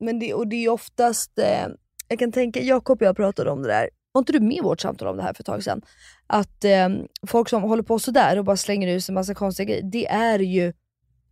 Men 0.00 0.18
det, 0.18 0.34
och 0.34 0.46
det 0.48 0.64
är 0.64 0.68
oftast, 0.68 1.38
eh, 1.38 1.66
jag 2.08 2.18
kan 2.18 2.32
tänka, 2.32 2.60
Jakob 2.60 3.02
och 3.02 3.06
jag 3.06 3.16
pratade 3.16 3.50
om 3.50 3.62
det 3.62 3.68
där, 3.68 3.90
var 4.12 4.18
inte 4.20 4.32
du 4.32 4.40
med 4.40 4.56
i 4.56 4.60
vårt 4.60 4.80
samtal 4.80 5.08
om 5.08 5.16
det 5.16 5.22
här 5.22 5.34
för 5.34 5.42
ett 5.42 5.46
tag 5.46 5.64
sedan? 5.64 5.82
Att 6.26 6.64
eh, 6.64 6.88
folk 7.26 7.48
som 7.48 7.62
håller 7.62 7.82
på 7.82 7.98
sådär 7.98 8.38
och 8.38 8.44
bara 8.44 8.56
slänger 8.56 8.88
ut 8.96 9.08
en 9.08 9.14
massa 9.14 9.34
konstiga 9.34 9.66
grejer, 9.66 9.82
det 9.92 10.06
är 10.06 10.38
ju 10.38 10.72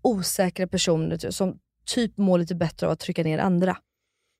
osäkra 0.03 0.67
personer 0.67 1.31
som 1.31 1.59
typ 1.95 2.17
mår 2.19 2.39
lite 2.39 2.55
bättre 2.55 2.87
av 2.87 2.93
att 2.93 3.01
trycka 3.01 3.23
ner 3.23 3.39
andra. 3.39 3.77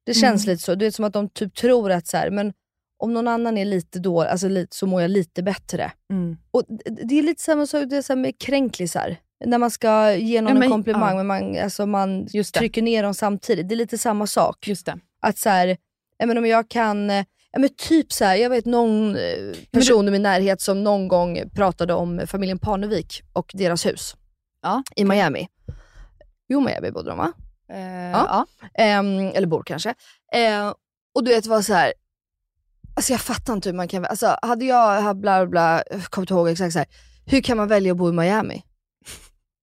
Det 0.07 0.15
känns 0.15 0.45
Mm. 0.45 0.53
lite 0.53 0.63
så, 0.65 0.75
du 0.75 0.85
vet 0.85 0.95
som 0.95 1.05
att 1.05 1.13
de 1.13 1.29
typ 1.29 1.55
tror 1.55 1.91
att 1.91 2.07
så 2.07 2.17
här, 2.17 2.31
men 2.31 2.53
om 2.99 3.15
någon 3.15 3.29
annan 3.29 3.59
är 3.59 3.65
lite 3.65 3.99
dålig, 3.99 4.29
alltså 4.31 4.49
lite, 4.49 4.77
så 4.77 4.87
mår 4.87 5.03
jag 5.03 5.11
lite 5.11 5.43
bättre. 5.43 5.93
Mm. 6.13 6.37
Och 6.51 6.63
det- 6.69 7.03
det 7.09 7.19
är 7.19 7.23
lite 7.23 7.43
samma 7.43 7.67
sak 7.67 7.85
det 7.91 7.97
är 7.97 8.03
så 8.03 8.13
här 8.13 8.21
med 8.21 8.39
kränklisar. 8.39 9.17
När 9.47 9.59
man 9.59 9.71
ska 9.71 10.13
ge 10.15 10.41
någon 10.41 10.49
Ja, 10.49 10.55
men- 10.55 10.63
en 10.63 10.71
komplimang 10.71 11.17
ja. 11.17 11.23
men 11.23 11.27
man, 11.27 11.59
alltså 11.65 11.87
man 11.87 12.27
Just 12.31 12.55
det. 12.55 12.59
trycker 12.61 12.83
ner 12.83 13.03
dem 13.03 13.15
samtidigt. 13.15 13.69
Det 13.69 13.75
är 13.75 13.77
lite 13.77 13.99
samma 13.99 14.27
sak. 14.27 14.69
Just 14.69 14.87
det. 14.87 14.99
Att 15.23 15.39
så 15.39 15.49
här, 15.49 15.77
jag 16.19 16.29
menar, 16.29 16.41
om 16.41 16.47
jag 16.47 16.69
kan, 16.69 17.11
eh, 17.11 17.25
ja, 17.53 17.59
men 17.59 17.69
typ 17.77 18.13
så 18.13 18.25
här, 18.25 18.37
jag 18.37 18.51
vet 18.51 18.65
någon 18.65 19.17
eh, 19.17 19.23
person 19.71 20.09
i 20.09 20.11
min 20.11 20.23
närhet 20.23 20.61
som 20.61 20.85
någon 20.85 21.09
gång 21.09 21.43
pratade 21.55 21.95
om 21.95 22.21
familjen 22.27 22.59
Parnevik 22.59 23.23
och 23.33 23.51
deras 23.55 23.87
hus 23.87 24.17
Ja. 24.63 24.83
i 24.97 25.05
Miami. 25.05 25.49
Jo, 26.49 26.61
Miami 26.61 26.91
bodde 26.91 27.09
de 27.11 27.19
va? 27.19 27.33
Eh, 27.73 28.11
Ja. 28.11 28.47
Ehm, 28.75 29.19
eller 29.35 29.47
bor 29.47 29.63
kanske. 29.67 29.95
Ehm, 30.33 30.73
och 31.15 31.25
du 31.25 31.31
vet 31.31 31.47
vad 31.47 31.65
så 31.65 31.75
här. 31.75 31.93
Alltså 32.97 33.13
jag 33.13 33.21
fattar 33.21 33.53
inte 33.53 33.69
hur 33.69 33.77
man 33.77 33.89
kan, 33.89 34.05
alltså 34.05 34.37
hade 34.43 34.65
jag 34.65 35.17
bla 35.17 35.47
bla 35.47 35.47
bla, 35.47 35.83
jag 35.91 36.03
kommer 36.05 36.23
inte 36.23 36.35
ihåg 36.35 36.49
exakt 36.49 36.73
så 36.73 36.79
här. 36.79 36.89
hur 37.27 37.41
kan 37.41 37.57
man 37.57 37.69
välja 37.69 37.93
att 37.93 37.99
bo 37.99 38.09
i 38.09 38.13
Miami? 38.13 38.63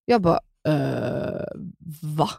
Jag 0.09 0.21
bara, 0.21 0.39
eh, 0.67 1.45
va? 2.01 2.29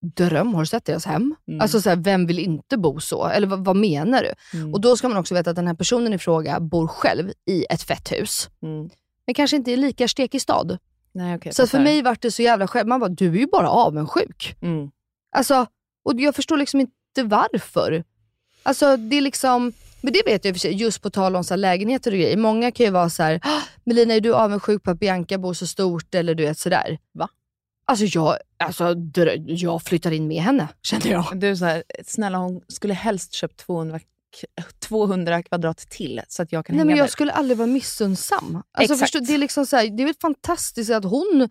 Dröm, 0.00 0.54
har 0.54 0.62
du 0.62 0.66
sett 0.66 0.84
deras 0.84 1.06
hem? 1.06 1.34
Mm. 1.48 1.60
Alltså 1.60 1.80
så 1.80 1.88
här, 1.88 1.96
vem 1.96 2.26
vill 2.26 2.38
inte 2.38 2.76
bo 2.76 3.00
så? 3.00 3.26
Eller 3.26 3.46
vad, 3.46 3.64
vad 3.64 3.76
menar 3.76 4.22
du? 4.22 4.58
Mm. 4.58 4.74
Och 4.74 4.80
då 4.80 4.96
ska 4.96 5.08
man 5.08 5.18
också 5.18 5.34
veta 5.34 5.50
att 5.50 5.56
den 5.56 5.66
här 5.66 5.74
personen 5.74 6.12
i 6.12 6.18
fråga 6.18 6.60
bor 6.60 6.86
själv 6.86 7.32
i 7.46 7.66
ett 7.70 7.82
fett 7.82 8.12
hus. 8.12 8.48
Mm. 8.62 8.90
Men 9.26 9.34
kanske 9.34 9.56
inte 9.56 9.70
i 9.70 9.76
lika 9.76 10.08
stekig 10.08 10.42
stad. 10.42 10.78
Nej, 11.12 11.36
okej, 11.36 11.54
så 11.54 11.66
för 11.66 11.80
mig 11.80 12.02
vart 12.02 12.22
det 12.22 12.30
så 12.30 12.42
jävla 12.42 12.68
själv, 12.68 12.88
man 12.88 13.00
bara, 13.00 13.08
du 13.08 13.28
är 13.28 13.38
ju 13.38 13.46
bara 13.46 13.70
avundsjuk. 13.70 14.56
Mm. 14.62 14.90
Alltså, 15.36 15.66
och 16.04 16.20
jag 16.20 16.34
förstår 16.34 16.56
liksom 16.56 16.80
inte 16.80 17.22
varför. 17.24 18.04
Alltså 18.62 18.96
det 18.96 19.16
är 19.16 19.20
liksom, 19.20 19.72
men 20.00 20.12
det 20.12 20.22
vet 20.26 20.44
jag 20.44 20.50
i 20.50 20.52
och 20.52 20.56
för 20.56 20.60
sig, 20.60 20.72
just 20.72 21.02
på 21.02 21.10
tal 21.10 21.36
om 21.36 21.44
så 21.44 21.56
lägenheter 21.56 22.10
och 22.10 22.18
grejer. 22.18 22.36
Många 22.36 22.70
kan 22.72 22.86
ju 22.86 22.92
vara 22.92 23.10
så 23.10 23.22
här, 23.22 23.40
"Ah, 23.42 23.60
Melina 23.84 24.14
är 24.14 24.20
du 24.20 24.34
avundsjuk 24.34 24.82
på 24.82 24.90
att 24.90 24.98
Bianca 25.00 25.38
bor 25.38 25.54
så 25.54 25.66
stort? 25.66 26.14
Eller 26.14 26.34
du 26.34 26.44
vet 26.44 26.58
sådär. 26.58 26.98
Va? 27.12 27.28
Alltså 27.84 28.04
jag, 28.04 28.36
alltså, 28.58 28.94
jag 29.46 29.82
flyttar 29.82 30.10
in 30.10 30.28
med 30.28 30.42
henne, 30.42 30.68
känner 30.82 31.06
jag. 31.10 31.24
Du 31.40 31.56
så 31.56 31.64
här, 31.64 31.82
snälla 32.06 32.38
hon 32.38 32.60
skulle 32.68 32.94
helst 32.94 33.32
köpt 33.34 33.56
200, 33.56 33.98
k- 33.98 34.62
200 34.78 35.42
kvadrat 35.42 35.78
till 35.78 36.20
så 36.28 36.42
att 36.42 36.52
jag 36.52 36.66
kan 36.66 36.76
Nej, 36.76 36.80
hänga 36.80 36.86
men 36.90 36.96
jag 36.96 37.06
där. 37.06 37.10
skulle 37.10 37.32
aldrig 37.32 37.58
vara 37.58 37.66
missunnsam. 37.66 38.62
Alltså, 38.72 38.94
Exakt. 38.94 39.00
förstå, 39.00 39.18
det, 39.26 39.34
är 39.34 39.38
liksom 39.38 39.66
så 39.66 39.76
här, 39.76 39.96
det 39.96 40.02
är 40.02 40.04
väl 40.04 40.14
fantastiskt 40.22 40.90
att 40.90 41.04
hon 41.04 41.48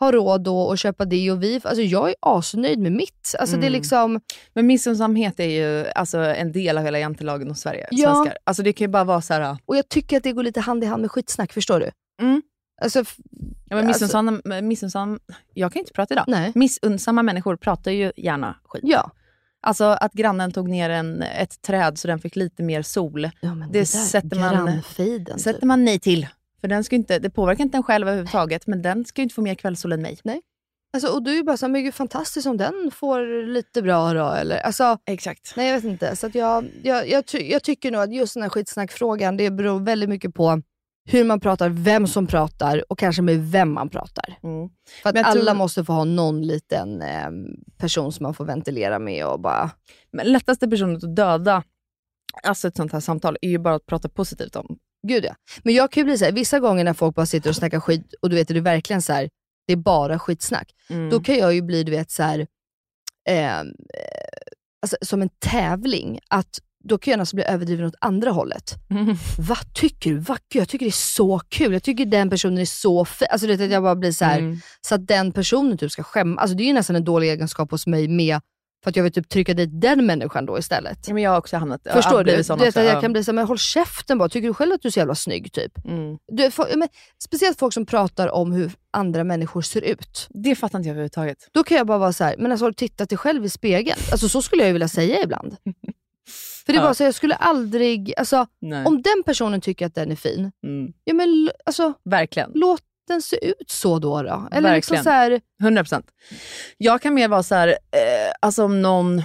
har 0.00 0.12
råd 0.12 0.42
då 0.44 0.72
att 0.72 0.78
köpa 0.78 1.04
det 1.04 1.30
och 1.30 1.42
vi, 1.42 1.60
alltså 1.64 1.82
jag 1.82 2.08
är 2.08 2.14
asnöjd 2.20 2.78
med 2.78 2.92
mitt. 2.92 3.34
Alltså 3.38 3.56
det 3.56 3.62
är 3.66 3.68
Mm. 3.68 3.72
liksom, 3.80 4.20
Men 4.54 4.66
missunnsamhet 4.66 5.40
är 5.40 5.44
ju 5.44 5.86
alltså, 5.94 6.18
en 6.18 6.52
del 6.52 6.78
av 6.78 6.84
hela 6.84 6.98
jantelagen 6.98 7.48
hos 7.48 7.60
Sverige. 7.60 7.88
Ja. 7.90 8.14
Svenskar. 8.14 8.38
Alltså, 8.44 8.62
det 8.62 8.72
kan 8.72 8.84
ju 8.84 8.88
bara 8.88 9.04
vara 9.04 9.20
så 9.20 9.34
här... 9.34 9.56
och 9.66 9.76
jag 9.76 9.88
tycker 9.88 10.16
att 10.16 10.22
det 10.22 10.32
går 10.32 10.42
lite 10.42 10.60
hand 10.60 10.84
i 10.84 10.86
hand 10.86 11.00
med 11.00 11.10
skitsnack, 11.10 11.52
förstår 11.52 11.80
du? 11.80 11.90
Mm. 12.22 12.42
Alltså, 12.82 13.04
Ja, 13.68 13.76
men 13.76 13.86
missunnsam, 13.86 14.42
missunnsam, 14.62 15.20
jag 15.54 15.72
kan 15.72 15.80
inte 15.80 15.92
prata 15.92 16.14
idag. 16.14 16.24
nej. 16.28 16.52
Missunnsamma 16.54 17.22
människor 17.22 17.56
pratar 17.56 17.90
ju 17.90 18.12
gärna 18.16 18.56
skit. 18.64 18.80
Ja. 18.84 19.10
Alltså 19.62 19.84
att 19.84 20.12
grannen 20.12 20.52
tog 20.52 20.68
ner 20.68 20.90
en, 20.90 21.22
ett 21.22 21.62
träd 21.62 21.98
så 21.98 22.08
den 22.08 22.18
fick 22.18 22.36
lite 22.36 22.62
mer 22.62 22.82
sol. 22.82 23.30
ja 23.40 23.54
men 23.54 23.72
Det 23.72 23.78
där 23.78 23.84
sätter 23.84 24.36
man- 24.40 24.54
grannfejden, 24.66 25.38
sätter 25.38 25.60
typ. 25.60 25.64
man 25.66 25.84
nej 25.84 25.98
till. 25.98 26.26
För 26.60 26.68
den 26.68 26.84
ska 26.84 26.96
inte, 26.96 27.18
det 27.18 27.30
påverkar 27.30 27.64
inte 27.64 27.76
en 27.76 27.82
själv 27.82 28.08
överhuvudtaget, 28.08 28.66
men 28.66 28.82
den 28.82 29.04
ska 29.04 29.20
ju 29.20 29.22
inte 29.22 29.34
få 29.34 29.42
mer 29.42 29.54
kvällssol 29.54 29.92
än 29.92 30.02
mig. 30.02 30.18
Alltså, 30.92 31.08
och 31.12 31.22
du 31.22 31.38
är 31.38 31.42
bara 31.42 31.56
såhär, 31.56 31.72
men 31.72 31.84
gud 31.84 31.94
fantastiskt 31.94 32.46
om 32.46 32.56
den 32.56 32.90
får 32.94 33.46
lite 33.46 33.82
bra 33.82 34.12
då 34.14 34.30
eller? 34.30 34.58
Alltså, 34.58 34.98
Exakt. 35.06 35.52
nej 35.56 35.68
jag 35.68 35.74
vet 35.74 35.84
inte. 35.84 36.16
Så 36.16 36.30
jag, 36.34 36.70
jag, 36.82 37.08
jag, 37.08 37.26
ty- 37.26 37.50
jag 37.50 37.62
tycker 37.62 37.90
nog 37.90 38.00
att 38.02 38.14
just 38.14 38.34
den 38.34 38.42
här 38.42 38.50
skitsnackfrågan, 38.50 39.36
det 39.36 39.50
beror 39.50 39.80
väldigt 39.80 40.08
mycket 40.08 40.34
på 40.34 40.62
hur 41.08 41.24
man 41.24 41.40
pratar, 41.40 41.68
vem 41.68 42.06
som 42.06 42.26
pratar 42.26 42.84
och 42.92 42.98
kanske 42.98 43.22
med 43.22 43.50
vem 43.50 43.72
man 43.72 43.88
pratar. 43.88 44.38
Mm. 44.42 44.68
För 45.02 45.10
att 45.10 45.26
alla 45.26 45.44
tror- 45.44 45.54
måste 45.54 45.84
få 45.84 45.92
ha 45.92 46.04
någon 46.04 46.42
liten 46.42 47.02
eh, 47.02 47.30
person 47.78 48.12
som 48.12 48.22
man 48.22 48.34
får 48.34 48.44
ventilera 48.44 48.98
med 48.98 49.26
och 49.26 49.40
bara... 49.40 49.70
Men 50.12 50.26
lättaste 50.32 50.68
personen 50.68 50.96
att 50.96 51.16
döda 51.16 51.62
alltså 52.42 52.68
ett 52.68 52.76
sånt 52.76 52.92
här 52.92 53.00
samtal 53.00 53.36
är 53.40 53.48
ju 53.48 53.58
bara 53.58 53.74
att 53.74 53.86
prata 53.86 54.08
positivt 54.08 54.56
om. 54.56 54.78
Gud 55.08 55.24
ja. 55.24 55.34
Men 55.62 55.74
jag 55.74 55.92
kan 55.92 56.00
ju 56.00 56.04
bli 56.04 56.18
såhär, 56.18 56.32
vissa 56.32 56.60
gånger 56.60 56.84
när 56.84 56.92
folk 56.94 57.14
bara 57.14 57.26
sitter 57.26 57.50
och 57.50 57.56
snackar 57.56 57.80
skit 57.80 58.14
och 58.22 58.30
du 58.30 58.36
vet, 58.36 58.48
det 58.48 58.56
är 58.56 58.60
verkligen 58.60 59.02
så 59.02 59.12
här, 59.12 59.28
det 59.66 59.72
är 59.72 59.76
bara 59.76 60.18
skitsnack. 60.18 60.70
Mm. 60.88 61.10
Då 61.10 61.20
kan 61.20 61.36
jag 61.38 61.54
ju 61.54 61.62
bli, 61.62 61.82
du 61.82 61.90
vet, 61.92 62.10
så 62.10 62.22
här, 62.22 62.46
eh, 63.28 63.60
eh, 63.60 63.64
alltså, 64.82 64.96
som 65.02 65.22
en 65.22 65.28
tävling. 65.38 66.18
Att 66.28 66.58
då 66.84 66.98
kan 66.98 67.10
jag 67.10 67.18
nästan 67.18 67.36
bli 67.36 67.44
överdriven 67.44 67.86
åt 67.86 67.94
andra 68.00 68.30
hållet. 68.30 68.74
Vad 69.38 69.74
tycker 69.74 70.10
du? 70.10 70.18
Vad, 70.18 70.38
jag 70.54 70.68
tycker 70.68 70.86
det 70.86 70.90
är 70.90 70.92
så 71.16 71.38
kul. 71.48 71.72
Jag 71.72 71.82
tycker 71.82 72.06
den 72.06 72.30
personen 72.30 72.58
är 72.58 72.64
så 72.64 73.04
fin. 73.04 73.28
Alltså 73.30 73.46
du 73.46 73.56
vet, 73.56 73.64
att 73.64 73.72
jag 73.72 73.82
bara 73.82 73.96
blir 73.96 74.12
så 74.12 74.24
här, 74.24 74.38
Mm. 74.38 74.60
så 74.80 74.94
att 74.94 75.06
den 75.06 75.32
personen 75.32 75.78
typ 75.78 75.92
ska 75.92 76.02
skämma. 76.02 76.40
Alltså 76.40 76.56
det 76.56 76.62
är 76.62 76.66
ju 76.66 76.72
nästan 76.72 76.96
en 76.96 77.04
dålig 77.04 77.30
egenskap 77.30 77.70
hos 77.70 77.86
mig 77.86 78.08
med, 78.08 78.40
för 78.84 78.90
att 78.90 78.96
jag 78.96 79.02
vill 79.02 79.12
typ 79.12 79.28
trycka 79.28 79.54
dit 79.54 79.70
den 79.72 80.06
människan 80.06 80.46
då 80.46 80.58
istället. 80.58 80.98
Ja, 81.08 81.14
men 81.14 81.22
jag 81.22 81.30
har 81.30 81.38
också 81.38 81.56
hamnat... 81.56 81.80
Förstår 81.92 82.18
du? 82.18 82.22
blivit 82.24 82.38
Du 82.40 82.44
sån 82.44 82.58
vet 82.58 82.68
också, 82.68 82.80
jag 82.80 82.96
ja. 82.96 83.00
kan 83.00 83.12
bli 83.12 83.24
såhär, 83.24 83.34
men 83.34 83.46
håll 83.46 83.58
käften 83.58 84.18
bara. 84.18 84.28
Tycker 84.28 84.48
du 84.48 84.54
själv 84.54 84.72
att 84.72 84.82
du 84.82 84.88
är 84.88 84.92
så 84.92 84.98
jävla 84.98 85.14
snygg 85.14 85.52
typ? 85.52 85.84
Mm. 85.84 86.18
Du, 86.32 86.50
folk- 86.50 86.74
men, 86.76 86.88
speciellt 87.24 87.58
folk 87.58 87.74
som 87.74 87.86
pratar 87.86 88.28
om 88.28 88.52
hur 88.52 88.72
andra 88.90 89.24
människor 89.24 89.62
ser 89.62 89.80
ut. 89.82 90.26
Det 90.30 90.54
fattar 90.56 90.78
inte 90.78 90.88
jag 90.88 90.92
överhuvudtaget. 90.94 91.48
Då 91.52 91.62
kan 91.64 91.76
jag 91.76 91.86
bara 91.86 91.98
vara 91.98 92.12
så 92.12 92.24
här, 92.24 92.34
men 92.38 92.50
alltså 92.52 92.64
har 92.64 92.70
du 92.70 92.74
tittat 92.74 93.08
dig 93.08 93.18
själv 93.18 93.44
i 93.44 93.48
spegeln? 93.48 93.98
Alltså 94.12 94.28
så 94.28 94.42
skulle 94.42 94.62
jag 94.62 94.66
ju 94.66 94.72
vilja 94.72 94.88
säga 94.88 95.22
ibland. 95.22 95.56
För 96.66 96.72
det 96.72 96.78
är 96.78 96.80
Ja. 96.80 96.86
bara 96.86 96.94
så, 96.94 97.02
jag 97.02 97.14
skulle 97.14 97.34
aldrig, 97.34 98.14
alltså 98.16 98.46
Nej. 98.60 98.84
om 98.86 99.02
den 99.02 99.22
personen 99.26 99.60
tycker 99.60 99.86
att 99.86 99.94
den 99.94 100.10
är 100.10 100.16
fin, 100.16 100.52
Mm. 100.64 100.92
ja 101.04 101.14
men 101.14 101.50
alltså 101.64 101.92
Verkligen. 102.04 102.50
låt 102.54 102.82
den 103.10 103.22
se 103.22 103.46
ut 103.46 103.70
så 103.70 103.98
då. 103.98 104.22
då. 104.22 104.48
Eller 104.52 104.74
liksom 104.74 104.94
Verkligen. 104.94 105.04
så 105.04 105.10
här, 105.10 105.40
100 105.62 105.82
procent. 105.82 106.06
Jag 106.78 107.02
kan 107.02 107.14
mer 107.14 107.28
vara 107.28 107.42
så 107.42 107.54
här, 107.54 107.68
eh, 107.68 108.32
alltså 108.40 108.64
om 108.64 108.82
någon, 108.82 109.22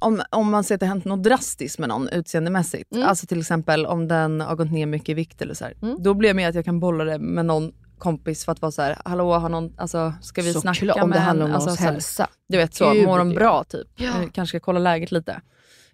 om, 0.00 0.22
om 0.30 0.50
man 0.50 0.64
ser 0.64 0.74
att 0.74 0.80
det 0.80 0.86
har 0.86 0.94
hänt 0.94 1.04
något 1.04 1.22
drastiskt 1.22 1.78
med 1.78 1.88
någon 1.88 2.08
utseendemässigt. 2.08 2.94
Mm. 2.94 3.08
Alltså 3.08 3.26
till 3.26 3.40
exempel 3.40 3.86
om 3.86 4.08
den 4.08 4.40
har 4.40 4.56
gått 4.56 4.72
ner 4.72 4.86
mycket 4.86 5.08
i 5.08 5.14
vikt 5.14 5.42
eller 5.42 5.54
så 5.54 5.64
här. 5.64 5.74
Mm. 5.82 6.02
Då 6.02 6.14
blir 6.14 6.28
jag 6.28 6.36
med 6.36 6.48
att 6.48 6.54
jag 6.54 6.64
kan 6.64 6.80
bolla 6.80 7.04
det 7.04 7.18
med 7.18 7.46
någon 7.46 7.72
kompis 7.98 8.44
för 8.44 8.52
att 8.52 8.62
vara 8.62 8.72
så 8.72 8.82
här, 8.82 8.98
hallå 9.04 9.32
har 9.32 9.48
någon, 9.48 9.74
alltså 9.76 10.12
ska 10.20 10.42
vi 10.42 10.52
såklart, 10.52 10.76
snacka 10.76 11.02
om 11.02 11.10
med 11.10 11.18
det 11.18 11.22
handlar 11.22 11.44
om 11.44 11.50
någons 11.50 11.66
alltså, 11.66 11.82
så 11.82 11.84
här, 11.84 11.92
hälsa. 11.92 12.28
Du 12.48 12.56
vet 12.56 12.74
så, 12.74 12.92
Gud, 12.92 13.06
mår 13.06 13.18
de 13.18 13.34
bra 13.34 13.64
typ? 13.64 13.86
Ja. 13.96 14.12
Kanske 14.32 14.58
ska 14.58 14.64
kolla 14.64 14.78
läget 14.78 15.12
lite. 15.12 15.40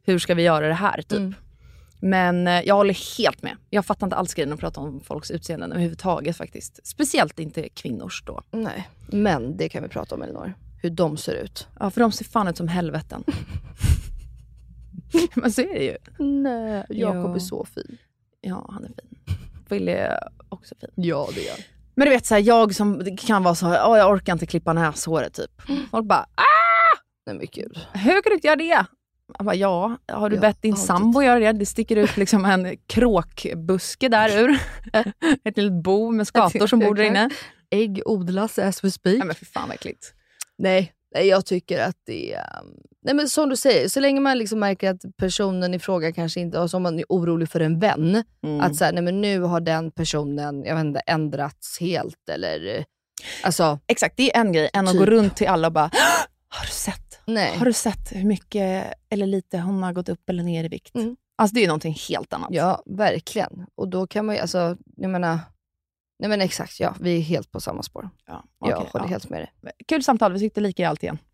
Hur 0.02 0.18
ska 0.18 0.34
vi 0.34 0.42
göra 0.42 0.68
det 0.68 0.74
här 0.74 1.02
typ? 1.02 1.18
Mm. 1.18 1.34
Men 2.00 2.46
eh, 2.46 2.60
jag 2.60 2.74
håller 2.74 3.18
helt 3.18 3.42
med. 3.42 3.56
Jag 3.70 3.86
fattar 3.86 4.06
inte 4.06 4.16
alls 4.16 4.34
grejen 4.34 4.52
att 4.52 4.60
prata 4.60 4.80
om 4.80 5.00
folks 5.00 5.30
utseenden 5.30 5.72
överhuvudtaget 5.72 6.36
faktiskt. 6.36 6.86
Speciellt 6.86 7.38
inte 7.38 7.68
kvinnors 7.68 8.22
då. 8.26 8.42
Nej, 8.50 8.88
men 9.08 9.56
det 9.56 9.68
kan 9.68 9.82
vi 9.82 9.88
prata 9.88 10.14
om 10.14 10.22
Elinor. 10.22 10.54
Hur 10.82 10.90
de 10.90 11.16
ser 11.16 11.34
ut. 11.34 11.68
Ja, 11.80 11.90
för 11.90 12.00
de 12.00 12.12
ser 12.12 12.24
fan 12.24 12.48
ut 12.48 12.56
som 12.56 12.68
helveten. 12.68 13.24
Men 15.34 15.52
så 15.52 15.60
är 15.60 15.74
det 15.74 15.84
ju. 15.84 15.96
Nej, 16.42 16.84
Jakob 16.88 17.30
Ja. 17.30 17.34
är 17.34 17.38
så 17.38 17.64
fin. 17.64 17.98
Ja, 18.40 18.68
han 18.72 18.84
är 18.84 18.88
fin. 18.88 19.36
Wille 19.68 19.92
är 19.92 20.18
också 20.48 20.74
fin. 20.80 20.90
Ja, 20.94 21.28
det 21.34 21.48
är 21.48 21.66
Men 21.94 22.04
du 22.06 22.10
vet, 22.10 22.26
så 22.26 22.34
här, 22.34 22.42
jag 22.42 22.74
som 22.74 23.16
kan 23.16 23.42
vara 23.42 23.54
så 23.54 23.66
här, 23.66 23.88
"Åh, 23.88 23.98
jag 23.98 24.10
orkar 24.12 24.32
inte 24.32 24.46
klippa 24.46 24.72
näshåret 24.72 25.34
typ. 25.34 25.50
Folk 25.90 26.06
bara, 26.06 26.26
ah, 26.34 26.96
Nej 27.26 27.36
men 27.36 27.46
gud. 27.52 27.78
hur 27.94 28.22
kan 28.22 28.30
du 28.30 28.34
inte 28.34 28.46
göra 28.46 28.56
det? 28.56 28.84
Jag 29.38 29.46
bara, 29.46 29.54
ja, 29.54 29.96
har 30.12 30.30
du 30.30 30.36
Ja, 30.36 30.40
bett 30.40 30.62
din 30.62 30.76
sambo 30.76 31.22
göra 31.22 31.38
det? 31.38 31.52
Det 31.52 31.66
sticker 31.66 31.96
ut 31.96 32.16
liksom 32.16 32.44
en 32.44 32.76
kråkbuske 32.86 34.08
där 34.08 34.38
ur. 34.38 34.58
Ett 35.44 35.56
litet 35.56 35.72
bo 35.82 36.10
med 36.10 36.26
skator 36.26 36.66
som 36.66 36.78
bor 36.78 36.94
där 36.94 37.04
inne. 37.04 37.30
Ägg 37.70 38.02
odlas 38.04 38.58
as 38.58 38.84
we 38.84 38.90
speak. 38.90 39.18
Nej 39.18 39.26
men 39.26 39.36
för 39.36 39.44
fan 39.46 39.68
vad 39.68 39.74
äckligt. 39.74 40.14
Nej, 40.58 40.92
nej, 41.14 41.26
jag 41.28 41.46
tycker 41.46 41.82
att 41.82 41.96
det 42.06 42.32
är... 42.34 42.38
um, 42.60 42.66
Nej 43.02 43.14
men 43.14 43.28
som 43.28 43.48
du 43.48 43.56
säger, 43.56 43.88
så 43.88 44.00
länge 44.00 44.20
man 44.20 44.38
liksom 44.38 44.58
märker 44.60 44.90
att 44.90 45.00
personen 45.16 45.74
i 45.74 45.78
fråga 45.78 46.12
kanske 46.12 46.40
inte, 46.40 46.60
alltså 46.60 46.76
om 46.76 46.82
man 46.82 46.98
är 46.98 47.04
orolig 47.08 47.48
för 47.48 47.60
en 47.60 47.78
vän, 47.78 48.24
Mm. 48.42 48.60
att 48.60 48.76
så 48.76 48.84
här, 48.84 48.92
nej 48.92 49.02
men 49.02 49.20
nu 49.20 49.40
har 49.40 49.60
den 49.60 49.90
personen 49.90 50.64
jag 50.64 50.74
vet 50.76 50.84
inte, 50.84 51.00
ändrats 51.00 51.80
helt 51.80 52.28
eller... 52.28 52.76
eh, 52.78 52.84
Alltså, 53.42 53.78
Exakt, 53.86 54.16
det 54.16 54.36
är 54.36 54.40
en 54.40 54.52
grej. 54.52 54.70
Än 54.72 54.88
att 54.88 54.94
gå 54.94 55.00
Typ. 55.00 55.08
runt 55.08 55.36
till 55.36 55.46
alla 55.48 55.66
och 55.66 55.72
bara, 55.72 55.90
har 56.48 56.66
du 56.66 56.72
sett? 56.72 57.09
Nej. 57.30 57.58
Har 57.58 57.66
du 57.66 57.72
sett 57.72 58.12
hur 58.12 58.24
mycket 58.24 58.94
eller 59.08 59.26
lite 59.26 59.58
hon 59.58 59.82
har 59.82 59.92
gått 59.92 60.08
upp 60.08 60.28
eller 60.28 60.42
ner 60.42 60.64
i 60.64 60.68
vikt? 60.68 60.94
Mm. 60.94 61.16
Alltså 61.38 61.54
det 61.54 61.64
är 61.64 61.66
någonting 61.66 61.96
helt 62.08 62.32
annat. 62.32 62.48
Ja, 62.52 62.82
verkligen. 62.86 63.66
Och 63.74 63.88
då 63.88 64.06
kan 64.06 64.26
man 64.26 64.34
ju, 64.34 64.40
alltså, 64.40 64.76
jag 64.96 65.10
menar... 65.10 65.38
Nej 66.18 66.28
men 66.28 66.40
exakt, 66.40 66.80
ja. 66.80 66.94
Vi 67.00 67.16
är 67.16 67.20
helt 67.20 67.52
på 67.52 67.60
samma 67.60 67.82
spår. 67.82 68.10
Ja, 68.26 68.44
jag 68.58 68.78
okej, 68.78 68.90
håller 68.92 69.04
ja. 69.04 69.08
helt 69.10 69.30
med 69.30 69.40
dig. 69.40 69.72
Kul 69.88 70.04
samtal, 70.04 70.32
vi 70.32 70.38
tyckte 70.38 70.60
lika 70.60 70.82
i 70.82 70.86
allt 70.86 71.02
igen. 71.02 71.18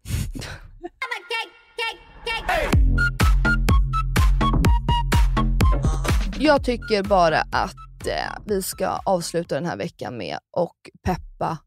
Jag 6.38 6.64
tycker 6.64 7.02
bara 7.02 7.38
att 7.38 8.06
eh, 8.06 8.42
vi 8.46 8.62
ska 8.62 8.88
avsluta 8.88 9.54
den 9.54 9.66
här 9.66 9.76
veckan 9.76 10.16
med 10.16 10.38
och 10.50 10.90
peppa 11.02 11.58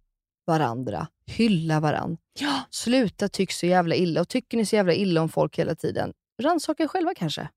varandra, 0.49 1.07
hylla 1.25 1.79
varandra. 1.79 2.17
Ja. 2.39 2.61
Sluta 2.69 3.27
tycka 3.29 3.53
så 3.53 3.65
jävla 3.65 3.95
illa. 3.95 4.21
Och 4.21 4.29
tycker 4.29 4.57
ni 4.57 4.65
så 4.65 4.75
jävla 4.75 4.93
illa 4.93 5.21
om 5.21 5.29
folk 5.29 5.59
hela 5.59 5.75
tiden, 5.75 6.13
rannsaka 6.41 6.83
er 6.83 6.87
själva 6.87 7.13
kanske. 7.15 7.49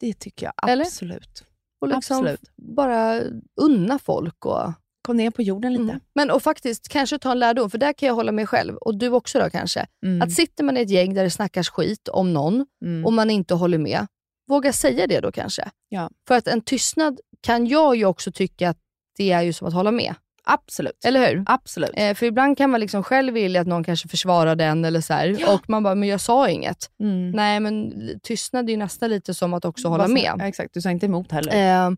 Det 0.00 0.14
tycker 0.14 0.46
jag 0.46 0.70
Eller? 0.70 0.84
absolut. 0.84 1.44
Och 1.80 1.88
liksom 1.88 2.16
Absolut. 2.18 2.40
bara 2.56 3.20
unna 3.60 3.98
folk. 3.98 4.44
Och, 4.46 4.72
Kom 5.02 5.16
ner 5.16 5.30
på 5.30 5.42
jorden 5.42 5.72
lite. 5.72 5.82
Mm. 5.84 6.00
Men 6.14 6.30
och 6.30 6.42
faktiskt 6.42 6.88
kanske 6.88 7.18
ta 7.18 7.32
en 7.32 7.38
lärdom, 7.38 7.70
för 7.70 7.78
där 7.78 7.92
kan 7.92 8.06
jag 8.06 8.14
hålla 8.14 8.32
med 8.32 8.48
själv. 8.48 8.76
Och 8.76 8.98
du 8.98 9.08
också 9.08 9.38
då 9.38 9.50
kanske. 9.50 9.86
Mm. 10.06 10.22
Att 10.22 10.32
sitter 10.32 10.64
man 10.64 10.76
i 10.76 10.80
ett 10.80 10.90
gäng 10.90 11.14
där 11.14 11.24
det 11.24 11.30
snackas 11.30 11.68
skit 11.68 12.08
om 12.08 12.32
någon 12.32 12.66
Mm. 12.84 13.04
och 13.04 13.12
man 13.12 13.30
inte 13.30 13.54
håller 13.54 13.78
med, 13.78 14.06
våga 14.48 14.72
säga 14.72 15.06
det 15.06 15.20
då 15.20 15.32
kanske. 15.32 15.70
Ja. 15.88 16.10
För 16.28 16.34
att 16.36 16.48
en 16.48 16.60
tystnad 16.60 17.20
kan 17.40 17.66
jag 17.66 17.96
ju 17.96 18.04
också 18.04 18.32
tycka 18.32 18.68
att 18.70 18.78
det 19.16 19.32
är 19.32 19.42
ju 19.42 19.52
som 19.52 19.68
att 19.68 19.74
hålla 19.74 19.90
med. 19.90 20.14
Absolut. 20.46 21.04
Eller 21.04 21.28
hur? 21.28 21.42
Absolut. 21.46 21.90
Eh, 21.94 22.14
för 22.14 22.26
ibland 22.26 22.58
kan 22.58 22.70
man 22.70 22.80
liksom 22.80 23.02
själv 23.02 23.34
vilja 23.34 23.60
att 23.60 23.66
någon 23.66 23.84
kanske 23.84 24.08
försvarar 24.08 24.56
den 24.56 24.84
eller 24.84 25.00
så 25.00 25.12
här, 25.12 25.36
Ja. 25.40 25.54
och 25.54 25.70
man 25.70 25.82
bara, 25.82 25.94
men 25.94 26.08
jag 26.08 26.20
sa 26.20 26.48
inget. 26.48 26.90
Mm. 27.00 27.30
Nej, 27.30 27.60
men 27.60 27.92
tystnad 28.22 28.68
är 28.68 28.70
ju 28.70 28.76
nästan 28.76 29.10
lite 29.10 29.34
som 29.34 29.54
att 29.54 29.64
också 29.64 29.88
hålla 29.88 30.08
med. 30.08 30.34
Ja, 30.38 30.46
exakt, 30.48 30.74
du 30.74 30.80
sa 30.80 30.90
inte 30.90 31.06
emot 31.06 31.32
heller. 31.32 31.86
Eh, 31.86 31.90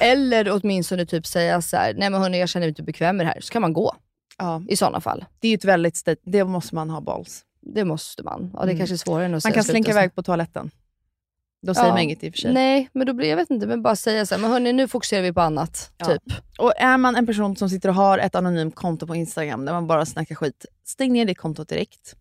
eller 0.00 0.50
åtminstone 0.62 1.06
typ 1.06 1.26
säga 1.26 1.62
så 1.62 1.76
här, 1.76 1.94
nej 1.94 2.10
men 2.10 2.20
hörni, 2.20 2.40
jag 2.40 2.48
känner 2.48 2.66
mig 2.66 2.68
inte 2.68 2.82
bekväm 2.82 3.16
med 3.16 3.26
det 3.26 3.30
här. 3.30 3.40
Så 3.40 3.52
kan 3.52 3.62
man 3.62 3.72
gå 3.72 3.94
ja. 4.38 4.62
i 4.68 4.76
sådana 4.76 5.00
fall. 5.00 5.24
Det 5.40 5.48
är 5.48 5.50
ju 5.50 5.54
ett 5.54 5.64
väldigt 5.64 5.96
det 6.24 6.44
måste 6.44 6.74
man 6.74 6.90
ha 6.90 7.00
balls. 7.00 7.42
Det 7.74 7.84
måste 7.84 8.22
man. 8.22 8.50
Ja, 8.54 8.58
det 8.58 8.64
är 8.64 8.64
Mm. 8.64 8.78
kanske 8.78 8.94
är 8.94 8.96
svårare 8.96 9.24
än 9.24 9.34
att 9.34 9.44
Man 9.44 9.52
kan 9.52 9.64
slinka 9.64 9.90
iväg 9.90 10.14
på 10.14 10.22
toaletten. 10.22 10.70
Då 11.62 11.74
säger 11.74 11.86
Ja. 11.88 11.92
man 11.92 12.02
inget 12.02 12.24
i 12.24 12.28
och 12.30 12.32
för 12.34 12.38
sig. 12.38 12.52
Nej, 12.52 12.88
men 12.92 13.06
då 13.06 13.12
blir 13.12 13.28
jag 13.28 13.36
vet 13.36 13.50
inte, 13.50 13.66
men 13.66 13.82
bara 13.82 13.96
säga 13.96 14.26
så 14.26 14.34
här, 14.34 14.42
men 14.42 14.50
hörni, 14.50 14.72
nu 14.72 14.88
fokuserar 14.88 15.22
vi 15.22 15.32
på 15.32 15.40
annat. 15.40 15.92
Ja. 15.98 16.04
Typ. 16.06 16.22
Och 16.58 16.72
är 16.76 16.96
man 16.98 17.16
en 17.16 17.26
person 17.26 17.56
som 17.56 17.70
sitter 17.70 17.88
och 17.88 17.94
har 17.94 18.18
ett 18.18 18.34
anonymt 18.34 18.74
konto 18.74 19.06
på 19.06 19.14
Instagram 19.14 19.64
där 19.64 19.72
man 19.72 19.86
bara 19.86 20.06
snackar 20.06 20.34
skit, 20.34 20.66
stäng 20.84 21.12
ner 21.12 21.24
det 21.24 21.34
kontot 21.34 21.68
direkt. 21.68 22.14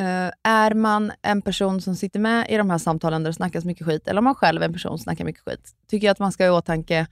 Eh, 0.00 0.30
är 0.52 0.74
man 0.74 1.12
en 1.22 1.42
person 1.42 1.80
som 1.80 1.96
sitter 1.96 2.20
med 2.20 2.46
i 2.50 2.56
de 2.56 2.70
här 2.70 2.78
samtalen 2.78 3.22
där 3.22 3.30
det 3.30 3.34
snackas 3.34 3.64
mycket 3.64 3.86
skit, 3.86 4.08
eller 4.08 4.18
om 4.18 4.24
man 4.24 4.34
själv 4.34 4.62
är 4.62 4.66
en 4.66 4.72
person 4.72 4.98
som 4.98 5.02
snackar 5.04 5.24
mycket 5.24 5.42
skit, 5.42 5.74
tycker 5.90 6.06
jag 6.06 6.12
att 6.12 6.18
man 6.18 6.32
ska 6.32 6.44
ha 6.44 6.48
i 6.48 6.58
åtanke, 6.58 7.06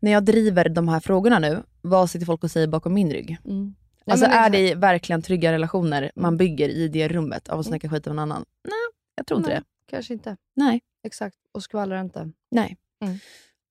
när 0.00 0.10
jag 0.12 0.24
driver 0.24 0.68
de 0.68 0.88
här 0.88 1.00
frågorna 1.00 1.38
nu, 1.38 1.62
vad 1.80 2.10
sitter 2.10 2.26
folk 2.26 2.44
och 2.44 2.50
säger 2.50 2.66
bakom 2.66 2.94
min 2.94 3.10
rygg? 3.10 3.38
Mm. 3.44 3.74
Nej, 4.04 4.12
Alltså 4.12 4.28
men 4.28 4.38
är 4.38 4.50
det 4.50 4.74
verkligen 4.74 5.22
trygga 5.22 5.52
relationer 5.52 6.10
man 6.14 6.36
bygger 6.36 6.68
i 6.68 6.88
det 6.88 7.08
rummet 7.08 7.48
av 7.48 7.60
att 7.60 7.66
snacka 7.66 7.88
skit 7.88 8.06
om 8.06 8.16
någon 8.16 8.22
annan? 8.22 8.44
Nej, 8.64 8.72
jag 9.16 9.26
tror 9.26 9.38
inte 9.40 9.50
Nej, 9.50 9.58
det. 9.58 9.64
Kanske 9.92 10.12
inte. 10.12 10.36
Nej. 10.56 10.80
Exakt. 11.04 11.36
Och 11.52 11.62
skvallra 11.62 12.00
inte. 12.00 12.30
Nej. 12.50 12.76
Mm. 13.04 13.18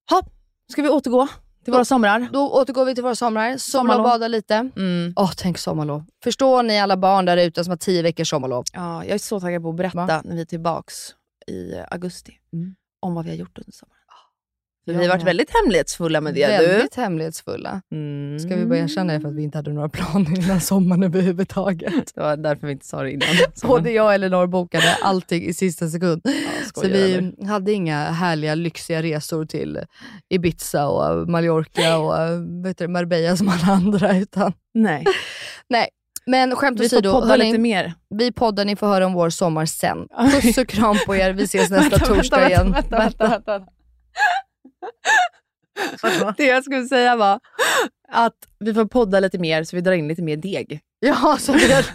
Ha, 0.10 0.22
ska 0.72 0.82
vi 0.82 0.90
återgå 0.90 1.28
till 1.64 1.74
våra 1.74 1.86
somrar? 1.86 2.30
Då 2.34 2.50
återgår 2.52 2.86
vi 2.86 2.94
till 2.96 3.04
våra 3.04 3.16
somrar. 3.16 3.58
Somla 3.58 3.98
och 3.98 4.04
bada 4.04 4.28
lite. 4.28 4.56
Mm. 4.76 5.14
Åh, 5.16 5.32
tänk 5.38 5.58
sommarlov. 5.58 6.04
Förstår 6.24 6.64
ni 6.64 6.80
alla 6.80 6.98
barn 6.98 7.26
där 7.26 7.38
ute 7.38 7.64
som 7.64 7.72
har 7.72 7.78
tio 7.78 8.02
veckors 8.02 8.30
sommarlov? 8.30 8.64
Ja, 8.74 9.06
jag 9.06 9.14
är 9.14 9.18
så 9.18 9.40
taggad 9.40 9.62
på 9.64 9.70
att 9.70 9.76
berätta 9.76 10.06
Va? 10.06 10.22
när 10.26 10.36
vi 10.36 10.42
är 10.42 10.46
tillbaks 10.46 10.94
i 11.48 11.76
augusti 11.92 12.38
Mm. 12.54 12.76
om 13.00 13.14
vad 13.14 13.24
vi 13.26 13.30
har 13.32 13.38
gjort 13.38 13.58
under 13.58 13.72
sommaren. 13.72 14.01
För 14.86 14.92
Jag 14.92 15.00
vi 15.00 15.06
har 15.08 15.14
varit 15.16 15.28
väldigt 15.28 15.50
hemlighetsfulla 15.50 16.22
med 16.22 16.34
det 16.34 16.48
Väldigt 16.48 16.96
hemlighetsfulla. 16.96 17.82
du. 17.90 17.98
Mm. 17.98 18.40
Ska 18.40 18.56
vi 18.56 18.66
bara 18.66 18.80
erkänna 18.80 19.14
det 19.14 19.22
för 19.22 19.28
att 19.28 19.36
vi 19.36 19.44
inte 19.44 19.58
hade 19.58 19.74
några 19.74 19.90
planer 19.90 20.44
innan 20.44 20.62
sommaren 20.62 21.04
överhuvudtaget. 21.10 22.12
Det 22.16 22.22
var 22.22 22.38
därför 22.38 22.68
vi 22.68 22.74
inte 22.74 22.86
sa 22.86 23.04
det 23.04 23.12
innan. 23.12 23.28
Både 23.64 23.92
jag 23.92 24.06
och 24.06 24.14
Elinor 24.14 24.48
bokade 24.48 24.96
allting 25.04 25.44
i 25.44 25.54
sista 25.54 25.88
sekund. 25.88 26.22
Ja, 26.24 26.32
Så 26.76 26.88
vi 26.88 27.14
eller? 27.14 27.46
hade 27.48 27.72
inga 27.72 28.04
härliga 28.04 28.56
lyxiga 28.56 29.02
resor 29.04 29.46
till 29.46 29.80
Ibiza 30.30 30.88
och 30.88 31.30
Mallorca 31.30 31.98
och 31.98 32.14
vet 32.66 32.78
du, 32.78 32.88
Marbella 32.88 33.38
som 33.38 33.50
alla 33.50 33.74
andra. 33.74 34.18
Utan, 34.18 34.54
Nej, 34.74 35.06
nej, 35.70 35.88
men 36.26 36.56
skämt 36.56 36.80
vi 36.80 36.90
får 36.90 36.98
åsido, 36.98 37.12
podda 37.12 37.28
hörni, 37.28 37.46
lite 37.46 37.58
mer. 37.58 37.94
vi 38.10 38.32
poddar, 38.32 38.66
ni 38.66 38.76
får 38.76 38.88
höra 38.88 39.06
om 39.06 39.14
vår 39.14 39.30
sommar 39.30 39.66
sen. 39.66 39.98
Puss 40.42 40.58
och 40.58 40.68
kram 40.68 40.98
på 41.06 41.16
er, 41.16 41.34
vi 41.34 41.44
ses 41.44 41.70
nästa 41.70 41.90
Vänta, 41.98 42.06
torsdag 42.06 42.38
vänta, 42.38 42.50
igen. 42.52 42.72
Vänta, 42.72 42.98
vänta, 42.98 43.28
vänta. 43.28 43.66
Det 46.38 46.46
jag 46.46 46.64
skulle 46.64 46.86
säga 46.86 47.16
var 47.16 47.40
att 48.12 48.34
vi 48.60 48.74
får 48.74 48.86
podda 48.86 49.20
lite 49.20 49.38
mer 49.40 49.64
så 49.64 49.76
vi 49.76 49.82
drar 49.82 49.92
in 49.92 50.08
lite 50.08 50.22
mer 50.22 50.38
deg. 50.38 50.80
Ja, 51.00 51.38
så 51.40 51.54
vi, 51.54 51.74
har, 51.74 51.86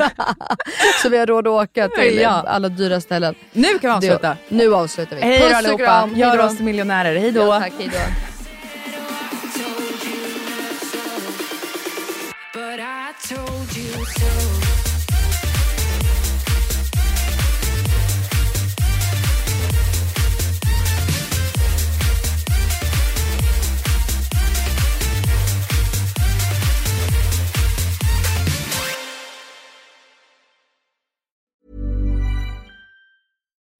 så 1.03 1.09
vi 1.09 1.19
har 1.19 1.27
råd 1.27 1.47
att 1.49 1.53
åka 1.53 1.89
till 1.89 2.19
Ja. 2.19 2.29
alla 2.47 2.69
dyra 2.69 3.01
ställen. 3.01 3.35
Nu 3.53 3.79
kan 3.79 4.01
vi 4.01 4.11
avsluta. 4.11 4.37
Nu 4.49 4.75
avslutar 4.75 5.17
vi. 5.17 5.23
Hej 5.23 5.51
då 5.51 5.57
allihopa. 5.57 6.11
Gör 6.15 6.39
oss 6.39 6.57
till 6.57 6.65
miljonärer. 6.65 7.17
Hej 7.19 7.33
då. 7.33 7.41
Ja, 7.41 7.61
tack, 7.61 7.73
hej 7.79 7.91
då. 7.93 7.99
Told 13.29 13.77
you 13.77 14.05
so. 14.05 14.66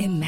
Imagine 0.00 0.27